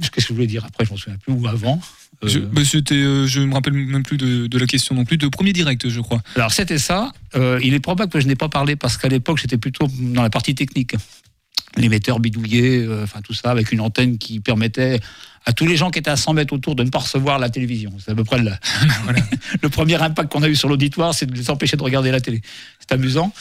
Qu'est-ce 0.00 0.10
que 0.10 0.20
je 0.20 0.32
voulais 0.34 0.48
dire 0.48 0.64
après, 0.64 0.84
je 0.84 0.90
m'en 0.90 0.96
souviens 0.96 1.18
plus, 1.18 1.32
ou 1.32 1.46
avant. 1.46 1.80
Euh, 2.24 2.28
Je, 2.28 2.38
bah, 2.38 2.62
euh, 2.92 3.26
je 3.26 3.40
me 3.40 3.54
rappelle 3.54 3.72
même 3.74 4.02
plus 4.02 4.16
de, 4.16 4.46
de 4.46 4.58
la 4.58 4.66
question 4.66 4.94
non 4.94 5.04
plus. 5.04 5.16
De 5.16 5.28
premier 5.28 5.52
direct, 5.52 5.88
je 5.88 6.00
crois. 6.00 6.20
Alors 6.36 6.52
c'était 6.52 6.78
ça. 6.78 7.12
Euh, 7.34 7.60
il 7.62 7.74
est 7.74 7.80
probable 7.80 8.10
que 8.10 8.20
je 8.20 8.26
n'ai 8.26 8.36
pas 8.36 8.48
parlé 8.48 8.76
parce 8.76 8.96
qu'à 8.96 9.08
l'époque 9.08 9.38
j'étais 9.38 9.58
plutôt 9.58 9.88
dans 9.98 10.22
la 10.22 10.30
partie 10.30 10.54
technique. 10.54 10.94
L'émetteur 11.76 12.20
bidouillé, 12.20 12.84
euh, 12.84 13.02
enfin 13.02 13.20
tout 13.20 13.34
ça, 13.34 13.50
avec 13.50 13.72
une 13.72 13.80
antenne 13.80 14.18
qui 14.18 14.38
permettait 14.40 15.00
à 15.44 15.52
tous 15.52 15.66
les 15.66 15.76
gens 15.76 15.90
qui 15.90 15.98
étaient 15.98 16.10
à 16.10 16.16
100 16.16 16.34
mètres 16.34 16.54
autour 16.54 16.76
de 16.76 16.84
ne 16.84 16.90
pas 16.90 17.00
recevoir 17.00 17.38
la 17.38 17.50
télévision. 17.50 17.92
C'est 17.98 18.12
à 18.12 18.14
peu 18.14 18.24
près 18.24 18.38
le, 18.38 18.52
le 19.62 19.68
premier 19.68 20.00
impact 20.00 20.30
qu'on 20.30 20.42
a 20.42 20.48
eu 20.48 20.56
sur 20.56 20.68
l'auditoire, 20.68 21.14
c'est 21.14 21.26
de 21.26 21.34
les 21.34 21.50
empêcher 21.50 21.76
de 21.76 21.82
regarder 21.82 22.10
la 22.10 22.20
télé. 22.20 22.42
C'est 22.80 22.92
amusant. 22.92 23.32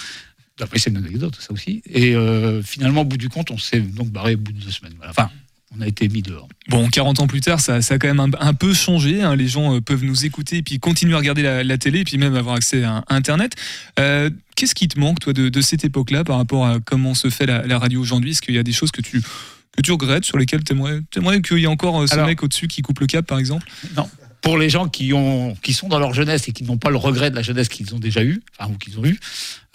Après, 0.61 0.77
c'est 0.77 0.91
une 0.91 0.97
anecdote, 0.97 1.35
ça 1.39 1.51
aussi. 1.51 1.81
Et 1.87 2.15
euh, 2.15 2.61
finalement, 2.61 3.01
au 3.01 3.05
bout 3.05 3.17
du 3.17 3.29
compte, 3.29 3.49
on 3.49 3.57
s'est 3.57 3.79
donc 3.79 4.09
barré 4.09 4.35
au 4.35 4.37
bout 4.37 4.51
de 4.51 4.59
deux 4.59 4.71
semaines. 4.71 4.93
Voilà. 4.97 5.11
Enfin, 5.11 5.29
on 5.77 5.81
a 5.81 5.87
été 5.87 6.07
mis 6.09 6.21
dehors. 6.21 6.47
Bon, 6.69 6.87
40 6.87 7.19
ans 7.19 7.27
plus 7.27 7.41
tard, 7.41 7.59
ça, 7.59 7.81
ça 7.81 7.95
a 7.95 7.97
quand 7.97 8.07
même 8.07 8.19
un, 8.19 8.29
un 8.39 8.53
peu 8.53 8.73
changé. 8.73 9.21
hein. 9.21 9.35
Les 9.35 9.47
gens 9.47 9.75
euh, 9.75 9.81
peuvent 9.81 10.03
nous 10.03 10.25
écouter 10.25 10.57
et 10.57 10.61
puis 10.61 10.79
continuer 10.79 11.15
à 11.15 11.17
regarder 11.17 11.41
la, 11.41 11.63
la 11.63 11.77
télé 11.77 11.99
et 11.99 12.03
puis 12.03 12.17
même 12.17 12.35
avoir 12.35 12.55
accès 12.55 12.83
à, 12.83 13.03
à 13.07 13.15
Internet. 13.15 13.53
Euh, 13.99 14.29
Qu'est-ce 14.55 14.75
qui 14.75 14.87
te 14.87 14.99
manque, 14.99 15.19
toi, 15.19 15.33
de, 15.33 15.49
de 15.49 15.61
cette 15.61 15.83
époque-là 15.83 16.23
par 16.23 16.37
rapport 16.37 16.67
à 16.67 16.77
comment 16.79 17.15
se 17.15 17.29
fait 17.31 17.47
la, 17.47 17.65
la 17.65 17.79
radio 17.79 17.99
aujourd'hui? 17.99 18.31
Est-ce 18.31 18.41
qu'il 18.43 18.53
y 18.53 18.59
a 18.59 18.63
des 18.63 18.71
choses 18.71 18.91
que 18.91 19.01
tu, 19.01 19.19
que 19.21 19.81
tu 19.81 19.91
regrettes, 19.91 20.25
sur 20.25 20.37
lesquelles 20.37 20.63
tu 20.63 20.73
aimerais, 20.73 21.01
qu'il 21.41 21.57
y 21.57 21.63
ait 21.63 21.67
encore 21.67 22.01
euh, 22.03 22.07
ce 22.07 22.13
Alors- 22.13 22.27
mec 22.27 22.43
au-dessus 22.43 22.67
qui 22.67 22.81
coupe 22.83 22.99
le 22.99 23.07
cap, 23.07 23.25
par 23.25 23.39
exemple? 23.39 23.67
Non. 23.97 24.07
Pour 24.43 24.57
les 24.59 24.69
gens 24.69 24.89
qui, 24.89 25.11
ont, 25.13 25.55
qui 25.63 25.73
sont 25.73 25.87
dans 25.87 25.99
leur 25.99 26.13
jeunesse 26.13 26.47
et 26.49 26.51
qui 26.51 26.65
n'ont 26.65 26.77
pas 26.77 26.89
le 26.91 26.97
regret 26.97 27.31
de 27.31 27.35
la 27.35 27.41
jeunesse 27.41 27.69
qu'ils 27.69 27.95
ont 27.95 27.99
déjà 27.99 28.23
eu, 28.23 28.41
enfin, 28.59 28.71
ou 28.71 28.77
qu'ils 28.77 28.99
ont 28.99 29.05
eu, 29.05 29.17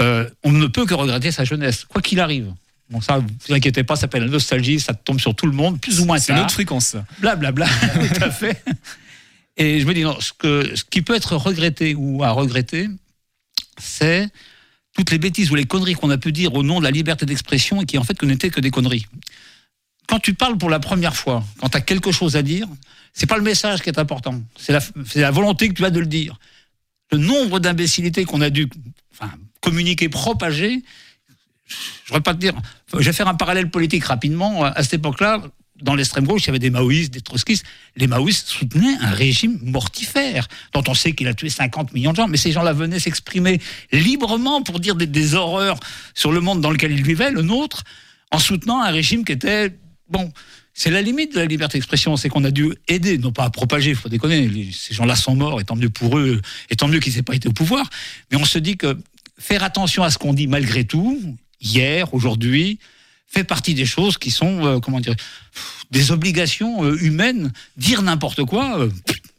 euh, 0.01 0.29
on 0.45 0.53
ne 0.53 0.67
peut 0.67 0.85
que 0.87 0.93
regretter 0.95 1.33
sa 1.33 1.45
jeunesse, 1.45 1.85
quoi 1.89 2.03
qu'il 2.03 2.21
arrive. 2.21 2.53
Bon, 2.91 3.01
ça, 3.01 3.19
vous 3.19 3.55
inquiétez 3.55 3.85
pas, 3.85 3.97
ça 3.97 4.03
s'appelle 4.03 4.25
la 4.25 4.31
nostalgie, 4.31 4.81
ça 4.81 4.95
tombe 4.95 5.21
sur 5.21 5.35
tout 5.35 5.47
le 5.47 5.53
monde, 5.53 5.79
plus 5.81 6.01
ou 6.01 6.07
moins 6.07 6.19
C'est 6.19 6.35
notre 6.35 6.53
fréquence, 6.53 6.87
ça. 6.87 7.05
Blablabla, 7.21 7.67
tout 8.15 8.23
à 8.23 8.31
fait. 8.31 8.63
Et 9.59 9.81
je 9.81 9.87
me 9.87 9.93
dis, 9.93 10.03
non, 10.03 10.19
ce, 10.21 10.33
que, 10.33 10.75
ce 10.75 10.85
qui 10.85 11.03
peut 11.03 11.15
être 11.15 11.37
regretté 11.37 11.95
ou 11.95 12.23
à 12.23 12.31
regretter, 12.31 12.89
c'est 13.77 14.29
toutes 14.97 15.11
les 15.11 15.19
bêtises 15.19 15.51
ou 15.51 15.55
les 15.55 15.65
conneries 15.65 15.95
qu'on 15.95 16.11
a 16.11 16.19
pu 16.19 16.33
dire 16.33 16.55
au 16.55 16.63
nom 16.63 16.79
de 16.79 16.85
la 16.85 16.91
liberté 16.91 17.27
d'expression 17.27 17.83
et 17.83 17.87
qui 17.87 17.99
en 17.99 18.05
fait 18.05 18.21
n'étaient 18.23 18.51
que 18.51 18.61
des 18.61 18.71
conneries. 18.71 19.07
Quand 20.07 20.19
tu 20.19 20.35
parles 20.35 20.57
pour 20.57 20.71
la 20.71 20.81
première 20.81 21.15
fois, 21.15 21.45
quand 21.61 21.69
tu 21.69 21.77
as 21.77 21.83
quelque 21.83 22.11
chose 22.11 22.35
à 22.35 22.43
dire, 22.43 22.67
c'est 23.13 23.27
pas 23.27 23.37
le 23.37 23.43
message 23.43 23.83
qui 23.83 23.91
est 23.91 23.99
important, 23.99 24.41
c'est 24.57 24.73
la, 25.17 25.31
volonté 25.31 25.69
que 25.69 25.75
tu 25.75 25.85
as 25.85 25.91
de 25.91 26.01
le 26.01 26.07
dire. 26.07 26.39
Le 27.13 27.19
nombre 27.19 27.59
d'imbécilités 27.59 28.25
qu'on 28.25 28.41
a 28.41 28.51
dû 28.51 28.69
enfin, 29.13 29.31
communiquer, 29.61 30.09
propager, 30.09 30.83
je 32.05 32.15
ne 32.15 32.19
pas 32.21 32.35
te 32.35 32.39
dire. 32.39 32.55
Je 32.93 33.05
vais 33.05 33.13
faire 33.13 33.29
un 33.29 33.35
parallèle 33.35 33.71
politique 33.71 34.05
rapidement. 34.05 34.65
À 34.65 34.83
cette 34.83 34.95
époque-là, 34.95 35.43
dans 35.83 35.95
l'extrême 35.95 36.27
gauche, 36.27 36.43
il 36.45 36.47
y 36.47 36.51
avait 36.51 36.59
des 36.59 36.71
maoïstes, 36.71 37.13
des 37.13 37.21
trotskistes. 37.21 37.65
Les 37.97 38.07
maoïstes 38.07 38.49
soutenaient 38.49 38.97
un 39.01 39.11
régime 39.11 39.59
mortifère, 39.63 40.49
dont 40.73 40.83
on 40.89 40.95
sait 40.95 41.13
qu'il 41.13 41.29
a 41.29 41.35
tué 41.35 41.51
50 41.51 41.93
millions 41.93 42.13
de 42.13 42.17
gens, 42.17 42.29
mais 42.29 42.37
ces 42.37 42.53
gens-là 42.53 42.73
venaient 42.73 42.99
s'exprimer 42.99 43.61
librement 43.93 44.63
pour 44.63 44.81
dire 44.81 44.97
des, 44.97 45.07
des 45.07 45.35
horreurs 45.35 45.79
sur 46.15 46.33
le 46.33 46.41
monde 46.41 46.61
dans 46.61 46.71
lequel 46.71 46.93
ils 46.93 47.05
vivaient, 47.05 47.31
le 47.31 47.43
nôtre, 47.43 47.85
en 48.31 48.39
soutenant 48.39 48.83
un 48.83 48.91
régime 48.91 49.25
qui 49.25 49.33
était. 49.33 49.77
Bon, 50.09 50.33
c'est 50.73 50.91
la 50.91 51.03
limite 51.03 51.35
de 51.35 51.41
la 51.41 51.47
liberté 51.47 51.77
d'expression, 51.77 52.17
c'est 52.17 52.29
qu'on 52.29 52.45
a 52.45 52.51
dû 52.51 52.73
aider, 52.89 53.19
non 53.19 53.33
pas 53.33 53.45
à 53.45 53.51
propager, 53.51 53.91
il 53.91 53.97
faut 53.97 54.09
déconner, 54.09 54.71
ces 54.73 54.95
gens-là 54.95 55.17
sont 55.17 55.35
morts, 55.35 55.61
et 55.61 55.65
tant 55.65 55.77
mieux 55.77 55.91
pour 55.91 56.19
eux, 56.19 56.41
et 56.71 56.77
tant 56.77 56.89
mieux 56.89 57.01
qu'ils 57.01 57.15
n'aient 57.15 57.23
pas 57.23 57.35
été 57.35 57.49
au 57.49 57.53
pouvoir, 57.53 57.89
mais 58.31 58.39
on 58.39 58.45
se 58.45 58.59
dit 58.59 58.77
que 58.77 58.97
faire 59.39 59.63
attention 59.63 60.03
à 60.03 60.11
ce 60.11 60.19
qu'on 60.19 60.33
dit 60.33 60.47
malgré 60.47 60.85
tout, 60.85 61.37
hier, 61.61 62.13
aujourd'hui, 62.15 62.79
fait 63.27 63.45
partie 63.45 63.75
des 63.75 63.87
choses 63.87 64.17
qui 64.19 64.31
sont, 64.31 64.65
euh, 64.65 64.81
comment 64.81 65.01
dire, 65.01 65.15
des 65.91 66.11
obligations 66.11 66.85
euh, 66.85 66.97
humaines. 67.01 67.53
Dire 67.77 68.03
n'importe 68.03 68.45
quoi, 68.45 68.79
euh, 68.79 68.91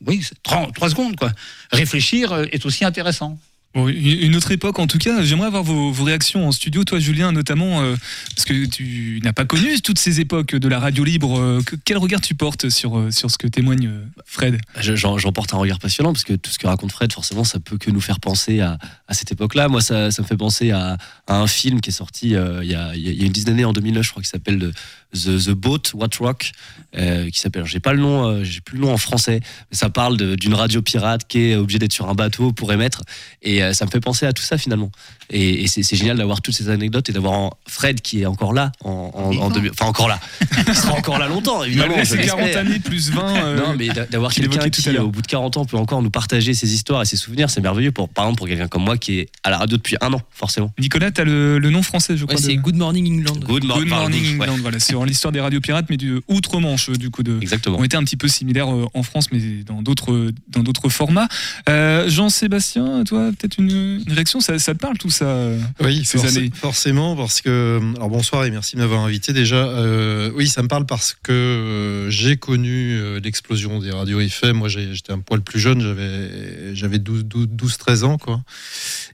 oui, 0.05 0.21
c'est 0.23 0.41
trois, 0.43 0.71
trois 0.73 0.89
secondes, 0.89 1.15
quoi. 1.15 1.31
Réfléchir 1.71 2.31
euh, 2.31 2.45
est 2.51 2.65
aussi 2.65 2.85
intéressant. 2.85 3.37
Une 3.75 4.35
autre 4.35 4.51
époque, 4.51 4.79
en 4.79 4.87
tout 4.87 4.97
cas, 4.97 5.21
j'aimerais 5.21 5.45
avoir 5.45 5.61
vos, 5.63 5.91
réactions 6.03 6.47
en 6.47 6.51
studio. 6.51 6.83
Toi, 6.83 6.97
Julien, 6.99 7.31
notamment, 7.31 7.81
euh, 7.81 7.95
parce 8.35 8.45
que 8.45 8.65
tu 8.65 9.21
n'as 9.23 9.31
pas 9.31 9.45
connu 9.45 9.79
toutes 9.81 9.99
ces 9.99 10.19
époques 10.19 10.55
de 10.55 10.67
la 10.67 10.79
radio 10.79 11.03
libre. 11.03 11.39
euh, 11.39 11.61
que- 11.63 11.75
quel 11.85 11.97
regard 11.97 12.19
tu 12.19 12.33
portes 12.33 12.69
sur, 12.69 12.97
euh, 12.97 13.11
ce 13.11 13.37
que 13.37 13.47
témoigne 13.47 13.91
Fred? 14.25 14.59
Je- 14.79 14.95
J'en 14.95 15.31
porte 15.31 15.53
un 15.53 15.57
regard 15.57 15.77
passionnant 15.77 16.13
parce 16.13 16.23
que 16.23 16.33
tout 16.33 16.49
ce 16.49 16.57
que 16.57 16.65
raconte 16.65 16.91
Fred, 16.91 17.13
forcément, 17.13 17.43
ça 17.43 17.59
peut 17.59 17.77
que 17.77 17.91
nous 17.91 18.01
faire 18.01 18.19
penser 18.19 18.59
à, 18.59 18.79
cette 19.11 19.31
époque-là. 19.31 19.67
Moi, 19.67 19.81
ça, 19.81 20.05
me 20.05 20.23
fait 20.25 20.37
penser 20.37 20.71
à, 20.71 20.97
un 21.27 21.45
film 21.47 21.79
qui 21.79 21.91
est 21.91 21.93
sorti 21.93 22.29
il, 22.29 22.31
y 22.31 22.35
a, 22.75 22.95
il 22.95 23.01
y 23.01 23.23
a 23.23 23.25
une 23.25 23.31
dizaine 23.31 23.53
d'années, 23.53 23.65
en 23.65 23.73
2009, 23.73 24.03
je 24.03 24.09
crois, 24.11 24.23
qui 24.23 24.29
s'appelle 24.29 24.71
The, 25.13 25.43
The 25.43 25.51
Boat, 25.51 25.81
What 25.95 26.09
Rock, 26.19 26.51
euh, 26.97 27.29
qui 27.29 27.39
s'appelle, 27.39 27.65
j'ai 27.65 27.79
pas 27.79 27.93
le 27.93 27.99
nom, 27.99 28.25
euh, 28.27 28.43
j'ai 28.43 28.61
plus 28.61 28.77
le 28.77 28.83
nom 28.85 28.93
en 28.93 28.97
français, 28.97 29.39
mais 29.71 29.77
ça 29.77 29.89
parle 29.89 30.17
d'une 30.37 30.53
radio 30.53 30.81
pirate 30.81 31.21
qui 31.27 31.49
est 31.49 31.55
obligée 31.55 31.79
d'être 31.79 31.93
sur 31.93 32.07
un 32.09 32.13
bateau 32.13 32.51
pour 32.51 32.71
émettre. 32.73 33.01
Et 33.41 33.63
euh, 33.63 33.73
ça 33.73 33.85
me 33.85 33.91
fait 33.91 33.99
penser 33.99 34.25
à 34.25 34.33
tout 34.33 34.43
ça 34.43 34.57
finalement. 34.57 34.91
Et, 35.31 35.63
et 35.63 35.67
c'est 35.67 35.83
c'est 35.83 35.95
génial 35.95 36.17
d'avoir 36.17 36.41
toutes 36.41 36.55
ces 36.55 36.69
anecdotes 36.69 37.09
et 37.09 37.13
d'avoir 37.13 37.51
Fred 37.67 38.01
qui 38.01 38.21
est 38.21 38.25
encore 38.25 38.53
là, 38.53 38.71
en, 38.83 39.11
en, 39.13 39.35
en 39.37 39.49
2000 39.51 39.71
enfin 39.71 39.85
encore 39.85 40.07
là, 40.07 40.19
il 40.67 40.75
sera 40.75 40.93
encore 40.93 41.19
là 41.19 41.27
longtemps, 41.27 41.63
évidemment. 41.63 42.03
Ses 42.03 42.17
40 42.19 42.41
l'espère. 42.45 42.61
années 42.65 42.79
plus 42.79 43.11
20. 43.11 43.35
euh, 43.35 43.57
Non, 43.59 43.75
mais 43.77 43.87
d'a- 43.89 44.05
d'avoir 44.05 44.33
quelqu'un 44.33 44.51
évoquait 44.61 44.69
tout 44.71 44.81
à 44.89 44.91
qui, 44.91 44.97
au 44.97 45.09
bout 45.09 45.21
de 45.21 45.27
40 45.27 45.57
ans, 45.57 45.65
peut 45.65 45.77
encore 45.77 46.01
nous 46.01 46.09
partager 46.11 46.53
ses 46.53 46.73
histoires 46.73 47.01
et 47.01 47.05
ses 47.05 47.17
souvenirs, 47.17 47.49
c'est 47.49 47.61
merveilleux. 47.61 47.91
Pour, 47.91 48.09
par 48.09 48.25
exemple, 48.25 48.37
pour 48.39 48.47
quelqu'un 48.47 48.67
comme 48.67 48.83
moi 48.83 48.97
qui 48.97 49.19
est 49.19 49.29
à 49.43 49.49
la 49.51 49.57
radio 49.59 49.77
depuis 49.77 49.97
un 50.01 50.11
an, 50.13 50.21
forcément. 50.31 50.71
Nicolas, 50.79 51.11
tu 51.11 51.21
as 51.21 51.25
le, 51.25 51.59
le 51.59 51.69
nom 51.69 51.83
français, 51.83 52.17
je 52.17 52.25
crois. 52.25 52.35
Ouais, 52.35 52.41
c'est 52.41 52.55
de- 52.55 52.61
Good 52.61 52.75
Morning 52.75 53.19
England. 53.19 53.39
Good, 53.45 53.63
Morning 53.65 53.91
ouais. 54.39 54.47
England, 54.47 54.57
voilà, 54.61 54.79
c'est 55.03 55.09
l'histoire 55.09 55.31
des 55.31 55.39
radios 55.41 55.59
pirates, 55.61 55.85
mais 55.89 55.97
du 55.97 56.19
outre-Manche, 56.27 56.89
du 56.91 57.09
coup, 57.09 57.23
de, 57.23 57.37
Exactement. 57.41 57.77
ont 57.79 57.83
été 57.83 57.97
un 57.97 58.03
petit 58.03 58.17
peu 58.17 58.27
similaires 58.27 58.73
euh, 58.73 58.85
en 58.93 59.03
France, 59.03 59.31
mais 59.31 59.39
dans 59.65 59.81
d'autres 59.81 60.31
dans 60.47 60.63
d'autres 60.63 60.89
formats. 60.89 61.27
Euh, 61.69 62.09
Jean-Sébastien, 62.09 63.03
toi, 63.03 63.31
peut-être 63.37 63.57
une, 63.59 64.01
une 64.05 64.13
réaction, 64.13 64.39
ça, 64.41 64.59
ça 64.59 64.73
te 64.73 64.79
parle 64.79 64.97
tout 64.97 65.09
ça 65.09 65.25
euh, 65.25 65.59
Oui, 65.81 66.03
ces 66.05 66.17
forc- 66.17 66.37
années 66.37 66.51
forcément, 66.53 67.15
parce 67.15 67.41
que. 67.41 67.79
Alors 67.95 68.09
bonsoir 68.09 68.45
et 68.45 68.51
merci 68.51 68.75
de 68.75 68.81
m'avoir 68.81 69.01
invité 69.01 69.33
déjà. 69.33 69.55
Euh, 69.57 70.31
oui, 70.35 70.47
ça 70.47 70.61
me 70.63 70.67
parle 70.67 70.85
parce 70.85 71.15
que 71.21 71.31
euh, 71.31 72.09
j'ai 72.09 72.37
connu 72.37 72.93
euh, 72.93 73.19
l'explosion 73.19 73.79
des 73.79 73.91
radios 73.91 74.19
FM. 74.19 74.57
Moi, 74.57 74.69
j'étais 74.69 75.11
un 75.11 75.19
poil 75.19 75.41
plus 75.41 75.59
jeune, 75.59 75.81
j'avais 75.81 76.75
j'avais 76.75 76.97
12-13 76.97 78.03
ans, 78.03 78.17
quoi. 78.17 78.41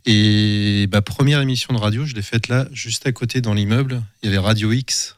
Et 0.05 0.87
ma 0.91 1.01
première 1.01 1.41
émission 1.41 1.73
de 1.73 1.79
radio, 1.79 2.05
je 2.05 2.13
l'ai 2.13 2.21
faite 2.21 2.47
là, 2.47 2.67
juste 2.71 3.07
à 3.07 3.11
côté 3.11 3.41
dans 3.41 3.53
l'immeuble. 3.53 4.01
Il 4.21 4.27
y 4.27 4.29
avait 4.29 4.37
Radio 4.45 4.71
X. 4.71 5.15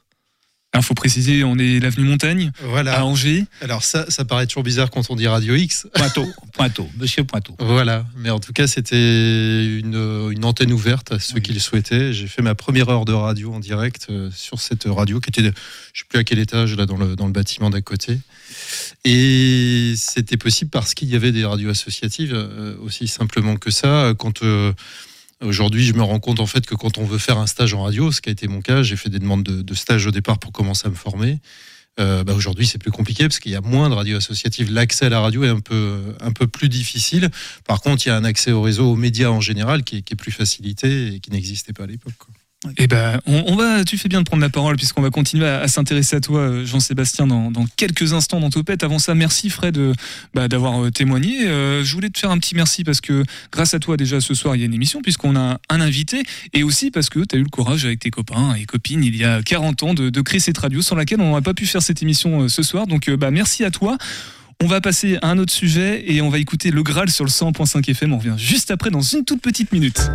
Il 0.80 0.84
faut 0.84 0.94
préciser, 0.94 1.44
on 1.44 1.58
est 1.58 1.80
l'avenue 1.80 2.06
Montaigne, 2.08 2.52
Voilà. 2.64 3.00
à 3.00 3.04
Angers. 3.04 3.46
Alors 3.62 3.84
ça, 3.84 4.06
ça 4.10 4.26
paraît 4.26 4.48
toujours 4.48 4.64
bizarre 4.64 4.90
quand 4.90 5.10
on 5.10 5.16
dit 5.16 5.28
Radio 5.28 5.56
X. 5.56 5.88
Pointeau, 5.94 6.28
Pointeau, 6.54 6.88
monsieur 6.98 7.24
Pointeau. 7.24 7.56
Voilà, 7.60 8.06
mais 8.16 8.30
en 8.30 8.40
tout 8.40 8.54
cas, 8.54 8.68
c'était 8.68 8.96
une, 9.66 10.30
une 10.32 10.46
antenne 10.46 10.72
ouverte 10.72 11.12
à 11.12 11.20
ceux 11.20 11.40
qui 11.40 11.54
le 11.54 11.60
souhaitaient. 11.60 12.14
J'ai 12.14 12.28
fait 12.28 12.42
ma 12.42 12.56
première 12.56 12.90
heure 12.90 13.06
de 13.06 13.14
radio 13.14 13.54
en 13.54 13.60
direct 13.60 14.08
euh, 14.10 14.30
sur 14.34 14.60
cette 14.62 14.86
radio 14.86 15.20
qui 15.20 15.30
était, 15.30 15.52
je 15.94 16.00
sais 16.02 16.06
plus 16.08 16.20
à 16.20 16.24
quel 16.24 16.40
étage, 16.40 16.76
là, 16.76 16.86
dans 16.86 16.98
le, 16.98 17.16
dans 17.16 17.26
le 17.26 17.34
bâtiment 17.34 17.70
d'à 17.70 17.82
côté. 17.82 18.20
Et 19.06 19.94
c'était 19.96 20.38
possible 20.38 20.70
parce 20.72 20.94
qu'il 20.94 21.10
y 21.10 21.16
avait 21.16 21.32
des 21.32 21.46
radios 21.46 21.70
associatives, 21.70 22.34
euh, 22.34 22.76
aussi 22.82 23.08
simplement 23.08 23.56
que 23.58 23.72
ça. 23.72 24.14
Quand 24.18 24.44
euh, 24.44 24.74
Aujourd'hui, 25.44 25.86
je 25.86 25.94
me 25.94 26.02
rends 26.02 26.20
compte 26.20 26.40
en 26.40 26.48
fait 26.48 26.66
que 26.66 26.74
quand 26.74 26.98
on 26.98 27.06
veut 27.06 27.20
faire 27.20 27.38
un 27.38 27.46
stage 27.46 27.74
en 27.74 27.84
radio, 27.84 28.12
ce 28.12 28.22
qui 28.22 28.30
a 28.30 28.32
été 28.32 28.48
mon 28.48 28.62
cas, 28.62 28.82
j'ai 28.82 28.96
fait 28.96 29.10
des 29.10 29.20
demandes 29.20 29.44
de, 29.44 29.74
stage 29.76 30.08
au 30.08 30.12
départ 30.12 30.40
pour 30.40 30.52
commencer 30.52 30.88
à 30.88 30.90
me 30.90 30.96
former. 30.96 31.40
Euh, 32.00 32.24
bah, 32.24 32.34
Aujourd'hui, 32.34 32.66
c'est 32.66 32.80
plus 32.80 32.92
compliqué 32.92 33.24
parce 33.24 33.40
qu'il 33.40 33.52
y 33.52 33.56
a 33.56 33.62
moins 33.62 33.90
de 33.90 33.94
radios 33.94 34.18
associatives. 34.18 34.72
L'accès 34.72 35.06
à 35.06 35.10
la 35.10 35.20
radio 35.20 35.44
est 35.44 35.50
un 35.50 35.60
peu, 35.60 36.48
plus 36.48 36.70
difficile. 36.70 37.30
Par 37.66 37.82
contre, 37.82 38.06
il 38.06 38.10
y 38.10 38.12
a 38.12 38.16
un 38.16 38.24
accès 38.24 38.52
au 38.52 38.62
réseau, 38.62 38.92
aux 38.92 38.96
médias 38.96 39.30
en 39.30 39.42
général, 39.42 39.84
qui 39.84 39.98
est 39.98 40.16
plus 40.16 40.32
facilité 40.32 41.14
et 41.14 41.20
qui 41.20 41.32
n'existait 41.32 41.74
pas 41.74 41.84
à 41.84 41.88
l'époque. 41.88 42.14
Eh 42.78 42.88
ben, 42.88 43.20
on, 43.28 43.56
va, 43.56 43.84
tu 43.84 44.00
fais 44.00 44.10
bien 44.10 44.20
de 44.20 44.26
prendre 44.26 44.42
la 44.42 44.50
parole 44.50 44.78
puisqu'on 44.78 45.04
va 45.04 45.12
continuer 45.12 45.48
à, 45.48 45.68
s'intéresser 45.68 46.16
à 46.16 46.22
toi, 46.22 46.40
euh, 46.40 46.66
Jean-Sébastien, 46.66 47.28
dans, 47.28 47.52
quelques 47.76 48.14
instants 48.14 48.40
dans 48.40 48.50
Topette. 48.50 48.84
Avant 48.84 48.98
ça, 48.98 49.14
merci 49.14 49.52
Fred 49.52 49.78
euh, 49.78 49.94
bah, 50.34 50.48
d'avoir 50.48 50.84
euh, 50.84 50.90
témoigné. 50.90 51.42
Je 51.42 51.94
voulais 51.94 52.10
te 52.10 52.18
faire 52.18 52.32
un 52.32 52.40
petit 52.40 52.56
merci 52.56 52.84
parce 52.84 53.00
que 53.00 53.24
grâce 53.52 53.76
à 53.76 53.80
toi, 53.80 53.96
déjà 53.96 54.20
ce 54.22 54.34
soir, 54.34 54.56
il 54.56 54.60
y 54.60 54.64
a 54.64 54.66
une 54.66 54.74
émission 54.74 55.02
puisqu'on 55.04 55.36
a 55.36 55.60
un 55.70 55.82
invité 55.82 56.24
et 56.54 56.64
aussi 56.64 56.90
parce 56.90 57.10
que 57.10 57.20
tu 57.20 57.36
as 57.36 57.40
eu 57.40 57.44
le 57.44 57.50
courage 57.50 57.86
avec 57.86 58.00
tes 58.00 58.10
copains 58.10 58.56
et 58.56 58.66
copines 58.66 59.04
il 59.04 59.16
y 59.16 59.24
a 59.24 59.44
40 59.44 59.84
ans 59.84 59.94
de, 59.94 60.22
créer 60.22 60.40
cette 60.40 60.58
radio 60.58 60.82
sans 60.82 60.96
laquelle 60.96 61.22
on 61.22 61.30
n'aurait 61.30 61.42
pas 61.42 61.54
pu 61.54 61.68
faire 61.68 61.84
cette 61.84 62.02
émission 62.02 62.50
ce 62.50 62.64
soir. 62.64 62.88
Donc, 62.88 63.10
bah, 63.12 63.30
merci 63.30 63.64
à 63.66 63.72
toi. 63.72 63.98
On 64.64 64.68
va 64.68 64.82
passer 64.82 65.20
à 65.22 65.30
un 65.30 65.38
autre 65.38 65.54
sujet 65.54 66.04
et 66.12 66.22
on 66.22 66.30
va 66.30 66.40
écouter 66.40 66.72
le 66.72 66.82
Graal 66.82 67.12
sur 67.12 67.24
le 67.24 67.30
100.5 67.30 67.88
FM. 67.92 68.14
On 68.14 68.18
revient 68.18 68.36
juste 68.38 68.72
après 68.72 68.90
dans 68.90 69.02
une 69.02 69.24
toute 69.24 69.42
petite 69.42 69.72
minute. 69.72 70.10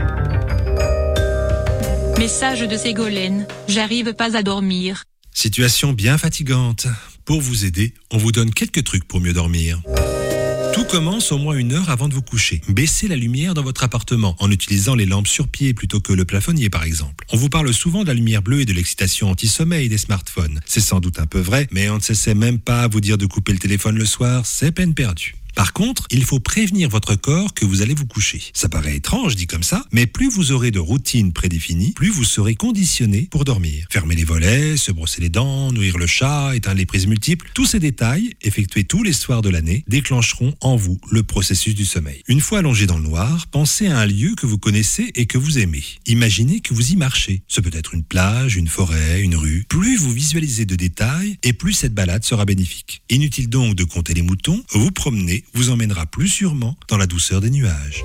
Message 2.18 2.61
de 2.61 2.77
Ségolène. 2.77 3.46
J'arrive 3.68 4.14
pas 4.14 4.37
à 4.37 4.42
dormir. 4.42 5.05
Situation 5.33 5.92
bien 5.92 6.18
fatigante. 6.18 6.87
Pour 7.25 7.40
vous 7.40 7.64
aider, 7.64 7.94
on 8.11 8.18
vous 8.18 8.33
donne 8.33 8.53
quelques 8.53 8.85
trucs 8.85 9.05
pour 9.05 9.20
mieux 9.20 9.33
dormir. 9.33 9.81
Tout 10.72 10.85
commence 10.85 11.33
au 11.33 11.38
moins 11.38 11.55
une 11.55 11.72
heure 11.72 11.90
avant 11.90 12.09
de 12.09 12.14
vous 12.14 12.22
coucher. 12.22 12.61
Baissez 12.68 13.07
la 13.07 13.16
lumière 13.16 13.55
dans 13.55 13.62
votre 13.62 13.85
appartement 13.85 14.37
en 14.38 14.51
utilisant 14.51 14.94
les 14.94 15.05
lampes 15.05 15.29
sur 15.29 15.48
pied 15.48 15.75
plutôt 15.75 16.01
que 16.01 16.12
le 16.12 16.25
plafonnier 16.25 16.70
par 16.70 16.85
exemple. 16.85 17.27
On 17.31 17.37
vous 17.37 17.48
parle 17.48 17.72
souvent 17.75 18.03
de 18.03 18.09
la 18.09 18.14
lumière 18.14 18.42
bleue 18.42 18.61
et 18.61 18.64
de 18.64 18.72
l'excitation 18.72 19.29
anti-sommeil 19.31 19.88
des 19.88 19.98
smartphones. 19.98 20.61
C'est 20.64 20.81
sans 20.81 21.01
doute 21.01 21.18
un 21.18 21.27
peu 21.27 21.40
vrai, 21.40 21.68
mais 21.72 21.90
on 21.90 21.96
ne 21.96 22.01
s'essaie 22.01 22.35
même 22.35 22.59
pas 22.59 22.83
à 22.83 22.88
vous 22.88 23.01
dire 23.01 23.18
de 23.18 23.27
couper 23.27 23.53
le 23.53 23.59
téléphone 23.59 23.96
le 23.96 24.07
soir, 24.07 24.46
c'est 24.46 24.72
peine 24.72 24.94
perdue. 24.94 25.35
Par 25.54 25.72
contre, 25.72 26.06
il 26.10 26.24
faut 26.24 26.40
prévenir 26.40 26.88
votre 26.88 27.14
corps 27.14 27.54
que 27.54 27.64
vous 27.64 27.82
allez 27.82 27.94
vous 27.94 28.06
coucher. 28.06 28.42
Ça 28.52 28.68
paraît 28.68 28.96
étrange 28.96 29.36
dit 29.36 29.46
comme 29.46 29.62
ça, 29.62 29.84
mais 29.92 30.06
plus 30.06 30.28
vous 30.30 30.52
aurez 30.52 30.70
de 30.70 30.78
routines 30.78 31.32
prédéfinies, 31.32 31.92
plus 31.92 32.10
vous 32.10 32.24
serez 32.24 32.54
conditionné 32.54 33.28
pour 33.30 33.44
dormir. 33.44 33.86
Fermer 33.90 34.14
les 34.14 34.24
volets, 34.24 34.76
se 34.76 34.92
brosser 34.92 35.20
les 35.20 35.28
dents, 35.28 35.72
nourrir 35.72 35.98
le 35.98 36.06
chat, 36.06 36.54
éteindre 36.54 36.78
les 36.78 36.86
prises 36.86 37.06
multiples, 37.06 37.50
tous 37.54 37.66
ces 37.66 37.80
détails, 37.80 38.34
effectués 38.42 38.84
tous 38.84 39.03
les 39.03 39.12
soirs 39.12 39.42
de 39.42 39.50
l'année, 39.50 39.84
déclencheront 39.88 40.55
en 40.61 40.76
vous 40.76 40.98
le 41.11 41.22
processus 41.22 41.74
du 41.74 41.84
sommeil. 41.84 42.22
Une 42.28 42.40
fois 42.40 42.61
allongé 42.61 42.86
dans 42.86 42.98
le 42.98 43.05
noir, 43.05 43.46
pensez 43.48 43.86
à 43.88 43.98
un 43.98 44.07
lieu 44.07 44.34
que 44.34 44.46
vous 44.46 44.59
connaissez 44.59 45.11
et 45.14 45.26
que 45.26 45.38
vous 45.38 45.59
aimez. 45.59 45.84
Imaginez 46.07 46.61
que 46.61 46.74
vous 46.74 46.92
y 46.92 46.96
marchez. 46.96 47.42
Ce 47.48 47.61
peut 47.61 47.70
être 47.72 47.94
une 47.94 48.05
plage, 48.05 48.57
une 48.57 48.68
forêt, 48.68 49.20
une 49.20 49.36
rue. 49.36 49.64
Plus 49.68 49.96
vous 49.96 50.12
visualisez 50.12 50.64
de 50.64 50.76
détails, 50.76 51.38
et 51.42 51.53
plus 51.53 51.72
cette 51.72 51.94
balade 51.94 52.24
sera 52.24 52.44
bénéfique. 52.44 53.03
Inutile 53.11 53.48
donc 53.48 53.74
de 53.74 53.84
compter 53.84 54.14
les 54.14 54.22
moutons, 54.22 54.62
vous 54.72 54.90
promener 54.90 55.41
vous 55.55 55.70
emmènera 55.70 56.07
plus 56.07 56.28
sûrement 56.28 56.76
dans 56.88 56.97
la 56.97 57.07
douceur 57.07 57.40
des 57.40 57.51
nuages. 57.51 58.05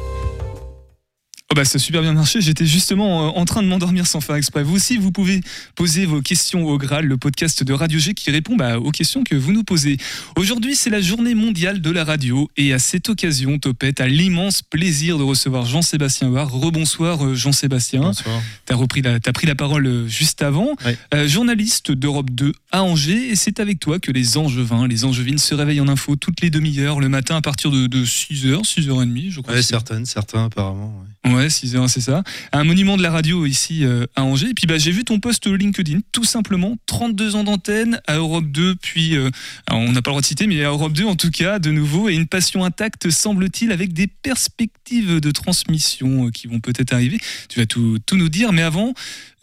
Oh 1.49 1.55
bah 1.55 1.63
ça 1.63 1.77
a 1.77 1.79
super 1.79 2.01
bien 2.01 2.11
marché, 2.11 2.41
j'étais 2.41 2.65
justement 2.65 3.27
euh, 3.27 3.39
en 3.39 3.45
train 3.45 3.63
de 3.63 3.69
m'endormir 3.69 4.05
sans 4.05 4.19
faire 4.19 4.35
exprès. 4.35 4.63
Vous 4.63 4.75
aussi, 4.75 4.97
vous 4.97 5.13
pouvez 5.13 5.39
poser 5.75 6.05
vos 6.05 6.21
questions 6.21 6.65
au 6.65 6.77
Graal, 6.77 7.05
le 7.05 7.15
podcast 7.15 7.63
de 7.63 7.71
Radio 7.71 7.97
G 7.99 8.13
qui 8.13 8.31
répond 8.31 8.57
bah, 8.57 8.79
aux 8.79 8.91
questions 8.91 9.23
que 9.23 9.33
vous 9.33 9.53
nous 9.53 9.63
posez. 9.63 9.95
Aujourd'hui, 10.35 10.75
c'est 10.75 10.89
la 10.89 10.99
journée 10.99 11.35
mondiale 11.35 11.79
de 11.79 11.89
la 11.89 12.03
radio 12.03 12.49
et 12.57 12.73
à 12.73 12.79
cette 12.79 13.07
occasion, 13.07 13.59
Topette 13.59 14.01
a 14.01 14.09
l'immense 14.09 14.61
plaisir 14.61 15.17
de 15.17 15.23
recevoir 15.23 15.65
Jean-Sébastien 15.65 16.29
Bar. 16.31 16.51
Rebonsoir 16.51 17.25
euh, 17.25 17.33
Jean-Sébastien. 17.33 18.01
Bonsoir. 18.01 18.41
Tu 18.65 18.73
as, 18.73 19.13
as 19.25 19.31
pris 19.31 19.47
la 19.47 19.55
parole 19.55 19.87
euh, 19.87 20.05
juste 20.05 20.41
avant. 20.41 20.75
Euh, 21.13 21.29
journaliste 21.29 21.93
d'Europe 21.93 22.29
2 22.29 22.51
à 22.73 22.83
Angers 22.83 23.29
et 23.29 23.37
c'est 23.37 23.61
avec 23.61 23.79
toi 23.79 23.99
que 23.99 24.11
les 24.11 24.35
Angevins, 24.37 24.85
les 24.85 25.05
Angevines 25.05 25.37
se 25.37 25.55
réveillent 25.55 25.79
en 25.79 25.87
info 25.87 26.17
toutes 26.17 26.41
les 26.41 26.49
demi-heures 26.49 26.99
le 26.99 27.07
matin 27.07 27.37
à 27.37 27.41
partir 27.41 27.71
de, 27.71 27.87
6h, 28.03 28.63
6h30 28.65 29.31
je 29.31 29.39
crois. 29.39 29.55
C'est. 29.55 29.61
certaines, 29.61 30.05
certains 30.05 30.43
apparemment. 30.43 30.93
ouais. 31.25 31.36
Ouais, 31.36 31.36
6 31.49 31.75
heures, 31.75 31.89
c'est 31.89 32.01
ça. 32.01 32.23
Un 32.51 32.63
monument 32.63 32.97
de 32.97 33.03
la 33.03 33.11
radio 33.11 33.45
ici 33.45 33.83
euh, 33.85 34.05
à 34.15 34.23
Angers. 34.23 34.49
Et 34.49 34.53
puis 34.53 34.67
bah, 34.67 34.77
j'ai 34.77 34.91
vu 34.91 35.03
ton 35.03 35.19
post 35.19 35.47
LinkedIn, 35.47 35.99
tout 36.11 36.23
simplement. 36.23 36.75
32 36.87 37.35
ans 37.35 37.43
d'antenne 37.43 38.01
à 38.07 38.15
Europe 38.17 38.45
2, 38.47 38.75
puis 38.75 39.15
euh, 39.15 39.29
on 39.71 39.91
n'a 39.91 40.01
pas 40.01 40.09
le 40.09 40.13
droit 40.13 40.21
de 40.21 40.25
citer, 40.25 40.47
mais 40.47 40.63
à 40.63 40.69
Europe 40.69 40.93
2 40.93 41.05
en 41.05 41.15
tout 41.15 41.31
cas, 41.31 41.59
de 41.59 41.71
nouveau, 41.71 42.09
et 42.09 42.15
une 42.15 42.27
passion 42.27 42.63
intacte, 42.63 43.09
semble-t-il, 43.09 43.71
avec 43.71 43.93
des 43.93 44.07
perspectives 44.07 45.19
de 45.19 45.31
transmission 45.31 46.27
euh, 46.27 46.29
qui 46.31 46.47
vont 46.47 46.59
peut-être 46.59 46.93
arriver. 46.93 47.17
Tu 47.49 47.59
vas 47.59 47.65
tout, 47.65 47.97
nous 48.13 48.29
dire, 48.29 48.51
mais 48.53 48.61
avant, 48.63 48.93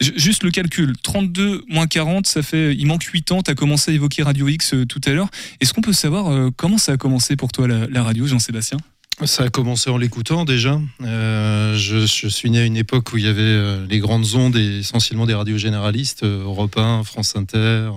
ju- 0.01 0.13
juste 0.15 0.43
le 0.43 0.51
calcul. 0.51 0.93
32 1.03 1.63
moins 1.69 1.87
40, 1.87 2.27
ça 2.27 2.41
fait, 2.43 2.75
il 2.75 2.85
manque 2.85 3.03
8 3.03 3.31
ans. 3.31 3.41
Tu 3.41 3.51
as 3.51 3.55
commencé 3.55 3.91
à 3.91 3.93
évoquer 3.93 4.23
Radio 4.23 4.47
X 4.47 4.73
tout 4.89 5.01
à 5.05 5.11
l'heure. 5.11 5.29
Est-ce 5.61 5.73
qu'on 5.73 5.81
peut 5.81 5.93
savoir 5.93 6.51
comment 6.57 6.77
ça 6.77 6.93
a 6.93 6.97
commencé 6.97 7.35
pour 7.35 7.51
toi 7.51 7.67
la 7.67 8.03
radio, 8.03 8.27
Jean-Sébastien? 8.27 8.77
Ça 9.23 9.43
a 9.43 9.49
commencé 9.49 9.89
en 9.89 9.97
l'écoutant 9.97 10.43
déjà. 10.43 10.79
Euh, 11.01 11.77
je, 11.77 12.05
suis 12.05 12.49
né 12.49 12.59
à 12.59 12.65
une 12.65 12.75
époque 12.75 13.13
où 13.13 13.17
il 13.17 13.23
y 13.23 13.27
avait 13.27 13.41
euh, 13.41 13.85
les 13.89 13.99
grandes 13.99 14.35
ondes 14.35 14.57
et 14.57 14.79
essentiellement 14.79 15.25
des 15.25 15.33
radios 15.33 15.57
généralistes, 15.57 16.23
euh, 16.23 16.43
Europe 16.43 16.77
1, 16.77 17.05
France 17.05 17.37
Inter, 17.37 17.91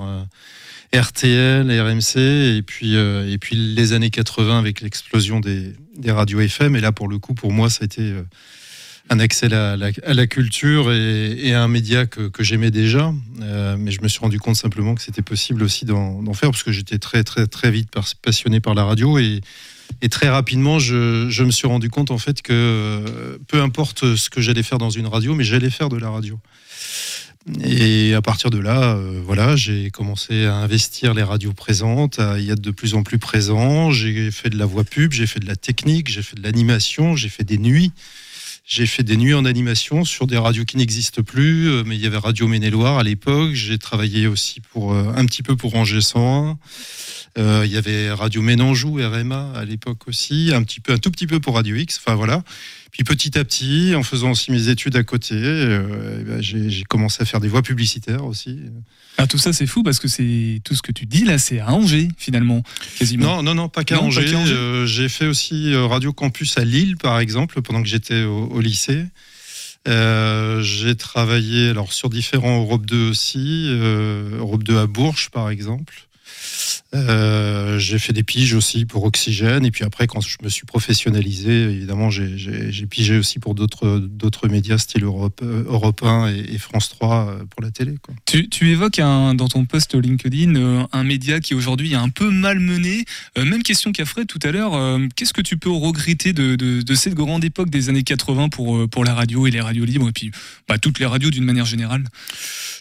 RTL, 0.95 1.69
RMC, 1.69 2.19
et 2.57 2.63
puis, 2.63 2.95
et 2.95 3.39
puis 3.39 3.57
les 3.57 3.93
années 3.93 4.11
80 4.11 4.59
avec 4.59 4.81
l'explosion 4.81 5.41
des, 5.41 5.75
radios 6.07 6.41
FM. 6.41 6.77
Et 6.77 6.81
là, 6.81 6.93
pour 6.93 7.09
le 7.09 7.19
coup, 7.19 7.35
pour 7.35 7.53
moi, 7.53 7.69
ça 7.69 7.81
a 7.83 7.85
été 7.87 8.15
un 9.11 9.19
accès 9.19 9.53
à 9.53 9.77
la, 9.77 10.27
culture 10.29 10.93
et, 10.93 11.53
à 11.53 11.63
un 11.63 11.69
média 11.69 12.07
que, 12.07 12.31
j'aimais 12.43 12.71
déjà. 12.71 13.13
Mais 13.37 13.91
je 13.91 14.01
me 14.01 14.09
suis 14.09 14.21
rendu 14.21 14.39
compte 14.39 14.57
simplement 14.57 14.95
que 14.95 15.03
c'était 15.03 15.21
possible 15.21 15.63
aussi 15.63 15.85
d'en 15.85 16.33
faire 16.33 16.53
parce 16.53 16.63
que 16.63 16.73
j'étais 16.73 16.99
très, 16.99 17.23
très, 17.23 17.47
très 17.47 17.71
vite 17.71 17.91
passionné 18.23 18.61
par 18.61 18.75
la 18.75 18.85
radio 18.85 19.19
et 19.19 19.43
et 20.03 20.09
très 20.09 20.29
rapidement, 20.29 20.79
je, 20.79 21.43
me 21.43 21.51
suis 21.51 21.67
rendu 21.67 21.91
compte 21.91 22.11
en 22.11 22.19
fait 22.19 22.43
que 22.43 22.53
euh, 22.53 23.39
peu 23.49 23.61
importe 23.61 24.17
ce 24.17 24.31
que 24.31 24.41
j'allais 24.41 24.63
faire 24.63 24.79
dans 24.79 24.91
une 24.91 25.07
radio, 25.07 25.35
mais 25.35 25.45
j'allais 25.45 25.71
faire 25.71 25.89
de 25.89 25.97
la 25.97 26.11
radio. 26.11 26.39
Et 27.65 28.15
à 28.15 28.21
partir 28.21 28.51
de 28.51 28.59
là, 28.59 28.95
euh, 28.95 29.21
voilà, 29.25 29.57
j'ai 29.57 29.91
commencé 29.91 30.45
à 30.45 30.57
investir 30.57 31.15
les 31.15 31.23
radios 31.23 31.55
présentes, 31.55 32.19
à 32.19 32.39
y 32.39 32.51
être 32.51 32.61
de 32.61 32.71
plus 32.71 32.95
en 32.95 33.03
plus 33.03 33.19
présent. 33.19 33.91
J'ai 33.91 34.31
fait 34.31 34.51
de 34.51 34.59
la 34.59 34.67
voix 34.67 34.85
pub, 34.85 35.13
j'ai 35.13 35.27
fait 35.27 35.41
de 35.41 35.47
la 35.47 35.57
technique, 35.57 36.09
j'ai 36.09 36.23
fait 36.23 36.37
de 36.37 36.43
l'animation, 36.43 37.17
j'ai 37.17 37.31
fait 37.31 37.45
des 37.45 37.59
nuits. 37.59 37.93
J'ai 38.69 38.85
fait 38.85 39.03
des 39.03 39.17
nuits 39.17 39.33
en 39.33 39.47
animation 39.47 40.05
sur 40.05 40.27
des 40.27 40.37
radios 40.37 40.67
qui 40.67 40.77
n'existent 40.77 41.23
plus, 41.23 41.71
euh, 41.71 41.85
mais 41.87 41.97
il 41.97 42.03
y 42.03 42.07
avait 42.07 42.19
Radio 42.19 42.47
Maine-et-Loire 42.47 42.99
à 42.99 43.03
l'époque. 43.03 43.55
J'ai 43.55 43.79
travaillé 43.79 44.27
aussi 44.27 44.61
pour 44.61 44.93
euh, 44.93 45.11
un 45.17 45.25
petit 45.25 45.43
peu 45.43 45.57
pour 45.57 45.75
Angers 45.75 46.03
101. 46.03 46.59
Euh, 47.39 47.63
il 47.65 47.73
y 47.73 47.79
avait 47.79 48.11
Radio 48.11 48.43
Ménanjou, 48.43 48.99
RMA 49.01 49.53
à 49.55 49.65
l'époque 49.65 50.07
aussi, 50.07 50.51
un 50.55 50.63
petit 50.63 50.81
peu, 50.81 50.93
un 50.93 50.99
tout 50.99 51.11
petit 51.11 51.27
peu 51.27 51.41
pour 51.41 51.55
Radio 51.55 51.77
X. 51.77 51.99
Enfin 51.99 52.15
voilà. 52.15 52.43
Puis 52.91 53.05
petit 53.05 53.39
à 53.39 53.45
petit, 53.45 53.95
en 53.95 54.03
faisant 54.03 54.31
aussi 54.31 54.51
mes 54.51 54.69
études 54.69 54.97
à 54.97 55.03
côté, 55.03 55.35
euh, 55.35 56.19
eh 56.21 56.25
ben, 56.25 56.41
j'ai 56.41 56.85
commencé 56.85 57.23
à 57.23 57.27
faire 57.27 57.41
des 57.41 57.49
voix 57.49 57.63
publicitaires 57.63 58.25
aussi. 58.25 58.59
Ah, 59.19 59.27
tout 59.27 59.37
ça, 59.37 59.53
c'est 59.53 59.67
fou 59.67 59.83
parce 59.83 59.99
que 59.99 60.07
c'est 60.07 60.61
tout 60.65 60.75
ce 60.75 60.83
que 60.83 60.93
tu 60.93 61.05
dis 61.05 61.25
là, 61.25 61.39
c'est 61.39 61.59
à 61.59 61.73
Angers 61.73 62.09
finalement, 62.17 62.63
quasiment. 62.99 63.37
Non, 63.37 63.43
non, 63.43 63.55
non, 63.55 63.69
pas 63.69 63.85
qu'à 63.85 64.01
Angers. 64.01 64.33
Euh, 64.33 64.87
j'ai 64.87 65.09
fait 65.09 65.27
aussi 65.27 65.75
euh, 65.75 65.87
Radio 65.87 66.13
Campus 66.13 66.57
à 66.57 66.65
Lille, 66.65 66.97
par 66.97 67.19
exemple, 67.19 67.61
pendant 67.61 67.83
que 67.83 67.89
j'étais 67.89 68.23
au, 68.23 68.47
au 68.47 68.61
lycée. 68.61 69.05
Euh, 69.87 70.63
j'ai 70.63 70.95
travaillé 70.95 71.71
alors 71.71 71.93
sur 71.93 72.11
différents 72.11 72.61
Europe 72.61 72.87
2 72.87 73.11
aussi, 73.11 73.69
Europe 74.39 74.63
2 74.63 74.79
à 74.79 74.87
Bourges, 74.87 75.31
par 75.31 75.51
exemple. 75.51 76.08
Euh, 76.95 77.79
j'ai 77.79 77.99
fait 77.99 78.13
des 78.15 78.23
piges 78.23 78.55
aussi 78.55 78.87
pour 78.87 79.05
Oxygène. 79.05 79.65
Et 79.67 79.71
puis 79.71 79.85
après, 79.85 80.07
quand 80.07 80.21
je 80.21 80.37
me 80.43 80.49
suis 80.49 80.65
professionnalisé, 80.67 81.65
évidemment, 81.65 82.11
j'ai- 82.11 82.37
pigé 82.89 83.19
aussi 83.19 83.39
pour 83.39 83.55
d'autres 83.55 84.49
médias, 84.49 84.79
style 84.79 85.05
Europe, 85.05 85.41
euh, 85.43 85.65
Europe 85.67 86.03
1 86.03 86.29
et, 86.33 86.55
et 86.55 86.59
France 86.59 86.89
3 86.89 87.29
euh, 87.29 87.45
pour 87.51 87.63
la 87.63 87.71
télé. 87.71 87.97
Quoi. 88.01 88.15
Tu, 88.25 88.49
tu 88.49 88.71
évoques 88.71 88.99
un- 88.99 89.35
dans 89.35 89.49
ton 89.49 89.67
post 89.67 89.95
LinkedIn 89.95 90.87
un 90.91 91.05
média 91.05 91.41
qui 91.41 91.55
aujourd'hui 91.55 91.93
est 91.93 91.97
un 91.97 92.09
peu 92.09 92.31
malmené. 92.31 93.05
Euh, 93.37 93.45
même 93.45 93.63
question 93.63 93.93
qu'à 93.93 94.07
Fred 94.07 94.27
tout 94.27 94.39
à 94.43 94.51
l'heure. 94.53 94.75
euh, 94.75 95.07
Qu'est-ce 95.17 95.35
que 95.35 95.43
tu 95.43 95.59
peux 95.59 95.71
regretter 95.71 96.33
de, 96.33 96.57
de- 96.57 96.81
de 96.81 96.95
cette 96.95 97.15
grande 97.15 97.45
époque 97.45 97.69
des 97.69 97.91
années 97.91 98.03
80 98.05 98.49
pour, 98.49 98.89
pour 98.89 99.05
la 99.05 99.13
radio 99.15 99.47
et 99.47 99.51
les 99.51 99.61
radios 99.61 99.85
libres 99.85 100.09
et 100.09 100.13
puis 100.13 100.31
bah, 100.69 100.79
toutes 100.79 100.99
les 100.99 101.07
radios 101.07 101.31
d'une 101.31 101.45
manière 101.45 101.67
générale? 101.67 102.05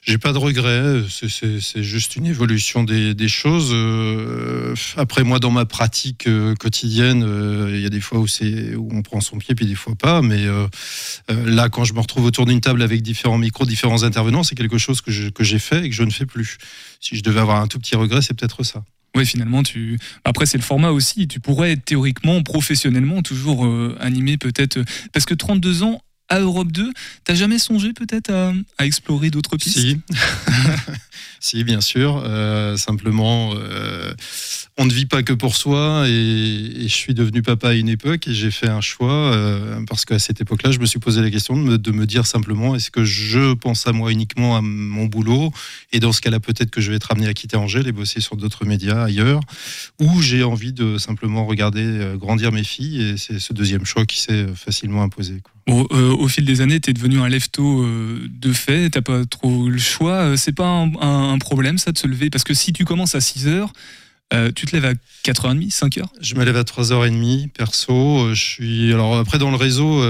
J'ai 0.04 0.18
pas 0.18 0.32
de 0.32 0.38
regrets, 0.38 1.02
c'est 1.10 1.84
juste 1.84 2.16
une 2.16 2.28
évolution 2.28 2.86
des, 2.86 3.14
des 3.14 3.28
Euh, 3.46 4.74
après, 4.96 5.24
moi, 5.24 5.40
dans 5.40 5.52
ma 5.52 5.66
pratique 5.66 6.28
euh, 6.28 6.56
quotidienne, 6.56 7.24
euh, 7.24 7.72
il 7.74 7.82
y 7.82 7.86
a 7.86 7.90
des 7.90 8.02
fois 8.02 8.20
où, 8.20 8.26
où 8.26 8.90
on 8.92 9.02
prend 9.02 9.22
son 9.22 9.38
pied, 9.38 9.56
puis 9.56 9.66
des 9.66 9.76
fois 9.76 9.96
pas. 9.96 10.22
Mais 10.22 10.46
là, 11.30 11.70
quand 11.70 11.84
je 11.84 11.94
me 11.94 12.00
retrouve 12.00 12.26
autour 12.26 12.46
d'une 12.46 12.62
table 12.62 12.82
avec 12.82 13.02
différents 13.02 13.38
micros, 13.38 13.66
différents 13.66 14.04
intervenants, 14.04 14.44
c'est 14.44 14.56
quelque 14.56 14.78
chose 14.78 15.02
que 15.02 15.12
j'ai 15.44 15.60
fait 15.60 15.86
et 15.86 15.90
que 15.90 15.96
je 15.96 16.04
ne 16.04 16.12
fais 16.12 16.26
plus. 16.26 16.58
Si 17.00 17.16
je 17.16 17.24
devais 17.24 17.40
avoir 17.40 17.62
un 17.62 17.68
tout 17.68 17.80
petit 17.80 17.96
regret, 17.96 18.22
c'est 18.22 18.34
peut-être 18.34 18.64
ça. 18.64 18.84
Oui, 19.16 19.26
finalement, 19.26 19.64
tu. 19.64 19.98
Après, 20.26 20.46
c'est 20.46 20.58
le 20.58 20.64
format 20.64 20.92
aussi. 20.92 21.28
Tu 21.28 21.40
pourrais 21.40 21.78
théoriquement, 21.78 22.44
professionnellement, 22.44 23.22
toujours 23.22 23.68
animé 24.00 24.38
peut-être. 24.38 24.80
Parce 25.12 25.26
que 25.26 25.34
32 25.34 25.84
ans 25.84 26.02
à 26.30 26.40
Europe 26.40 26.72
2, 26.72 26.92
t'as 27.24 27.36
jamais 27.36 27.60
songé 27.60 27.94
peut-être 27.94 28.32
à, 28.32 28.86
explorer 28.86 29.30
d'autres 29.30 29.58
pistes? 29.58 29.80
Si. 31.40 31.64
bien 31.64 31.82
sûr. 31.82 32.22
Euh, 32.26 32.78
simplement, 32.78 33.54
euh, 33.56 34.12
on 34.78 34.86
ne 34.86 34.92
vit 34.92 35.06
pas 35.06 35.24
que 35.24 35.34
pour 35.34 35.56
soi. 35.56 36.06
Et, 36.08 36.88
je 36.88 36.94
suis 36.94 37.14
devenu 37.14 37.42
papa 37.42 37.70
à 37.70 37.74
une 37.74 37.90
époque 37.90 38.28
et 38.28 38.34
j'ai 38.34 38.52
fait 38.52 38.68
un 38.68 38.82
choix 38.82 39.34
euh, 39.34 39.80
parce 39.88 40.04
qu'à 40.04 40.20
cette 40.20 40.42
époque-là, 40.42 40.72
je 40.72 40.80
me 40.80 40.86
suis 40.86 41.00
posé 41.00 41.22
la 41.22 41.30
question 41.30 41.56
de 41.56 41.92
me, 41.92 42.06
dire 42.06 42.26
simplement 42.26 42.76
est-ce 42.76 42.90
que 42.90 43.04
je 43.04 43.54
pense 43.54 43.88
à 43.88 43.92
moi 43.92 44.12
uniquement 44.12 44.58
à 44.58 44.62
mon 44.62 45.06
boulot? 45.06 45.52
Et 45.92 46.00
dans 46.00 46.12
ce 46.12 46.22
cas-là, 46.22 46.40
peut-être 46.40 46.72
que 46.72 46.82
je 46.82 46.90
vais 46.90 46.98
être 46.98 47.12
amené 47.12 47.28
à 47.28 47.34
quitter 47.34 47.58
Angers 47.58 47.84
et 47.86 47.92
bosser 47.92 48.20
sur 48.20 48.36
d'autres 48.36 48.66
médias 48.66 49.04
ailleurs 49.04 49.42
ou 50.00 50.22
j'ai 50.22 50.44
envie 50.44 50.74
de 50.74 50.98
simplement 50.98 51.46
regarder 51.46 52.14
grandir 52.16 52.52
mes 52.52 52.64
filles 52.64 53.02
et 53.02 53.18
c'est 53.18 53.40
ce 53.40 53.54
deuxième 53.54 53.86
choix 53.86 54.06
qui 54.06 54.22
s'est 54.22 54.48
facilement 54.56 55.04
imposé. 55.04 55.42
Au, 55.68 55.86
euh, 55.92 56.16
au 56.16 56.28
fil 56.30 56.46
des 56.46 56.62
années, 56.62 56.80
tu 56.80 56.90
es 56.90 56.94
devenu 56.94 57.20
un 57.20 57.28
lefto 57.28 57.84
euh, 57.84 58.26
de 58.30 58.54
fait, 58.54 58.90
t'as 58.90 59.02
pas 59.02 59.26
trop 59.26 59.68
le 59.68 59.78
choix. 59.78 60.14
Euh, 60.14 60.38
C'est 60.38 60.54
pas 60.54 60.88
un, 61.02 61.38
problème 61.40 61.78
ça 61.78 61.92
de 61.92 61.98
se 61.98 62.08
lever? 62.08 62.30
Parce 62.30 62.44
que 62.44 62.54
si 62.54 62.72
tu 62.72 62.86
commences 62.86 63.16
à 63.16 63.22
6 63.22 63.48
heures, 63.48 63.74
tu 64.56 64.66
te 64.66 64.76
lèves 64.76 64.86
à 64.86 64.94
4h30, 65.24 65.72
5h 65.72 66.04
Je 66.20 66.36
me 66.36 66.44
lève 66.44 66.58
à 66.58 66.64
3h30 66.64 67.50
perso. 67.50 68.34
Je 68.34 68.42
suis 68.42 68.94
alors 68.94 69.18
après 69.18 69.38
dans 69.38 69.52
le 69.52 69.56
réseau, 69.56 70.04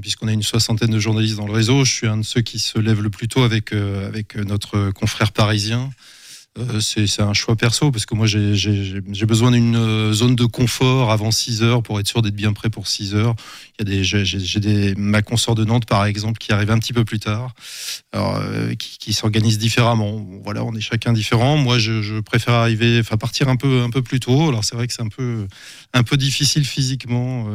puisqu'on 0.00 0.28
a 0.28 0.32
une 0.32 0.44
soixantaine 0.44 0.90
de 0.90 0.98
journalistes 1.00 1.36
dans 1.36 1.46
le 1.46 1.52
réseau, 1.52 1.84
je 1.84 1.92
suis 1.92 2.06
un 2.06 2.18
de 2.18 2.22
ceux 2.22 2.40
qui 2.40 2.60
se 2.60 2.78
lève 2.78 3.02
le 3.02 3.10
plus 3.10 3.26
tôt 3.26 3.42
avec 3.42 3.72
avec 3.72 4.36
notre 4.36 4.90
confrère 4.90 5.32
parisien. 5.32 5.90
Euh, 6.56 6.78
c'est 6.80 7.20
un 7.20 7.32
choix 7.32 7.56
perso 7.56 7.90
parce 7.90 8.06
que 8.06 8.14
moi 8.14 8.26
j'ai- 8.28 9.00
besoin 9.26 9.50
d'une 9.50 9.74
euh, 9.74 10.12
zone 10.12 10.36
de 10.36 10.44
confort 10.44 11.10
avant 11.10 11.32
6 11.32 11.64
heures 11.64 11.82
pour 11.82 11.98
être 11.98 12.06
sûr 12.06 12.22
d'être 12.22 12.36
bien 12.36 12.52
prêt 12.52 12.70
pour 12.70 12.86
6 12.86 13.16
heures. 13.16 13.34
Il 13.80 13.88
y 13.88 13.92
a 13.92 13.96
des, 13.96 14.04
j'ai- 14.04 14.94
ma 14.96 15.22
consort 15.22 15.56
de 15.56 15.64
Nantes 15.64 15.86
par 15.86 16.04
exemple 16.04 16.38
qui 16.38 16.52
arrive 16.52 16.70
un 16.70 16.78
petit 16.78 16.92
peu 16.92 17.04
plus 17.04 17.18
tard, 17.18 17.54
euh, 18.14 18.74
qui, 18.76 19.12
s'organise 19.12 19.58
différemment. 19.58 20.24
Voilà, 20.44 20.62
on 20.64 20.74
est 20.74 20.80
chacun 20.80 21.12
différent. 21.12 21.56
Moi 21.56 21.78
je, 21.80 22.20
préfère 22.20 22.54
arriver, 22.54 23.00
enfin 23.00 23.16
partir 23.16 23.48
un 23.48 23.56
peu 23.56 23.82
un 23.82 23.90
peu 23.90 24.02
plus 24.02 24.20
tôt. 24.20 24.48
Alors 24.48 24.62
c'est 24.62 24.76
vrai 24.76 24.86
que 24.86 24.92
c'est 24.92 25.02
un 25.02 25.08
peu 25.08 25.48
un 25.92 26.02
peu 26.04 26.16
difficile 26.16 26.64
physiquement 26.64 27.46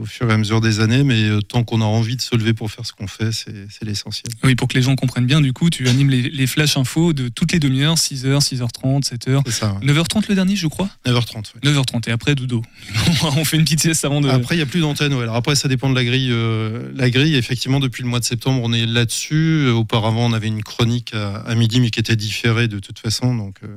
au 0.00 0.04
fur 0.04 0.30
et 0.30 0.32
à 0.32 0.36
mesure 0.38 0.60
des 0.60 0.78
années, 0.78 1.02
mais 1.02 1.30
tant 1.48 1.64
qu'on 1.64 1.80
a 1.80 1.84
envie 1.84 2.16
de 2.16 2.22
se 2.22 2.36
lever 2.36 2.52
pour 2.52 2.70
faire 2.70 2.86
ce 2.86 2.92
qu'on 2.92 3.08
fait, 3.08 3.32
c'est 3.32 3.82
l'essentiel. 3.82 4.32
Oui, 4.44 4.54
pour 4.54 4.68
que 4.68 4.74
les 4.74 4.82
gens 4.82 4.94
comprennent 4.94 5.26
bien, 5.26 5.40
du 5.40 5.52
coup, 5.52 5.68
tu 5.70 5.88
animes 5.88 6.10
les, 6.10 6.22
les 6.22 6.46
flash 6.46 6.76
infos 6.76 7.12
de 7.12 7.28
toutes 7.28 7.52
les 7.52 7.58
demi-heures, 7.58 7.98
6h, 8.40 8.68
6h30, 8.68 9.04
7h. 9.04 9.42
C'est 9.46 9.52
ça. 9.52 9.74
ouais. 9.74 9.86
9h30 9.86 10.24
le 10.28 10.34
dernier, 10.34 10.56
je 10.56 10.66
crois 10.66 10.88
9h30. 11.06 11.36
ouais. 11.62 11.70
9h30 11.72 12.08
et 12.08 12.12
après 12.12 12.34
dodo. 12.34 12.62
On 13.36 13.44
fait 13.44 13.56
une 13.56 13.64
petite 13.64 13.80
sieste 13.80 14.04
avant 14.04 14.20
de. 14.20 14.28
Après, 14.28 14.54
il 14.54 14.58
n'y 14.58 14.62
a 14.62 14.66
plus 14.66 14.80
d'antenne. 14.80 15.14
ouais. 15.14 15.22
Alors 15.22 15.36
après, 15.36 15.54
ça 15.54 15.68
dépend 15.68 15.88
de 15.90 15.94
la 15.94 16.04
grille. 16.04 16.30
euh, 16.30 16.90
la 16.94 17.10
grille, 17.10 17.34
effectivement, 17.36 17.80
depuis 17.80 18.02
le 18.02 18.08
mois 18.08 18.20
de 18.20 18.24
septembre, 18.24 18.60
on 18.62 18.72
est 18.72 18.86
là-dessus. 18.86 19.64
Euh, 19.66 19.72
Auparavant, 19.72 20.26
on 20.26 20.32
avait 20.32 20.48
une 20.48 20.62
chronique 20.62 21.14
à, 21.14 21.36
à 21.38 21.54
midi, 21.54 21.80
mais 21.80 21.90
qui 21.90 22.00
était 22.00 22.16
différée 22.16 22.68
de 22.68 22.78
toute 22.78 22.98
façon. 22.98 23.34
Donc, 23.34 23.58
euh, 23.64 23.68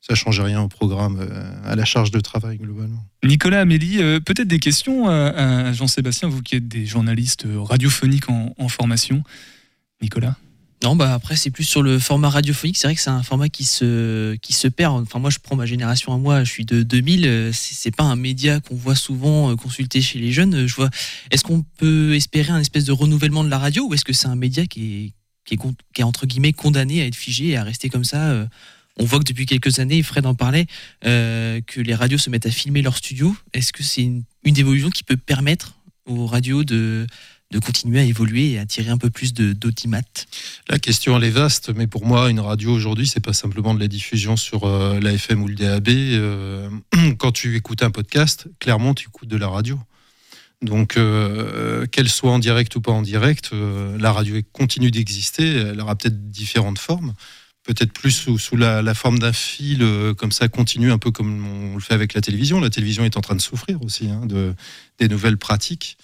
ça 0.00 0.12
ne 0.12 0.16
change 0.16 0.40
rien 0.40 0.60
au 0.60 0.68
programme, 0.68 1.26
à 1.64 1.74
la 1.74 1.84
charge 1.84 2.12
de 2.12 2.20
travail, 2.20 2.58
globalement. 2.58 3.04
Nicolas, 3.24 3.60
Amélie, 3.62 4.00
euh, 4.00 4.20
peut-être 4.20 4.46
des 4.46 4.60
questions 4.60 5.08
à, 5.08 5.14
à 5.30 5.72
Jean-Sébastien, 5.72 6.28
vous 6.28 6.42
qui 6.42 6.54
êtes 6.54 6.68
des 6.68 6.86
journalistes 6.86 7.44
radiophoniques 7.56 8.30
en, 8.30 8.54
en 8.56 8.68
formation. 8.68 9.24
Nicolas 10.00 10.36
Non, 10.86 10.94
bah 10.94 11.14
après, 11.14 11.34
c'est 11.34 11.50
plus 11.50 11.64
sur 11.64 11.82
le 11.82 11.98
format 11.98 12.30
radiophonique. 12.30 12.76
C'est 12.76 12.86
vrai 12.86 12.94
que 12.94 13.00
c'est 13.00 13.10
un 13.10 13.24
format 13.24 13.48
qui 13.48 13.64
se, 13.64 14.36
qui 14.36 14.52
se 14.52 14.68
perd. 14.68 15.02
Enfin, 15.02 15.18
moi, 15.18 15.30
je 15.30 15.38
prends 15.42 15.56
ma 15.56 15.66
génération 15.66 16.14
à 16.14 16.16
moi, 16.16 16.44
je 16.44 16.50
suis 16.52 16.64
de 16.64 16.84
2000. 16.84 17.26
euh, 17.26 17.50
C'est 17.52 17.90
pas 17.90 18.04
un 18.04 18.14
média 18.14 18.60
qu'on 18.60 18.76
voit 18.76 18.94
souvent 18.94 19.50
euh, 19.50 19.56
consulté 19.56 20.00
chez 20.00 20.20
les 20.20 20.30
jeunes. 20.30 20.68
Je 20.68 20.76
vois. 20.76 20.88
Est-ce 21.32 21.42
qu'on 21.42 21.64
peut 21.76 22.14
espérer 22.14 22.52
un 22.52 22.60
espèce 22.60 22.84
de 22.84 22.92
renouvellement 22.92 23.42
de 23.42 23.48
la 23.48 23.58
radio 23.58 23.88
ou 23.88 23.94
est-ce 23.94 24.04
que 24.04 24.12
c'est 24.12 24.28
un 24.28 24.36
média 24.36 24.64
qui 24.66 25.12
est, 25.48 25.56
qui 25.56 25.58
est 25.98 26.04
entre 26.04 26.24
guillemets 26.24 26.52
condamné 26.52 27.02
à 27.02 27.06
être 27.06 27.16
figé 27.16 27.48
et 27.48 27.56
à 27.56 27.64
rester 27.64 27.88
comme 27.88 28.04
ça 28.04 28.22
euh, 28.30 28.46
on 28.96 29.04
voit 29.04 29.18
que 29.18 29.24
depuis 29.24 29.44
quelques 29.44 29.80
années, 29.80 30.04
Fred 30.04 30.24
en 30.24 30.36
parlait, 30.36 30.66
euh, 31.04 31.60
que 31.66 31.80
les 31.80 31.96
radios 31.96 32.18
se 32.18 32.30
mettent 32.30 32.46
à 32.46 32.50
filmer 32.52 32.80
leur 32.80 32.96
studio. 32.96 33.36
Est-ce 33.54 33.72
que 33.72 33.82
c'est 33.82 34.02
une, 34.02 34.22
une 34.44 34.56
évolution 34.56 34.90
qui 34.90 35.02
peut 35.02 35.16
permettre 35.16 35.74
aux 36.06 36.26
radios 36.26 36.62
de, 36.62 37.08
de 37.52 37.58
continuer 37.58 38.00
à 38.00 38.04
évoluer 38.04 38.52
et 38.52 38.58
à 38.58 38.62
attirer 38.62 38.90
un 38.90 38.98
peu 38.98 39.10
plus 39.10 39.32
d'audimat 39.32 40.02
La 40.68 40.78
question, 40.78 41.16
elle 41.16 41.24
est 41.24 41.30
vaste, 41.30 41.72
mais 41.74 41.86
pour 41.86 42.04
moi, 42.04 42.28
une 42.28 42.40
radio 42.40 42.72
aujourd'hui, 42.72 43.06
c'est 43.06 43.20
pas 43.20 43.32
simplement 43.32 43.74
de 43.74 43.80
la 43.80 43.88
diffusion 43.88 44.36
sur 44.36 44.64
euh, 44.64 44.98
la 45.00 45.12
FM 45.12 45.42
ou 45.42 45.48
le 45.48 45.54
DAB. 45.54 45.88
euh, 45.88 46.68
quand 47.18 47.32
tu 47.32 47.56
écoutes 47.56 47.82
un 47.82 47.90
podcast, 47.90 48.48
clairement, 48.58 48.94
tu 48.94 49.08
écoutes 49.08 49.28
de 49.28 49.36
la 49.36 49.48
radio. 49.48 49.78
Donc, 50.62 50.96
euh, 50.96 51.86
qu'elle 51.86 52.08
soit 52.08 52.32
en 52.32 52.38
direct 52.38 52.74
ou 52.76 52.80
pas 52.80 52.90
en 52.90 53.02
direct, 53.02 53.50
euh, 53.52 53.96
la 53.98 54.12
radio 54.12 54.40
continue 54.52 54.90
d'exister. 54.90 55.46
Elle 55.46 55.80
aura 55.80 55.94
peut-être 55.94 56.30
différentes 56.30 56.78
formes. 56.78 57.14
Peut-être 57.62 57.92
plus 57.92 58.12
sous, 58.12 58.38
sous 58.38 58.56
la, 58.56 58.94
forme 58.94 59.18
d'un 59.18 59.32
fil, 59.32 59.84
comme 60.16 60.30
ça, 60.30 60.46
continue, 60.46 60.92
un 60.92 60.98
peu 60.98 61.10
comme 61.10 61.44
on 61.44 61.74
le 61.74 61.80
fait 61.80 61.94
avec 61.94 62.14
la 62.14 62.20
télévision. 62.20 62.60
La 62.60 62.70
télévision 62.70 63.04
est 63.04 63.16
en 63.16 63.20
train 63.20 63.34
de 63.34 63.40
souffrir 63.40 63.82
aussi 63.82 64.08
hein, 64.08 64.24
de, 64.24 64.54
des 64.98 65.08
nouvelles 65.08 65.36
pratiques. 65.36 65.98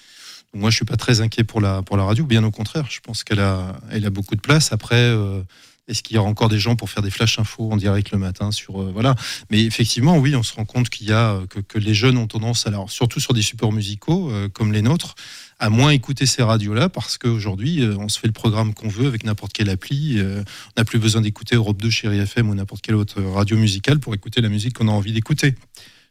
Moi, 0.55 0.71
je 0.71 0.77
suis 0.77 0.85
pas 0.85 0.97
très 0.99 1.21
inquiet 1.23 1.45
pour 1.45 1.61
la, 1.63 1.83
pour 1.83 1.97
la 1.97 2.05
radio, 2.05 2.27
bien 2.27 2.45
au 2.45 2.51
contraire. 2.51 2.87
Je 2.91 3.01
pense 3.01 3.25
qu'elle 3.25 3.41
a, 3.41 3.81
elle 3.91 4.05
a 4.05 4.11
beaucoup 4.11 4.35
de 4.37 4.41
place. 4.41 4.71
Après, 4.73 4.97
euh, 4.97 5.43
est-ce 5.89 6.03
qu'il 6.03 6.15
y 6.15 6.19
aura 6.19 6.29
encore 6.29 6.51
des 6.51 6.59
gens 6.59 6.77
pour 6.77 6.91
faire 6.91 7.03
des 7.03 7.11
flash 7.11 7.39
infos 7.39 7.73
en 7.73 7.77
direct 7.79 8.11
le 8.11 8.19
matin 8.19 8.51
sur 8.51 8.83
euh, 8.83 8.91
voilà 8.93 9.15
Mais 9.51 9.65
effectivement, 9.65 10.19
oui, 10.19 10.37
on 10.37 10.43
se 10.43 10.55
rend 10.55 10.67
compte 10.67 10.91
qu'il 10.91 11.09
y 11.09 11.13
a 11.13 11.33
euh, 11.37 11.47
que, 11.47 11.59
que 11.61 11.79
les 11.79 11.95
jeunes 11.95 12.19
ont 12.19 12.27
tendance, 12.27 12.67
alors 12.67 12.91
surtout 12.91 13.19
sur 13.19 13.33
des 13.33 13.41
supports 13.41 13.73
musicaux 13.73 14.31
comme 14.53 14.75
les 14.75 14.83
nôtres, 14.83 15.15
à 15.59 15.71
moins 15.71 15.91
écouter 15.91 16.27
ces 16.27 16.43
radios-là 16.43 16.91
parce 16.91 17.17
qu'aujourd'hui, 17.17 17.83
on 17.99 18.11
se 18.11 18.19
fait 18.19 18.27
le 18.27 18.33
programme 18.35 18.75
qu'on 18.75 18.89
veut 18.89 19.07
avec 19.07 19.25
n'importe 19.25 19.55
quelle 19.55 19.71
appli. 19.71 20.21
on 20.21 20.45
n'a 20.77 20.85
plus 20.85 20.99
besoin 20.99 21.23
d'écouter 21.23 21.57
Europe 21.57 21.81
2, 21.81 21.89
Chéri 21.89 22.19
FM 22.19 22.51
ou 22.51 22.55
n'importe 22.55 22.83
quelle 22.83 22.97
autre 22.97 23.23
radio 23.23 23.57
musicale 23.57 24.01
pour 24.01 24.15
écouter 24.15 24.43
la 24.43 24.51
musique 24.51 24.75
qu'on 24.75 24.89
a 24.89 24.93
envie 24.93 25.13
d'écouter. 25.13 25.55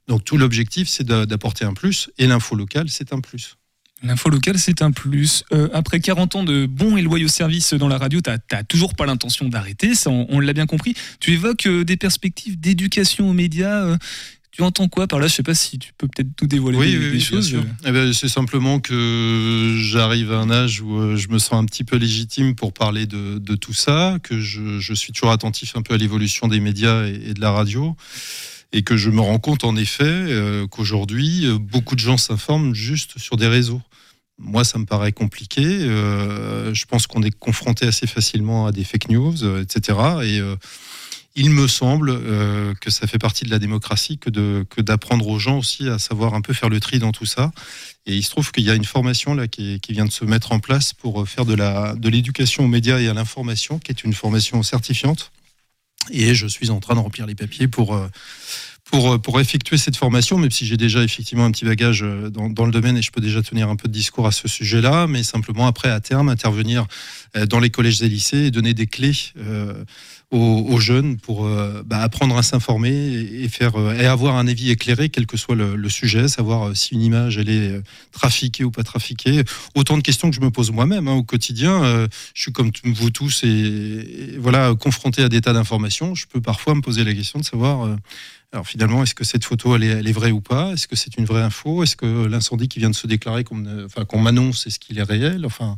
Donc 0.08 0.26
tout 0.26 0.38
l'objectif, 0.38 0.90
c'est 0.90 1.04
d'a- 1.04 1.26
d'apporter 1.28 1.64
un 1.64 1.74
plus 1.74 2.10
et 2.18 2.26
l'info 2.26 2.56
locale, 2.56 2.90
c'est 2.90 3.14
un 3.14 3.20
plus. 3.20 3.58
L'info 4.04 4.30
locale, 4.30 4.58
c'est 4.58 4.82
un 4.82 4.92
plus. 4.92 5.44
Euh, 5.54 5.70
après 5.74 6.00
40 6.00 6.36
ans 6.36 6.44
de 6.44 6.66
bons 6.66 6.98
et 6.98 7.04
loyaux 7.04 7.28
services 7.28 7.74
dans 7.76 7.88
la 7.88 8.00
radio, 8.00 8.20
tu 8.20 8.32
n'as 8.32 8.64
toujours 8.64 8.96
pas 8.96 9.06
l'intention 9.06 9.48
d'arrêter, 9.48 9.94
ça 9.94 10.10
on, 10.10 10.40
l'a 10.40 10.54
bien 10.54 10.66
compris. 10.66 10.96
Tu 11.20 11.34
évoques 11.34 11.68
euh, 11.68 11.84
des 11.84 11.98
perspectives 11.98 12.60
d'éducation 12.60 13.30
aux 13.30 13.34
médias. 13.34 13.84
euh, 13.84 13.98
tu 14.52 14.62
entends 14.64 14.88
quoi 14.90 15.08
par 15.08 15.20
là? 15.20 15.28
Je 15.28 15.34
sais 15.36 15.44
pas 15.44 15.56
si 15.56 15.80
tu 15.80 15.94
peux 15.98 16.08
peut-être 16.08 16.36
tout 16.36 16.46
dévoiler 16.48 16.78
Oui, 16.78 16.92
des, 16.92 16.98
oui, 16.98 17.04
des 17.06 17.12
oui, 17.18 17.22
choses. 17.22 17.54
euh. 17.56 17.62
Eh 17.86 17.92
ben, 17.92 18.12
c'est 18.14 18.28
simplement 18.28 18.80
que 18.80 19.76
j'arrive 19.80 20.32
à 20.34 20.40
un 20.40 20.52
âge 20.52 20.82
où 20.82 20.98
euh, 21.00 21.16
je 21.16 21.30
me 21.30 21.40
sens 21.40 21.54
un 21.54 21.66
petit 21.66 21.84
peu 21.84 21.96
légitime 21.98 22.54
pour 22.56 22.74
parler 22.74 23.06
de, 23.06 23.38
de 23.38 23.56
tout 23.56 23.74
ça, 23.74 24.18
que 24.24 24.40
je, 24.42 24.80
je 24.80 24.94
suis 24.94 25.14
toujours 25.14 25.32
attentif 25.32 25.76
un 25.76 25.82
peu 25.82 25.94
à 25.94 25.98
l'évolution 25.98 26.48
des 26.48 26.60
médias 26.60 27.06
et, 27.08 27.30
et 27.30 27.34
de 27.34 27.40
la 27.42 27.52
radio, 27.52 27.96
et 28.74 28.84
que 28.84 28.98
je 28.98 29.10
me 29.10 29.22
rends 29.22 29.40
compte 29.40 29.64
en 29.64 29.76
effet 29.76 30.04
euh, 30.06 30.68
qu'aujourd'hui, 30.68 31.46
euh, 31.46 31.58
beaucoup 31.58 31.96
de 31.96 32.02
gens 32.02 32.18
s'informent 32.18 32.74
juste 32.76 33.18
sur 33.20 33.38
des 33.38 33.48
réseaux. 33.48 33.82
Moi, 34.38 34.64
ça 34.64 34.80
me 34.80 34.86
paraît 34.86 35.12
compliqué. 35.12 35.64
euh, 35.66 36.74
je 36.74 36.86
pense 36.86 37.06
qu'on 37.06 37.22
est 37.22 37.38
confronté 37.38 37.86
assez 37.86 38.08
facilement 38.08 38.66
à 38.66 38.72
des 38.72 38.84
fake 38.84 39.10
news, 39.10 39.36
etc. 39.60 40.00
Et 40.24 40.42
il 41.36 41.50
me 41.50 41.68
semble 41.68 42.10
euh, 42.10 42.74
que 42.76 42.90
ça 42.90 43.08
fait 43.08 43.18
partie 43.18 43.46
de 43.46 43.50
la 43.50 43.60
démocratie 43.60 44.18
que 44.18 44.82
d'apprendre 44.82 45.28
aux 45.28 45.40
gens 45.40 45.58
aussi 45.58 45.88
à 45.88 46.00
savoir 46.00 46.34
un 46.34 46.42
peu 46.42 46.54
faire 46.54 46.70
le 46.70 46.80
tri 46.80 47.00
dans 47.00 47.12
tout 47.12 47.26
ça. 47.26 47.52
Et 48.06 48.16
il 48.16 48.24
se 48.24 48.32
trouve 48.32 48.52
qu'il 48.52 48.64
y 48.64 48.70
a 48.70 48.76
une 48.76 48.86
formation 48.86 49.34
là 49.34 49.48
qui, 49.48 49.80
vient 49.90 50.06
de 50.06 50.12
se 50.12 50.26
mettre 50.26 50.52
en 50.52 50.60
place 50.60 50.94
pour 50.94 51.28
faire 51.28 51.46
de 51.46 52.10
l'éducation 52.10 52.66
aux 52.66 52.68
médias 52.68 53.00
et 53.00 53.08
à 53.08 53.14
l'information, 53.14 53.80
qui 53.80 53.92
est 53.92 54.04
une 54.04 54.14
formation 54.14 54.62
certifiante. 54.64 55.32
Et 56.10 56.34
je 56.34 56.48
suis 56.48 56.72
en 56.72 56.80
train 56.80 56.96
de 56.96 57.00
remplir 57.00 57.28
les 57.28 57.36
papiers 57.36 57.68
pour 57.68 57.94
euh, 57.94 58.08
pour, 58.92 59.38
euh, 59.38 59.42
effectuer 59.42 59.78
cette 59.78 59.96
formation, 59.96 60.38
même 60.38 60.52
si 60.52 60.66
j'ai 60.66 60.78
déjà 60.78 61.02
effectivement 61.02 61.46
un 61.46 61.52
petit 61.52 61.66
bagage 61.66 62.04
euh, 62.04 62.30
dans, 62.30 62.66
le 62.66 62.72
domaine 62.72 62.98
et 62.98 63.02
je 63.02 63.12
peux 63.12 63.22
déjà 63.22 63.42
tenir 63.42 63.70
un 63.70 63.76
peu 63.76 63.88
de 63.88 63.94
discours 63.94 64.28
à 64.28 64.32
ce 64.32 64.48
sujet-là, 64.48 65.08
mais 65.08 65.24
simplement 65.24 65.66
après, 65.66 65.90
à 65.90 66.00
terme, 66.00 66.30
intervenir 66.30 66.86
euh, 67.38 67.46
dans 67.46 67.60
les 67.60 67.70
collèges 67.70 68.02
et 68.02 68.10
lycées 68.10 68.46
et 68.46 68.52
donner 68.52 68.74
des 68.74 68.88
clés 68.88 69.14
euh, 69.38 69.84
aux, 70.32 70.80
jeunes 70.80 71.18
pour 71.18 71.46
euh, 71.46 71.84
bah, 71.86 72.00
apprendre 72.00 72.38
à 72.38 72.44
s'informer 72.44 72.90
et, 72.90 73.50
faire 73.50 73.76
euh, 73.76 73.94
et 73.94 74.06
avoir 74.06 74.38
un 74.38 74.48
avis 74.48 74.72
éclairé, 74.72 75.10
quel 75.10 75.28
que 75.28 75.36
soit 75.36 75.56
le, 75.56 75.90
sujet, 75.90 76.30
savoir 76.30 76.70
euh, 76.70 76.74
si 76.74 76.96
une 76.96 77.02
image 77.02 77.38
elle 77.38 77.50
est 77.50 77.82
trafiquée 78.14 78.64
ou 78.64 78.72
pas 78.72 78.84
trafiquée. 78.84 79.44
Autant 79.76 79.98
de 79.98 80.02
questions 80.02 80.30
que 80.30 80.36
je 80.36 80.42
me 80.42 80.50
pose 80.50 80.72
moi-même 80.72 81.10
hein, 81.10 81.14
au 81.14 81.24
quotidien. 81.24 82.08
Je 82.34 82.42
suis 82.42 82.52
comme 82.52 82.72
vous 82.86 83.10
tous 83.10 83.44
et 83.44 84.38
voilà 84.40 84.74
confronté 84.76 85.22
à 85.22 85.30
des 85.30 85.42
tas 85.42 85.54
d'informations. 85.54 86.16
Je 86.16 86.28
peux 86.28 86.42
parfois 86.42 86.76
me 86.76 86.82
poser 86.82 87.04
la 87.04 87.14
question 87.14 87.40
de 87.40 87.46
savoir. 87.46 87.98
Alors 88.54 88.68
finalement, 88.68 89.02
est-ce 89.02 89.16
que 89.16 89.24
cette 89.24 89.46
photo, 89.46 89.76
elle 89.76 89.84
est, 89.84 89.88
elle 89.88 90.08
est 90.08 90.12
vraie 90.12 90.32
ou 90.32 90.42
pas? 90.42 90.74
Est-ce 90.74 90.88
que 90.88 90.96
c'est 90.96 91.18
une 91.18 91.26
vraie 91.26 91.42
info? 91.42 91.84
Est-ce 91.84 91.96
que 91.96 92.26
l'incendie 92.26 92.68
qui 92.68 92.80
vient 92.80 92.90
de 92.90 92.96
se 92.96 93.08
déclarer, 93.08 93.44
qu'on 93.44 93.66
enfin, 93.86 94.04
qu'on 94.04 94.20
m'annonce, 94.20 94.68
est-ce 94.68 94.78
qu'il 94.78 95.00
est 95.00 95.04
réel? 95.04 95.46
Enfin, 95.46 95.78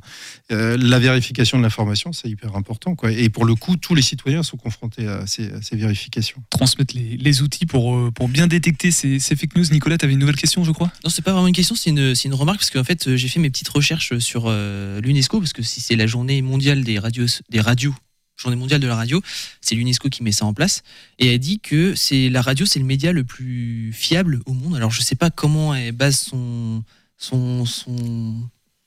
euh, 0.51 0.76
la 0.78 0.97
vérification 0.97 1.57
de 1.59 1.63
l'information, 1.63 2.13
c'est 2.13 2.30
hyper 2.30 2.55
important. 2.55 2.95
Quoi. 2.95 3.11
Et 3.11 3.30
pour 3.30 3.45
le 3.45 3.53
coup, 3.53 3.76
tous 3.76 3.93
les 3.93 4.01
citoyens 4.01 4.41
sont 4.41 4.57
confrontés 4.57 5.07
à 5.07 5.28
ces, 5.28 5.51
à 5.51 5.61
ces 5.61 5.76
vérifications. 5.76 6.41
Transmettre 6.49 6.95
les, 6.95 7.17
les 7.17 7.41
outils 7.43 7.65
pour, 7.65 7.95
euh, 7.95 8.11
pour 8.11 8.28
bien 8.28 8.47
détecter 8.47 8.89
ces, 8.89 9.19
ces 9.19 9.36
fake 9.36 9.55
news. 9.55 9.65
Nicolas, 9.71 9.97
tu 9.97 10.05
avais 10.05 10.13
une 10.13 10.19
nouvelle 10.19 10.36
question, 10.36 10.63
je 10.63 10.71
crois? 10.71 10.91
Non, 11.03 11.09
c'est 11.09 11.21
pas 11.21 11.34
vraiment 11.34 11.47
une 11.47 11.53
question, 11.53 11.76
c'est 11.76 11.91
une, 11.91 12.15
c'est 12.15 12.28
une 12.28 12.34
remarque 12.34 12.59
parce 12.59 12.71
qu'en 12.71 12.84
fait, 12.84 13.15
j'ai 13.15 13.28
fait 13.28 13.39
mes 13.39 13.51
petites 13.51 13.69
recherches 13.69 14.17
sur 14.17 14.45
euh, 14.47 14.99
l'UNESCO 15.01 15.39
parce 15.39 15.53
que 15.53 15.61
si 15.61 15.80
c'est 15.80 15.95
la 15.95 16.07
journée 16.07 16.41
mondiale 16.41 16.84
des 16.84 16.97
radios, 16.97 17.28
des 17.49 17.61
radios, 17.61 17.93
journée 18.36 18.57
mondiale 18.57 18.81
de 18.81 18.88
la 18.88 18.95
radio, 18.95 19.21
c'est 19.61 19.75
l'UNESCO 19.75 20.09
qui 20.09 20.23
met 20.23 20.31
ça 20.31 20.45
en 20.45 20.53
place 20.53 20.81
et 21.19 21.34
elle 21.34 21.39
dit 21.39 21.59
que 21.59 21.95
c'est 21.95 22.29
la 22.29 22.41
radio, 22.41 22.65
c'est 22.65 22.79
le 22.79 22.86
média 22.86 23.11
le 23.11 23.23
plus 23.23 23.91
fiable 23.93 24.41
au 24.45 24.53
monde. 24.53 24.75
Alors 24.75 24.91
je 24.91 25.01
sais 25.01 25.15
pas 25.15 25.29
comment 25.29 25.73
elle 25.75 25.91
base 25.93 26.17
son 26.19 26.84
son 27.17 27.65
son 27.65 28.36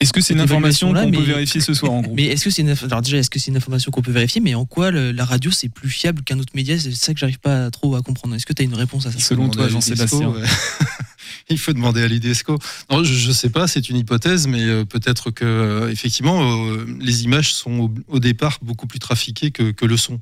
Est-ce 0.01 0.13
que 0.13 0.21
c'est 0.21 0.35
une 0.35 0.41
information 0.41 0.93
qu'on 0.93 1.11
peut 1.11 1.23
vérifier 1.23 1.61
ce 1.61 1.73
soir 1.73 1.93
en 1.93 2.03
gros? 2.03 2.13
Mais 2.17 2.25
est-ce 2.25 2.45
que 2.45 2.51
c'est 2.51 2.63
une, 2.63 2.75
alors 2.85 3.01
déjà 3.03 3.17
est-ce 3.19 3.31
que 3.31 3.39
c'est 3.39 3.51
une 3.51 3.57
information 3.57 3.91
qu'on 3.91 4.03
peut 4.03 4.11
vérifier 4.13 4.41
Mais 4.43 4.55
en 4.55 4.67
quoi 4.67 4.91
le- 4.91 5.13
la 5.13 5.25
radio 5.25 5.51
c'est 5.51 5.69
plus 5.71 5.89
fiable 5.89 6.23
qu'un 6.23 6.39
autre 6.39 6.53
média? 6.55 6.79
C'est 6.79 6.93
ça 6.95 7.15
que 7.15 7.21
j'arrive 7.21 7.39
pas 7.39 7.71
trop 7.71 7.95
à 7.97 8.03
comprendre. 8.03 8.35
Est-ce 8.35 8.45
que 8.47 8.53
tu 8.53 8.63
as 8.63 8.65
une 8.67 8.75
réponse 8.75 9.07
à 9.07 9.13
ça? 9.13 9.19
Selon 9.21 9.49
toi, 9.49 9.69
Jean-Sébastien. 9.69 10.35
Il 11.51 11.59
faut 11.59 11.73
demander 11.73 12.03
à 12.03 12.09
l'IDESCO. 12.09 12.59
Non, 12.91 13.05
je 13.05 13.29
ne 13.29 13.33
sais 13.33 13.51
pas, 13.51 13.67
c'est 13.67 13.89
une 13.89 13.97
hypothèse, 13.97 14.47
mais 14.47 14.65
euh, 14.65 14.85
peut-être 14.85 15.31
que 15.31 15.45
euh, 15.45 15.91
effectivement, 15.91 16.69
euh, 16.71 16.87
les 17.01 17.25
images 17.25 17.53
sont 17.53 17.79
au, 17.79 17.95
au 18.09 18.19
départ 18.19 18.59
beaucoup 18.63 18.87
plus 18.87 18.99
trafiquées 18.99 19.51
que, 19.51 19.71
que 19.71 19.87
le 19.87 19.97
son. 19.97 20.21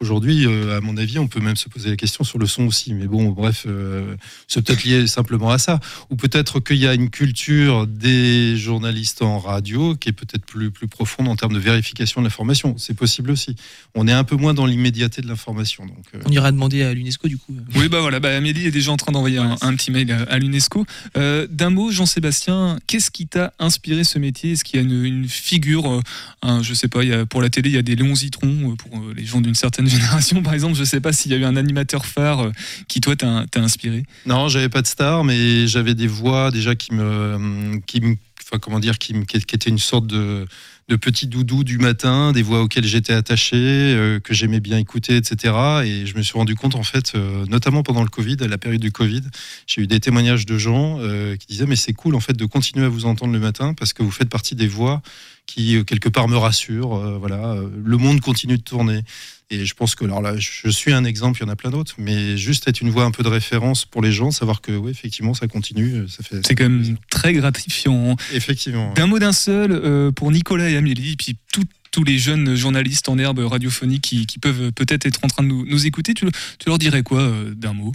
Aujourd'hui, 0.00 0.44
euh, 0.44 0.76
à 0.76 0.82
mon 0.82 0.98
avis, 0.98 1.18
on 1.18 1.26
peut 1.26 1.40
même 1.40 1.56
se 1.56 1.70
poser 1.70 1.88
la 1.88 1.96
question 1.96 2.22
sur 2.22 2.38
le 2.38 2.46
son 2.46 2.64
aussi. 2.66 2.92
Mais 2.92 3.06
bon, 3.06 3.30
bref, 3.30 3.64
euh, 3.66 4.14
c'est 4.46 4.60
peut-être 4.62 4.84
lié 4.84 5.06
simplement 5.06 5.50
à 5.50 5.56
ça. 5.56 5.80
Ou 6.10 6.16
peut-être 6.16 6.60
qu'il 6.60 6.76
y 6.76 6.86
a 6.86 6.92
une 6.92 7.08
culture 7.08 7.86
des 7.86 8.58
journalistes 8.58 9.22
en 9.22 9.38
radio 9.38 9.94
qui 9.96 10.10
est 10.10 10.12
peut-être 10.12 10.44
plus, 10.44 10.70
plus 10.70 10.86
profonde 10.86 11.28
en 11.28 11.36
termes 11.36 11.54
de 11.54 11.58
vérification 11.58 12.20
de 12.20 12.26
l'information. 12.26 12.74
C'est 12.76 12.92
possible 12.92 13.30
aussi. 13.30 13.56
On 13.94 14.06
est 14.06 14.12
un 14.12 14.24
peu 14.24 14.36
moins 14.36 14.52
dans 14.52 14.66
l'immédiateté 14.66 15.22
de 15.22 15.28
l'information. 15.28 15.86
Donc, 15.86 16.04
euh, 16.14 16.18
On 16.26 16.30
ira 16.30 16.52
demander 16.52 16.82
à 16.82 16.92
l'UNESCO 16.92 17.28
du 17.28 17.38
coup. 17.38 17.54
Oui, 17.74 17.88
bah 17.88 18.02
voilà, 18.02 18.20
bah 18.20 18.36
Amélie 18.36 18.66
est 18.66 18.70
déjà 18.70 18.92
en 18.92 18.98
train 18.98 19.12
d'envoyer 19.12 19.38
un, 19.38 19.56
un 19.62 19.74
petit 19.76 19.90
mail 19.90 20.12
à, 20.12 20.24
à 20.24 20.38
l'UNESCO. 20.38 20.84
Euh, 21.16 21.46
D'un 21.50 21.70
mot, 21.70 21.90
Jean-Sébastien, 21.90 22.78
qu'est-ce 22.86 23.10
qui 23.10 23.26
t'a 23.28 23.54
inspiré 23.58 24.04
ce 24.04 24.18
métier? 24.18 24.52
Est-ce 24.52 24.62
qu'il 24.64 24.78
y 24.78 24.82
a 24.82 24.86
une, 24.86 25.04
une 25.06 25.26
figure, 25.28 25.90
euh, 25.90 26.00
un- 26.42 26.62
je 26.62 26.74
sais 26.74 26.88
pas, 26.88 27.02
il 27.02 27.08
y 27.08 27.14
a, 27.14 27.24
pour 27.24 27.40
la 27.40 27.48
télé, 27.48 27.70
il 27.70 27.74
y 27.76 27.78
a 27.78 27.82
des 27.82 27.96
Léon 27.96 28.14
Zitron, 28.14 28.76
pour 28.76 28.98
euh, 28.98 29.14
les 29.16 29.24
gens 29.24 29.40
d'une 29.40 29.54
certaine 29.54 29.85
génération 29.88 30.42
par 30.42 30.54
exemple, 30.54 30.76
je 30.76 30.84
sais 30.84 31.00
pas 31.00 31.12
s'il 31.12 31.30
y 31.32 31.34
a 31.34 31.38
eu 31.38 31.44
un 31.44 31.56
animateur 31.56 32.06
phare 32.06 32.40
euh, 32.46 32.52
qui 32.88 33.00
toi 33.00 33.16
t'a 33.16 33.44
inspiré 33.56 34.04
Non, 34.26 34.48
j'avais 34.48 34.68
pas 34.68 34.82
de 34.82 34.86
star, 34.86 35.24
mais 35.24 35.66
j'avais 35.66 35.94
des 35.94 36.06
voix 36.06 36.50
déjà 36.50 36.74
qui 36.74 36.94
me, 36.94 37.78
qui 37.86 38.00
me, 38.00 38.16
comment 38.60 38.80
dire, 38.80 38.98
qui, 38.98 39.14
me- 39.14 39.24
qui 39.24 39.36
étaient 39.36 39.70
une 39.70 39.78
sorte 39.78 40.06
de, 40.06 40.46
de 40.88 40.96
petit 40.96 41.26
doudou 41.26 41.64
du 41.64 41.78
matin, 41.78 42.30
des 42.32 42.42
voix 42.42 42.62
auxquelles 42.62 42.84
j'étais 42.86 43.12
attaché, 43.12 43.56
euh, 43.56 44.20
que 44.20 44.34
j'aimais 44.34 44.60
bien 44.60 44.78
écouter, 44.78 45.16
etc. 45.16 45.54
Et 45.84 46.06
je 46.06 46.16
me 46.16 46.22
suis 46.22 46.34
rendu 46.38 46.54
compte 46.54 46.74
en 46.76 46.84
fait, 46.84 47.12
euh, 47.16 47.44
notamment 47.48 47.82
pendant 47.82 48.02
le 48.02 48.08
Covid, 48.08 48.36
à 48.40 48.46
la 48.48 48.56
période 48.58 48.80
du 48.80 48.92
Covid, 48.92 49.22
j'ai 49.66 49.82
eu 49.82 49.86
des 49.86 49.98
témoignages 50.00 50.46
de 50.46 50.58
gens 50.58 50.98
qui 51.38 51.46
disaient 51.48 51.66
mais 51.66 51.76
c'est 51.76 51.92
cool 51.92 52.14
en 52.14 52.20
fait 52.20 52.34
de 52.34 52.44
continuer 52.44 52.84
à 52.86 52.88
vous 52.88 53.04
entendre 53.04 53.32
le 53.32 53.40
matin 53.40 53.74
parce 53.74 53.92
que 53.92 54.02
vous 54.02 54.10
faites 54.12 54.28
partie 54.28 54.54
des 54.54 54.68
voix 54.68 55.02
qui 55.46 55.84
quelque 55.84 56.08
part 56.08 56.26
me 56.28 56.36
rassurent. 56.36 57.18
voilà, 57.20 57.56
le 57.84 57.96
monde 57.96 58.20
continue 58.20 58.56
de 58.58 58.62
tourner. 58.62 59.02
Et 59.50 59.64
je 59.64 59.74
pense 59.74 59.94
que 59.94 60.04
alors 60.04 60.20
là, 60.20 60.34
je 60.36 60.68
suis 60.68 60.92
un 60.92 61.04
exemple, 61.04 61.38
il 61.40 61.44
y 61.46 61.48
en 61.48 61.52
a 61.52 61.54
plein 61.54 61.70
d'autres, 61.70 61.94
mais 61.98 62.36
juste 62.36 62.66
être 62.66 62.80
une 62.80 62.90
voix 62.90 63.04
un 63.04 63.12
peu 63.12 63.22
de 63.22 63.28
référence 63.28 63.84
pour 63.84 64.02
les 64.02 64.10
gens, 64.10 64.32
savoir 64.32 64.60
que 64.60 64.72
oui, 64.72 64.90
effectivement, 64.90 65.34
ça 65.34 65.46
continue, 65.46 65.94
euh, 65.94 66.08
ça 66.08 66.24
fait. 66.24 66.44
C'est 66.44 66.56
quand 66.56 66.68
même 66.68 66.96
très 67.10 67.32
gratifiant. 67.32 68.16
Effectivement. 68.32 68.92
D'un 68.94 69.06
mot 69.06 69.20
d'un 69.20 69.32
seul, 69.32 69.70
euh, 69.70 70.10
pour 70.10 70.32
Nicolas 70.32 70.68
et 70.68 70.76
Amélie, 70.76 71.14
puis 71.16 71.36
tout- 71.52 71.62
tous 71.96 72.04
les 72.04 72.18
jeunes 72.18 72.54
journalistes 72.54 73.08
en 73.08 73.16
herbe 73.16 73.38
radiophonique 73.38 74.02
qui, 74.02 74.38
peuvent 74.38 74.70
peut-être 74.72 75.06
être 75.06 75.20
en 75.22 75.28
train 75.28 75.42
de 75.42 75.48
nous, 75.48 75.86
écouter, 75.86 76.12
tu, 76.12 76.26
leur 76.66 76.76
dirais 76.76 77.02
quoi 77.02 77.20
euh, 77.20 77.54
d'un 77.54 77.72
mot? 77.72 77.92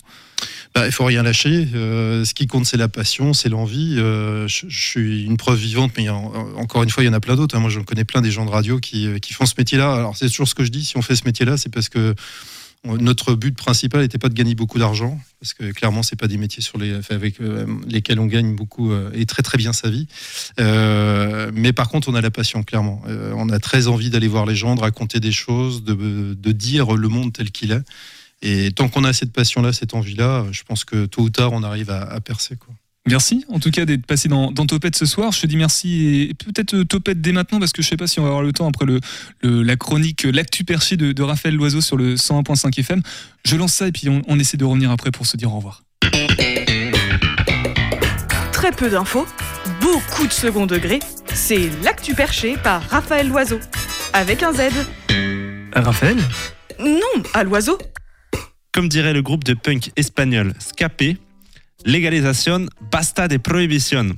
Bah, 0.74 0.88
il 0.88 0.92
faut 0.92 1.06
rien 1.06 1.22
lâcher. 1.22 1.68
Euh, 1.76 2.26
ce 2.26 2.34
qui 2.34 2.48
compte, 2.48 2.66
c'est 2.66 2.78
la 2.78 2.88
passion, 2.88 3.34
c'est 3.34 3.48
l'envie. 3.48 3.98
Euh, 4.00 4.48
je, 4.48 4.66
je 4.68 4.82
suis 4.82 5.24
une 5.24 5.38
preuve 5.38 5.60
vivante, 5.60 5.92
mais 5.98 6.10
encore 6.10 6.82
une 6.82 6.90
fois, 6.90 7.04
il 7.04 7.06
y 7.06 7.10
en 7.10 7.14
a 7.14 7.20
plein 7.20 7.36
d'autres. 7.36 7.56
hein. 7.56 7.60
Moi, 7.60 7.70
j'en 7.70 7.84
connais 7.84 8.04
plein 8.04 8.22
des 8.22 8.32
gens 8.32 8.44
de 8.44 8.50
radio 8.50 8.80
qui, 8.80 9.08
qui 9.22 9.34
font 9.34 9.46
ce 9.46 9.54
métier-là. 9.56 9.94
Alors, 9.94 10.18
c'est 10.18 10.30
toujours 10.30 10.48
ce 10.48 10.56
que 10.56 10.64
je 10.64 10.72
dis. 10.72 10.84
Si 10.84 10.98
on 10.98 11.04
fait 11.04 11.16
ce 11.16 11.26
métier-là, 11.26 11.58
c'est 11.58 11.70
parce 11.72 11.90
que 11.90 12.16
notre 12.84 13.36
but 13.36 13.56
principal 13.56 14.02
n'était 14.02 14.18
pas 14.18 14.30
de 14.30 14.34
gagner 14.34 14.56
beaucoup 14.56 14.80
d'argent, 14.80 15.20
parce 15.40 15.54
que 15.54 15.72
clairement, 15.72 16.02
c'est 16.02 16.16
pas 16.16 16.28
des 16.28 16.38
métiers 16.38 16.64
sur 16.64 16.80
les, 16.80 17.00
avec 17.12 17.40
euh, 17.40 17.68
lesquels 17.88 18.20
on 18.20 18.26
gagne 18.26 18.56
beaucoup 18.56 18.92
euh, 18.92 19.12
et 19.14 19.26
très 19.28 19.44
très 19.44 19.58
bien 19.58 19.72
sa 19.72 19.90
vie. 19.90 20.08
Euh, 20.60 21.52
mais 21.54 21.74
par 21.74 21.90
contre, 21.90 22.10
on 22.10 22.16
a 22.16 22.22
la 22.22 22.32
passion, 22.32 22.64
clairement. 22.64 23.04
On 23.08 23.50
a 23.50 23.60
très 23.60 23.88
envie 23.88 24.10
d'aller 24.10 24.28
voir 24.28 24.46
les 24.46 24.56
gens, 24.56 24.76
de 24.76 24.82
raconter 24.82 25.20
des 25.20 25.32
choses, 25.32 25.84
de, 25.84 26.34
de 26.34 26.52
dire 26.52 26.94
le 26.94 27.08
monde 27.08 27.34
tel 27.34 27.52
qu'il 27.52 27.72
est. 27.72 27.84
Et 28.42 28.72
tant 28.72 28.90
qu'on 28.90 29.04
a 29.04 29.14
cette 29.14 29.32
passion-là, 29.32 29.74
cette 29.74 29.94
envie-là, 29.94 30.48
je 30.52 30.64
pense 30.64 30.84
que 30.84 31.06
tôt 31.06 31.22
ou 31.22 31.30
tard, 31.30 31.54
on 31.54 31.62
arrive 31.62 31.92
à, 31.92 32.02
à 32.02 32.20
percer. 32.20 32.56
Quoi. 32.56 32.74
Merci 33.10 33.44
en 33.50 33.60
tout 33.60 33.72
cas 33.72 33.86
d'être 33.86 34.06
passé 34.06 34.30
dans, 34.30 34.52
dans 34.52 34.66
Topette 34.68 34.96
ce 34.96 35.06
soir. 35.08 35.32
Je 35.32 35.42
te 35.42 35.48
dis 35.48 35.58
merci 35.58 36.28
et 36.30 36.34
peut-être 36.36 36.76
euh, 36.76 36.86
Topette 36.86 37.20
dès 37.20 37.32
maintenant 37.32 37.60
parce 37.60 37.72
que 37.72 37.82
je 37.82 37.88
sais 37.88 37.98
pas 37.98 38.06
si 38.06 38.20
on 38.20 38.24
va 38.24 38.30
avoir 38.30 38.44
le 38.44 38.54
temps 38.54 38.68
après 38.68 38.86
le, 38.86 39.00
le- 39.42 39.64
la 39.64 39.76
chronique 39.76 40.26
euh, 40.26 40.32
L'actu 40.32 40.64
perché 40.64 40.98
de, 40.98 41.12
de 41.12 41.24
Raphaël 41.24 41.56
Loiseau 41.56 41.82
sur 41.82 41.98
le 41.98 42.14
101.5 42.16 42.80
FM. 42.80 43.02
Je 43.44 43.56
lance 43.56 43.74
ça 43.74 43.88
et 43.88 43.92
puis 43.92 44.08
on, 44.08 44.22
on 44.28 44.38
essaie 44.38 44.56
de 44.58 44.66
revenir 44.66 44.92
après 44.92 45.10
pour 45.10 45.26
se 45.26 45.36
dire 45.36 45.52
au 45.52 45.56
revoir. 45.58 45.84
Très 48.52 48.72
peu 48.72 48.90
d'infos, 48.92 49.26
beaucoup 49.82 50.28
de 50.28 50.32
second 50.32 50.68
degré. 50.68 51.00
C'est 51.34 51.72
l'actu 51.84 52.14
perché 52.14 52.56
par 52.58 52.84
Raphaël 52.90 53.28
Loiseau. 53.30 53.60
Avec 54.14 54.44
un 54.44 54.54
Z. 54.54 54.60
Raphaël? 55.74 56.18
Non, 56.80 57.24
à 57.34 57.44
l'oiseau. 57.44 57.80
Comme 58.72 58.88
dirait 58.90 59.14
le 59.14 59.22
groupe 59.24 59.44
de 59.44 59.54
punk 59.56 59.92
espagnol 59.96 60.54
Scapé, 60.60 61.18
légalisation 61.86 62.68
basta 62.92 63.28
de 63.28 63.38
prohibition. 63.38 64.16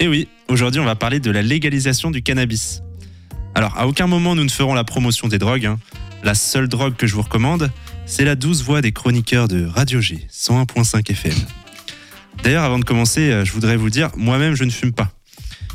Et 0.00 0.08
oui, 0.08 0.28
aujourd'hui 0.48 0.80
on 0.80 0.84
va 0.84 0.94
parler 0.96 1.20
de 1.20 1.30
la 1.30 1.42
légalisation 1.42 2.10
du 2.10 2.22
cannabis. 2.22 2.82
Alors, 3.54 3.76
à 3.78 3.86
aucun 3.86 4.06
moment 4.06 4.34
nous 4.34 4.44
ne 4.44 4.50
ferons 4.50 4.74
la 4.74 4.84
promotion 4.84 5.28
des 5.28 5.38
drogues. 5.38 5.66
hein. 5.66 5.78
La 6.22 6.34
seule 6.34 6.68
drogue 6.68 6.96
que 6.96 7.06
je 7.06 7.14
vous 7.14 7.22
recommande, 7.22 7.70
c'est 8.06 8.24
la 8.24 8.34
douce 8.34 8.62
voix 8.62 8.80
des 8.80 8.92
chroniqueurs 8.92 9.46
de 9.46 9.66
Radio 9.66 10.00
G 10.00 10.26
101.5 10.32 11.10
FM. 11.10 11.34
D'ailleurs, 12.42 12.64
avant 12.64 12.78
de 12.78 12.84
commencer, 12.84 13.30
euh, 13.30 13.44
je 13.44 13.52
voudrais 13.52 13.76
vous 13.76 13.90
dire, 13.90 14.10
moi-même 14.16 14.54
je 14.54 14.64
ne 14.64 14.70
fume 14.70 14.92
pas. 14.92 15.10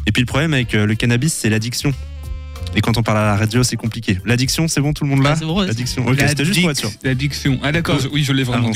Et 0.05 0.11
puis 0.11 0.21
le 0.21 0.25
problème 0.25 0.53
avec 0.53 0.75
euh, 0.75 0.85
le 0.85 0.95
cannabis, 0.95 1.33
c'est 1.33 1.49
l'addiction. 1.49 1.93
Et 2.75 2.81
quand 2.81 2.97
on 2.97 3.03
parle 3.03 3.17
à 3.17 3.25
la 3.25 3.35
radio, 3.35 3.63
c'est 3.63 3.75
compliqué. 3.75 4.19
L'addiction, 4.25 4.67
c'est 4.67 4.79
bon, 4.79 4.93
tout 4.93 5.03
le 5.03 5.09
monde 5.09 5.23
là 5.23 5.31
L'addiction. 5.67 6.05
Ok, 6.05 6.17
c'était 6.29 6.45
juste 6.45 6.61
pour 6.61 6.69
être 6.71 6.77
sûr. 6.77 6.91
L'addiction. 7.03 7.59
Ah 7.63 7.71
d'accord, 7.71 7.99
je- 7.99 8.07
oui, 8.09 8.23
je 8.23 8.31
l'ai 8.31 8.43
vraiment. 8.43 8.67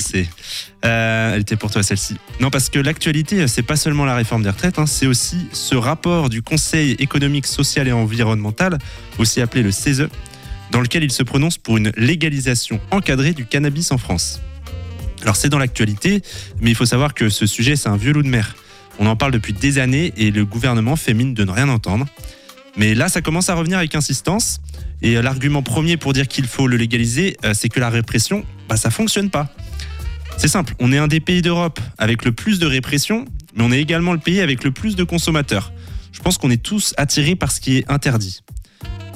Euh, 0.86 1.36
elle 1.36 1.42
était 1.42 1.56
pour 1.56 1.70
toi 1.72 1.84
celle-ci. 1.84 2.16
Non, 2.40 2.50
parce 2.50 2.70
que 2.70 2.80
l'actualité, 2.80 3.48
c'est 3.48 3.62
pas 3.62 3.76
seulement 3.76 4.06
la 4.06 4.16
réforme 4.16 4.42
des 4.44 4.50
retraites, 4.50 4.80
hein, 4.80 4.88
c'est 4.88 5.06
aussi 5.08 5.48
ce 5.54 5.76
rapport 5.76 6.30
du 6.30 6.42
Conseil 6.42 6.92
économique, 7.00 7.46
social 7.46 7.88
et 7.88 7.92
environnemental, 7.92 8.80
aussi 9.20 9.42
appelé 9.42 9.62
le 9.64 9.72
CESE, 9.72 10.08
dans 10.72 10.82
lequel 10.82 11.04
il 11.04 11.12
se 11.12 11.22
prononce 11.24 11.58
pour 11.60 11.78
une 11.78 11.92
légalisation 11.96 12.80
encadrée 12.92 13.34
du 13.34 13.46
cannabis 13.46 13.92
en 13.92 13.98
France. 14.00 14.42
Alors 15.22 15.36
c'est 15.36 15.50
dans 15.50 15.60
l'actualité, 15.60 16.22
mais 16.62 16.72
il 16.72 16.76
faut 16.76 16.86
savoir 16.88 17.14
que 17.14 17.30
ce 17.30 17.46
sujet, 17.46 17.76
c'est 17.76 17.90
un 17.90 17.96
vieux 17.98 18.12
loup 18.12 18.24
de 18.24 18.28
mer. 18.28 18.56
On 19.00 19.06
en 19.06 19.16
parle 19.16 19.32
depuis 19.32 19.54
des 19.54 19.78
années 19.78 20.14
et 20.18 20.32
le 20.32 20.46
gouvernement 20.46 20.96
fait 20.96 21.14
mine 21.14 21.34
de 21.34 21.44
ne 21.46 21.52
rien 21.52 21.70
entendre. 21.70 22.06
Mais 22.78 22.96
là, 22.96 23.08
ça 23.08 23.22
commence 23.22 23.50
à 23.50 23.56
revenir 23.56 23.78
avec 23.78 23.94
insistance. 23.96 24.60
Et 25.02 25.18
euh, 25.18 25.22
l'argument 25.22 25.62
premier 25.62 25.98
pour 25.98 26.14
dire 26.14 26.28
qu'il 26.28 26.48
faut 26.48 26.68
le 26.68 26.78
légaliser, 26.78 27.38
euh, 27.44 27.54
c'est 27.54 27.70
que 27.70 27.80
la 27.80 27.90
répression, 27.90 28.46
bah, 28.68 28.78
ça 28.78 28.90
fonctionne 28.90 29.30
pas. 29.30 29.50
C'est 30.38 30.48
simple, 30.48 30.74
on 30.80 30.92
est 30.92 30.98
un 30.98 31.08
des 31.08 31.20
pays 31.20 31.42
d'Europe 31.42 31.80
avec 31.98 32.26
le 32.26 32.32
plus 32.32 32.58
de 32.58 32.66
répression, 32.66 33.26
mais 33.56 33.64
on 33.64 33.72
est 33.72 33.80
également 33.80 34.14
le 34.14 34.20
pays 34.20 34.42
avec 34.42 34.64
le 34.64 34.72
plus 34.72 34.96
de 34.96 35.04
consommateurs. 35.04 35.72
Je 36.12 36.20
pense 36.22 36.38
qu'on 36.38 36.50
est 36.50 36.62
tous 36.62 36.94
attirés 36.98 37.36
par 37.36 37.52
ce 37.52 37.60
qui 37.60 37.78
est 37.78 37.92
interdit. 37.92 38.42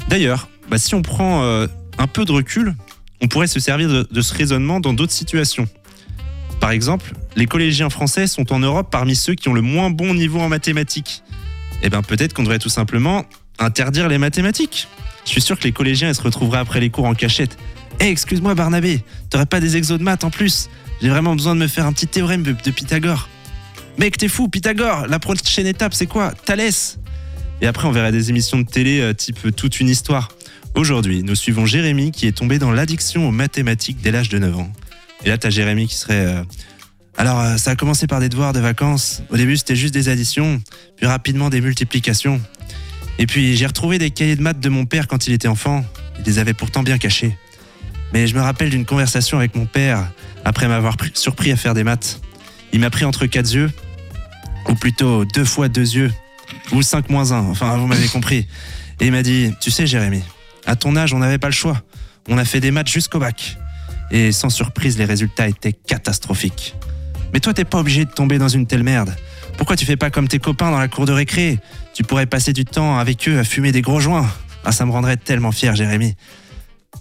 D'ailleurs, 0.09 0.49
bah, 0.69 0.77
si 0.77 0.93
on 0.93 1.01
prend 1.01 1.43
euh, 1.43 1.67
un 1.97 2.07
peu 2.07 2.25
de 2.25 2.31
recul, 2.31 2.75
on 3.21 3.27
pourrait 3.27 3.47
se 3.47 3.59
servir 3.59 3.89
de, 3.89 4.07
de 4.09 4.21
ce 4.21 4.33
raisonnement 4.33 4.79
dans 4.79 4.93
d'autres 4.93 5.13
situations. 5.13 5.67
Par 6.59 6.71
exemple, 6.71 7.13
les 7.35 7.45
collégiens 7.45 7.89
français 7.89 8.27
sont 8.27 8.51
en 8.51 8.59
Europe 8.59 8.89
parmi 8.91 9.15
ceux 9.15 9.35
qui 9.35 9.49
ont 9.49 9.53
le 9.53 9.61
moins 9.61 9.89
bon 9.89 10.13
niveau 10.13 10.39
en 10.39 10.49
mathématiques. 10.49 11.23
Eh 11.83 11.89
bien, 11.89 12.01
peut-être 12.01 12.33
qu'on 12.33 12.43
devrait 12.43 12.59
tout 12.59 12.69
simplement 12.69 13.25
interdire 13.59 14.07
les 14.07 14.17
mathématiques. 14.17 14.87
Je 15.25 15.31
suis 15.31 15.41
sûr 15.41 15.57
que 15.59 15.63
les 15.63 15.71
collégiens 15.71 16.09
ils 16.09 16.15
se 16.15 16.21
retrouveraient 16.21 16.59
après 16.59 16.79
les 16.79 16.89
cours 16.89 17.05
en 17.05 17.13
cachette. 17.13 17.57
Hé, 17.99 18.09
excuse-moi 18.09 18.53
Barnabé, 18.55 19.03
t'aurais 19.29 19.45
pas 19.45 19.59
des 19.59 19.75
exos 19.75 19.97
de 19.97 20.03
maths 20.03 20.23
en 20.23 20.29
plus 20.29 20.69
J'ai 21.01 21.09
vraiment 21.09 21.35
besoin 21.35 21.55
de 21.55 21.59
me 21.61 21.67
faire 21.67 21.85
un 21.85 21.93
petit 21.93 22.07
théorème 22.07 22.43
de, 22.43 22.53
Pythagore. 22.53 23.27
Mec, 23.97 24.17
t'es 24.17 24.27
fou, 24.27 24.47
Pythagore 24.47 25.07
La 25.07 25.17
prochaine 25.19 25.65
étape, 25.67 25.93
c'est 25.93 26.05
quoi? 26.05 26.31
Thalès 26.45 26.99
Et 27.61 27.67
après, 27.67 27.87
on 27.87 27.91
verra 27.91 28.11
des 28.11 28.29
émissions 28.29 28.59
de 28.59 28.65
télé 28.65 29.01
euh, 29.01 29.13
type 29.13 29.39
euh, 29.45 29.51
Toute 29.51 29.79
une 29.79 29.89
histoire. 29.89 30.29
Aujourd'hui, 30.75 31.23
nous 31.23 31.33
suivons 31.33 31.65
Jérémy 31.65 32.11
qui 32.11 32.27
est 32.27 32.31
tombé 32.37 32.59
dans 32.59 32.71
l'addiction 32.71 33.27
aux 33.27 33.31
mathématiques 33.31 33.97
dès 34.01 34.11
l'âge 34.11 34.29
de 34.29 34.37
9 34.37 34.57
ans. 34.59 34.71
Et 35.25 35.29
là, 35.29 35.39
t'as 35.39 35.49
Jérémy 35.49 35.87
qui 35.87 35.95
serait. 35.95 36.25
euh, 36.27 36.43
Alors, 37.17 37.57
ça 37.57 37.71
a 37.71 37.75
commencé 37.75 38.05
par 38.05 38.19
des 38.19 38.29
devoirs 38.29 38.53
de 38.53 38.59
vacances. 38.59 39.23
Au 39.31 39.37
début, 39.37 39.57
c'était 39.57 39.75
juste 39.75 39.95
des 39.95 40.07
additions, 40.09 40.61
puis 40.97 41.07
rapidement 41.07 41.49
des 41.49 41.61
multiplications. 41.61 42.39
Et 43.20 43.26
puis, 43.26 43.55
j'ai 43.57 43.65
retrouvé 43.65 43.97
des 43.97 44.11
cahiers 44.11 44.36
de 44.36 44.41
maths 44.41 44.59
de 44.59 44.70
mon 44.70 44.86
père 44.86 45.07
quand 45.07 45.28
il 45.28 45.34
était 45.34 45.47
enfant. 45.47 45.84
Il 46.20 46.26
les 46.26 46.39
avait 46.39 46.53
pourtant 46.53 46.84
bien 46.84 46.97
cachés. 46.97 47.36
Mais 48.13 48.28
je 48.28 48.36
me 48.36 48.41
rappelle 48.41 48.70
d'une 48.70 48.86
conversation 48.86 49.38
avec 49.38 49.55
mon 49.55 49.65
père 49.65 50.07
après 50.45 50.68
m'avoir 50.68 50.97
pris- 50.97 51.11
surpris 51.13 51.51
à 51.51 51.55
faire 51.55 51.74
des 51.74 51.84
maths. 51.84 52.22
Il 52.74 52.80
m'a 52.80 52.89
pris 52.89 53.05
entre 53.05 53.26
quatre 53.26 53.51
yeux, 53.53 53.72
ou 54.70 54.76
plutôt 54.76 55.26
deux 55.26 55.45
fois 55.45 55.68
deux 55.68 55.95
yeux, 55.95 56.11
ou 56.72 56.82
5 56.82 57.09
moins 57.09 57.32
1, 57.32 57.39
enfin 57.49 57.76
vous 57.78 57.88
m'avez 57.88 58.07
compris. 58.07 58.47
Et 58.99 59.07
il 59.07 59.11
m'a 59.11 59.24
dit, 59.24 59.51
tu 59.59 59.72
sais 59.72 59.88
Jérémy, 59.88 60.22
à 60.65 60.76
ton 60.76 60.95
âge 60.95 61.13
on 61.13 61.20
n'avait 61.20 61.38
pas 61.38 61.47
le 61.47 61.53
choix. 61.53 61.82
On 62.30 62.38
a 62.38 62.45
fait 62.45 62.59
des 62.59 62.72
maths 62.72 62.89
jusqu'au 62.89 63.20
bac. 63.20 63.57
Et 64.11 64.32
sans 64.32 64.49
surprise, 64.49 64.97
les 64.97 65.05
résultats 65.05 65.47
étaient 65.47 65.74
catastrophiques. 65.74 66.76
Mais 67.34 67.39
toi, 67.41 67.53
t'es 67.53 67.65
pas 67.65 67.80
obligé 67.80 68.05
de 68.05 68.11
tomber 68.11 68.38
dans 68.38 68.47
une 68.47 68.65
telle 68.68 68.84
merde. 68.84 69.13
Pourquoi 69.57 69.76
tu 69.76 69.86
fais 69.86 69.97
pas 69.97 70.09
comme 70.09 70.28
tes 70.30 70.39
copains 70.39 70.72
dans 70.72 70.80
la 70.80 70.88
cour 70.88 71.05
de 71.05 71.11
récré? 71.11 71.59
Tu 71.97 72.03
pourrais 72.03 72.27
passer 72.27 72.53
du 72.53 72.63
temps 72.63 72.99
avec 72.99 73.27
eux 73.27 73.39
à 73.39 73.43
fumer 73.43 73.71
des 73.71 73.81
gros 73.81 73.99
joints. 73.99 74.29
Ah, 74.63 74.71
ça 74.71 74.85
me 74.85 74.91
rendrait 74.91 75.17
tellement 75.17 75.51
fier, 75.51 75.75
Jérémy. 75.75 76.13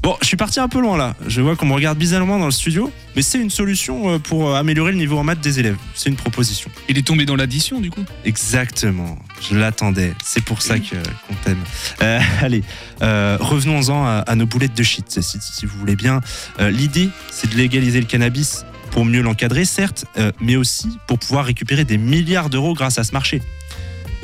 Bon, 0.03 0.17
je 0.23 0.27
suis 0.27 0.39
parti 0.39 0.59
un 0.59 0.71
peu 0.71 0.81
loin 0.81 0.97
là. 0.97 1.15
Je 1.27 1.43
vois 1.43 1.55
qu'on 1.55 1.67
me 1.67 1.75
regarde 1.75 1.99
bizarrement 1.99 2.39
dans 2.39 2.47
le 2.47 2.51
studio, 2.51 2.91
mais 3.15 3.21
c'est 3.21 3.39
une 3.39 3.51
solution 3.51 4.09
euh, 4.09 4.19
pour 4.19 4.49
euh, 4.49 4.55
améliorer 4.55 4.93
le 4.93 4.97
niveau 4.97 5.19
en 5.19 5.23
maths 5.23 5.43
des 5.43 5.61
élèves. 5.61 5.77
C'est 5.95 6.09
une 6.09 6.17
proposition. 6.17 6.71
Il 6.89 6.97
est 6.97 7.07
tombé 7.07 7.27
dans 7.27 7.37
l'addition 7.37 7.79
du 7.79 7.91
coup 7.91 8.07
Exactement. 8.25 9.19
Je 9.51 9.55
l'attendais. 9.55 10.15
C'est 10.25 10.43
pour 10.43 10.63
ça 10.63 10.79
que 10.79 10.97
qu'on 11.29 11.35
t'aime. 11.45 11.63
Euh, 12.01 12.19
allez, 12.41 12.65
euh, 13.03 13.37
revenons-en 13.39 14.03
à, 14.03 14.25
à 14.27 14.35
nos 14.35 14.47
boulettes 14.47 14.75
de 14.75 14.83
shit, 14.83 15.21
si, 15.21 15.39
si 15.43 15.67
vous 15.67 15.79
voulez 15.79 15.97
bien. 15.97 16.23
Euh, 16.59 16.71
L'idée, 16.71 17.11
c'est 17.31 17.51
de 17.51 17.57
légaliser 17.57 18.01
le 18.01 18.07
cannabis 18.07 18.65
pour 18.97 19.05
mieux 19.05 19.21
l'encadrer, 19.21 19.67
certes, 19.67 20.07
euh, 20.17 20.33
mais 20.41 20.57
aussi 20.57 20.99
pour 21.07 21.19
pouvoir 21.19 21.45
récupérer 21.45 21.85
des 21.85 21.99
milliards 21.99 22.49
d'euros 22.49 22.73
grâce 22.73 22.97
à 22.97 23.05
ce 23.05 23.13
marché. 23.13 23.43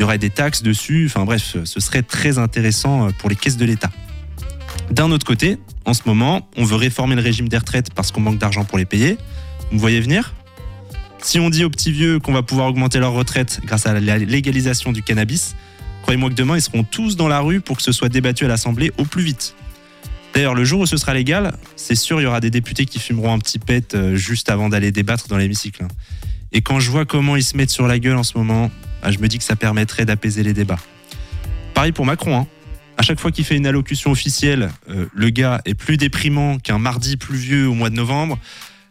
Il 0.03 0.07
y 0.07 0.07
aurait 0.07 0.18
des 0.18 0.30
taxes 0.30 0.64
dessus. 0.64 1.05
Enfin 1.07 1.24
bref, 1.24 1.59
ce 1.62 1.78
serait 1.80 2.03
très 2.03 2.38
intéressant 2.38 3.07
euh, 3.07 3.11
pour 3.18 3.30
les 3.30 3.36
caisses 3.36 3.57
de 3.57 3.64
l'État. 3.64 3.88
D'un 4.90 5.12
autre 5.12 5.24
côté, 5.24 5.59
en 5.84 5.94
ce 5.94 6.03
moment, 6.07 6.48
on 6.57 6.64
veut 6.64 6.74
réformer 6.74 7.14
le 7.14 7.22
régime 7.22 7.48
des 7.48 7.57
retraites 7.57 7.94
parce 7.94 8.11
qu'on 8.11 8.20
manque 8.20 8.38
d'argent 8.38 8.64
pour 8.64 8.78
les 8.78 8.84
payer. 8.84 9.16
Vous 9.70 9.76
me 9.76 9.78
voyez 9.80 10.00
venir? 10.00 10.34
Si 11.20 11.38
on 11.38 11.50
dit 11.50 11.62
aux 11.62 11.70
petits 11.70 11.92
vieux 11.92 12.18
qu'on 12.18 12.32
va 12.32 12.42
pouvoir 12.42 12.66
augmenter 12.66 12.98
leur 12.98 13.12
retraite 13.12 13.61
grâce 13.64 13.86
à 13.86 13.92
la 14.00 14.18
légalisation 14.18 14.90
du 14.90 15.05
cannabis, 15.05 15.55
croyez-moi 16.03 16.30
que 16.30 16.34
demain, 16.34 16.57
ils 16.57 16.62
seront 16.62 16.82
tous 16.82 17.14
dans 17.14 17.28
la 17.28 17.38
rue 17.38 17.61
pour 17.61 17.76
que 17.76 17.82
ce 17.84 17.92
soit 17.92 18.09
débattu 18.09 18.44
à 18.44 18.48
l'Assemblée 18.48 18.90
au 18.98 19.05
plus 19.05 19.22
vite. 19.22 19.55
D'ailleurs, 20.34 20.57
le 20.57 20.64
jour 20.64 20.80
où 20.80 20.86
ce 20.86 20.96
sera 20.96 21.14
légal, 21.14 21.55
c'est 21.76 21.94
sûr, 21.94 22.20
il 22.20 22.24
y 22.24 22.26
aura 22.26 22.40
des 22.40 22.50
députés 22.50 22.86
qui 22.86 22.98
fumeront 22.98 23.34
un 23.34 23.38
petit 23.38 23.61
pet 23.61 23.94
euh, 23.94 24.16
juste 24.16 24.50
avant 24.50 24.68
d'aller 24.68 24.90
débattre 24.90 25.28
dans 25.28 25.36
l'hémicycle. 25.36 25.84
hein. 25.84 25.88
Et 26.50 26.61
quand 26.61 26.80
je 26.80 26.90
vois 26.90 27.05
comment 27.05 27.36
ils 27.36 27.44
se 27.44 27.57
mettent 27.57 27.70
sur 27.70 27.86
la 27.86 28.00
gueule 28.00 28.16
en 28.16 28.24
ce 28.24 28.36
moment, 28.36 28.68
je 29.11 29.18
me 29.18 29.28
dis 29.28 29.38
que 29.38 29.44
ça 29.44 29.57
permettrait 29.57 30.05
d'apaiser 30.05 30.42
les 30.42 30.53
débats. 30.53 30.78
Pareil 31.74 31.92
pour 31.92 32.07
Macron. 32.07 32.36
hein. 32.38 32.46
À 32.98 33.03
chaque 33.03 33.18
fois 33.18 33.32
qu'il 33.32 33.44
fait 33.44 33.57
une 33.57 33.66
allocution 33.66 34.11
officielle, 34.11 34.70
euh, 34.90 35.07
le 35.12 35.30
gars 35.30 35.61
est 35.64 35.74
plus 35.74 35.96
déprimant 35.96 36.59
qu'un 36.59 36.78
mardi 36.78 37.16
pluvieux 37.16 37.66
au 37.66 37.74
mois 37.74 37.90
de 37.90 37.96
novembre. 37.96 38.38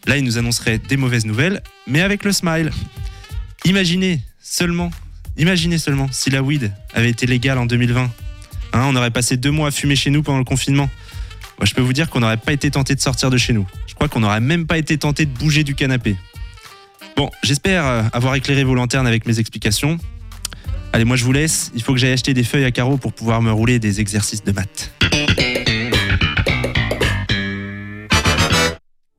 Là, 0.07 0.17
il 0.17 0.23
nous 0.23 0.37
annoncerait 0.37 0.79
des 0.79 0.97
mauvaises 0.97 1.25
nouvelles, 1.25 1.61
mais 1.87 2.01
avec 2.01 2.25
le 2.25 2.31
smile. 2.31 2.71
Imaginez 3.63 4.21
seulement, 4.41 4.91
imaginez 5.37 5.77
seulement 5.77 6.09
si 6.11 6.31
la 6.31 6.41
weed 6.41 6.73
avait 6.93 7.11
été 7.11 7.27
légale 7.27 7.59
en 7.59 7.67
2020. 7.67 8.09
Hein, 8.73 8.85
on 8.87 8.95
aurait 8.95 9.11
passé 9.11 9.37
deux 9.37 9.51
mois 9.51 9.67
à 9.67 9.71
fumer 9.71 9.95
chez 9.95 10.09
nous 10.09 10.23
pendant 10.23 10.39
le 10.39 10.43
confinement. 10.43 10.89
Moi, 11.59 11.65
je 11.65 11.75
peux 11.75 11.81
vous 11.81 11.93
dire 11.93 12.09
qu'on 12.09 12.21
n'aurait 12.21 12.37
pas 12.37 12.53
été 12.53 12.71
tenté 12.71 12.95
de 12.95 13.01
sortir 13.01 13.29
de 13.29 13.37
chez 13.37 13.53
nous. 13.53 13.67
Je 13.85 13.93
crois 13.93 14.07
qu'on 14.07 14.21
n'aurait 14.21 14.41
même 14.41 14.65
pas 14.65 14.79
été 14.79 14.97
tenté 14.97 15.25
de 15.27 15.31
bouger 15.31 15.63
du 15.63 15.75
canapé. 15.75 16.15
Bon, 17.15 17.29
j'espère 17.43 17.85
euh, 17.85 18.03
avoir 18.13 18.35
éclairé 18.35 18.63
vos 18.63 18.75
lanternes 18.75 19.07
avec 19.07 19.25
mes 19.25 19.39
explications. 19.39 19.97
Allez, 20.93 21.05
moi 21.05 21.15
je 21.15 21.23
vous 21.23 21.31
laisse. 21.31 21.71
Il 21.75 21.81
faut 21.81 21.93
que 21.93 21.99
j'aille 21.99 22.13
acheter 22.13 22.33
des 22.33 22.43
feuilles 22.43 22.65
à 22.65 22.71
carreaux 22.71 22.97
pour 22.97 23.13
pouvoir 23.13 23.41
me 23.41 23.51
rouler 23.51 23.79
des 23.79 23.99
exercices 24.01 24.43
de 24.43 24.51
maths. 24.51 24.91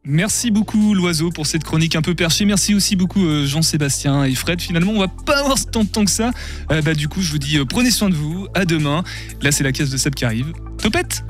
Merci 0.05 0.51
beaucoup 0.51 0.95
l'oiseau 0.95 1.31
pour 1.31 1.47
cette 1.47 1.65
chronique 1.65 1.95
un 1.95 2.03
peu 2.03 2.15
perchée. 2.15 2.45
Merci 2.45 2.75
aussi 2.75 2.97
beaucoup 2.97 3.25
euh, 3.25 3.47
Jean-Sébastien 3.47 4.25
et 4.25 4.35
Fred. 4.35 4.61
Finalement, 4.61 4.93
on 4.93 4.99
va 4.99 5.09
pas 5.09 5.39
avoir 5.39 5.59
tant 5.65 5.85
de 5.85 5.89
temps 5.89 6.05
que 6.05 6.11
ça. 6.11 6.33
Euh, 6.71 6.83
bah, 6.83 6.95
du 6.95 7.09
coup, 7.09 7.23
je 7.23 7.31
vous 7.31 7.39
dis 7.39 7.59
prenez 7.69 7.91
soin 7.91 8.11
de 8.11 8.15
vous. 8.15 8.49
À 8.55 8.65
demain. 8.65 9.05
Là, 9.41 9.53
c'est 9.53 9.65
la 9.65 9.73
case 9.73 9.91
de 9.91 9.97
Seb 9.97 10.15
qui 10.15 10.25
arrive. 10.25 10.53
Topette 10.79 11.25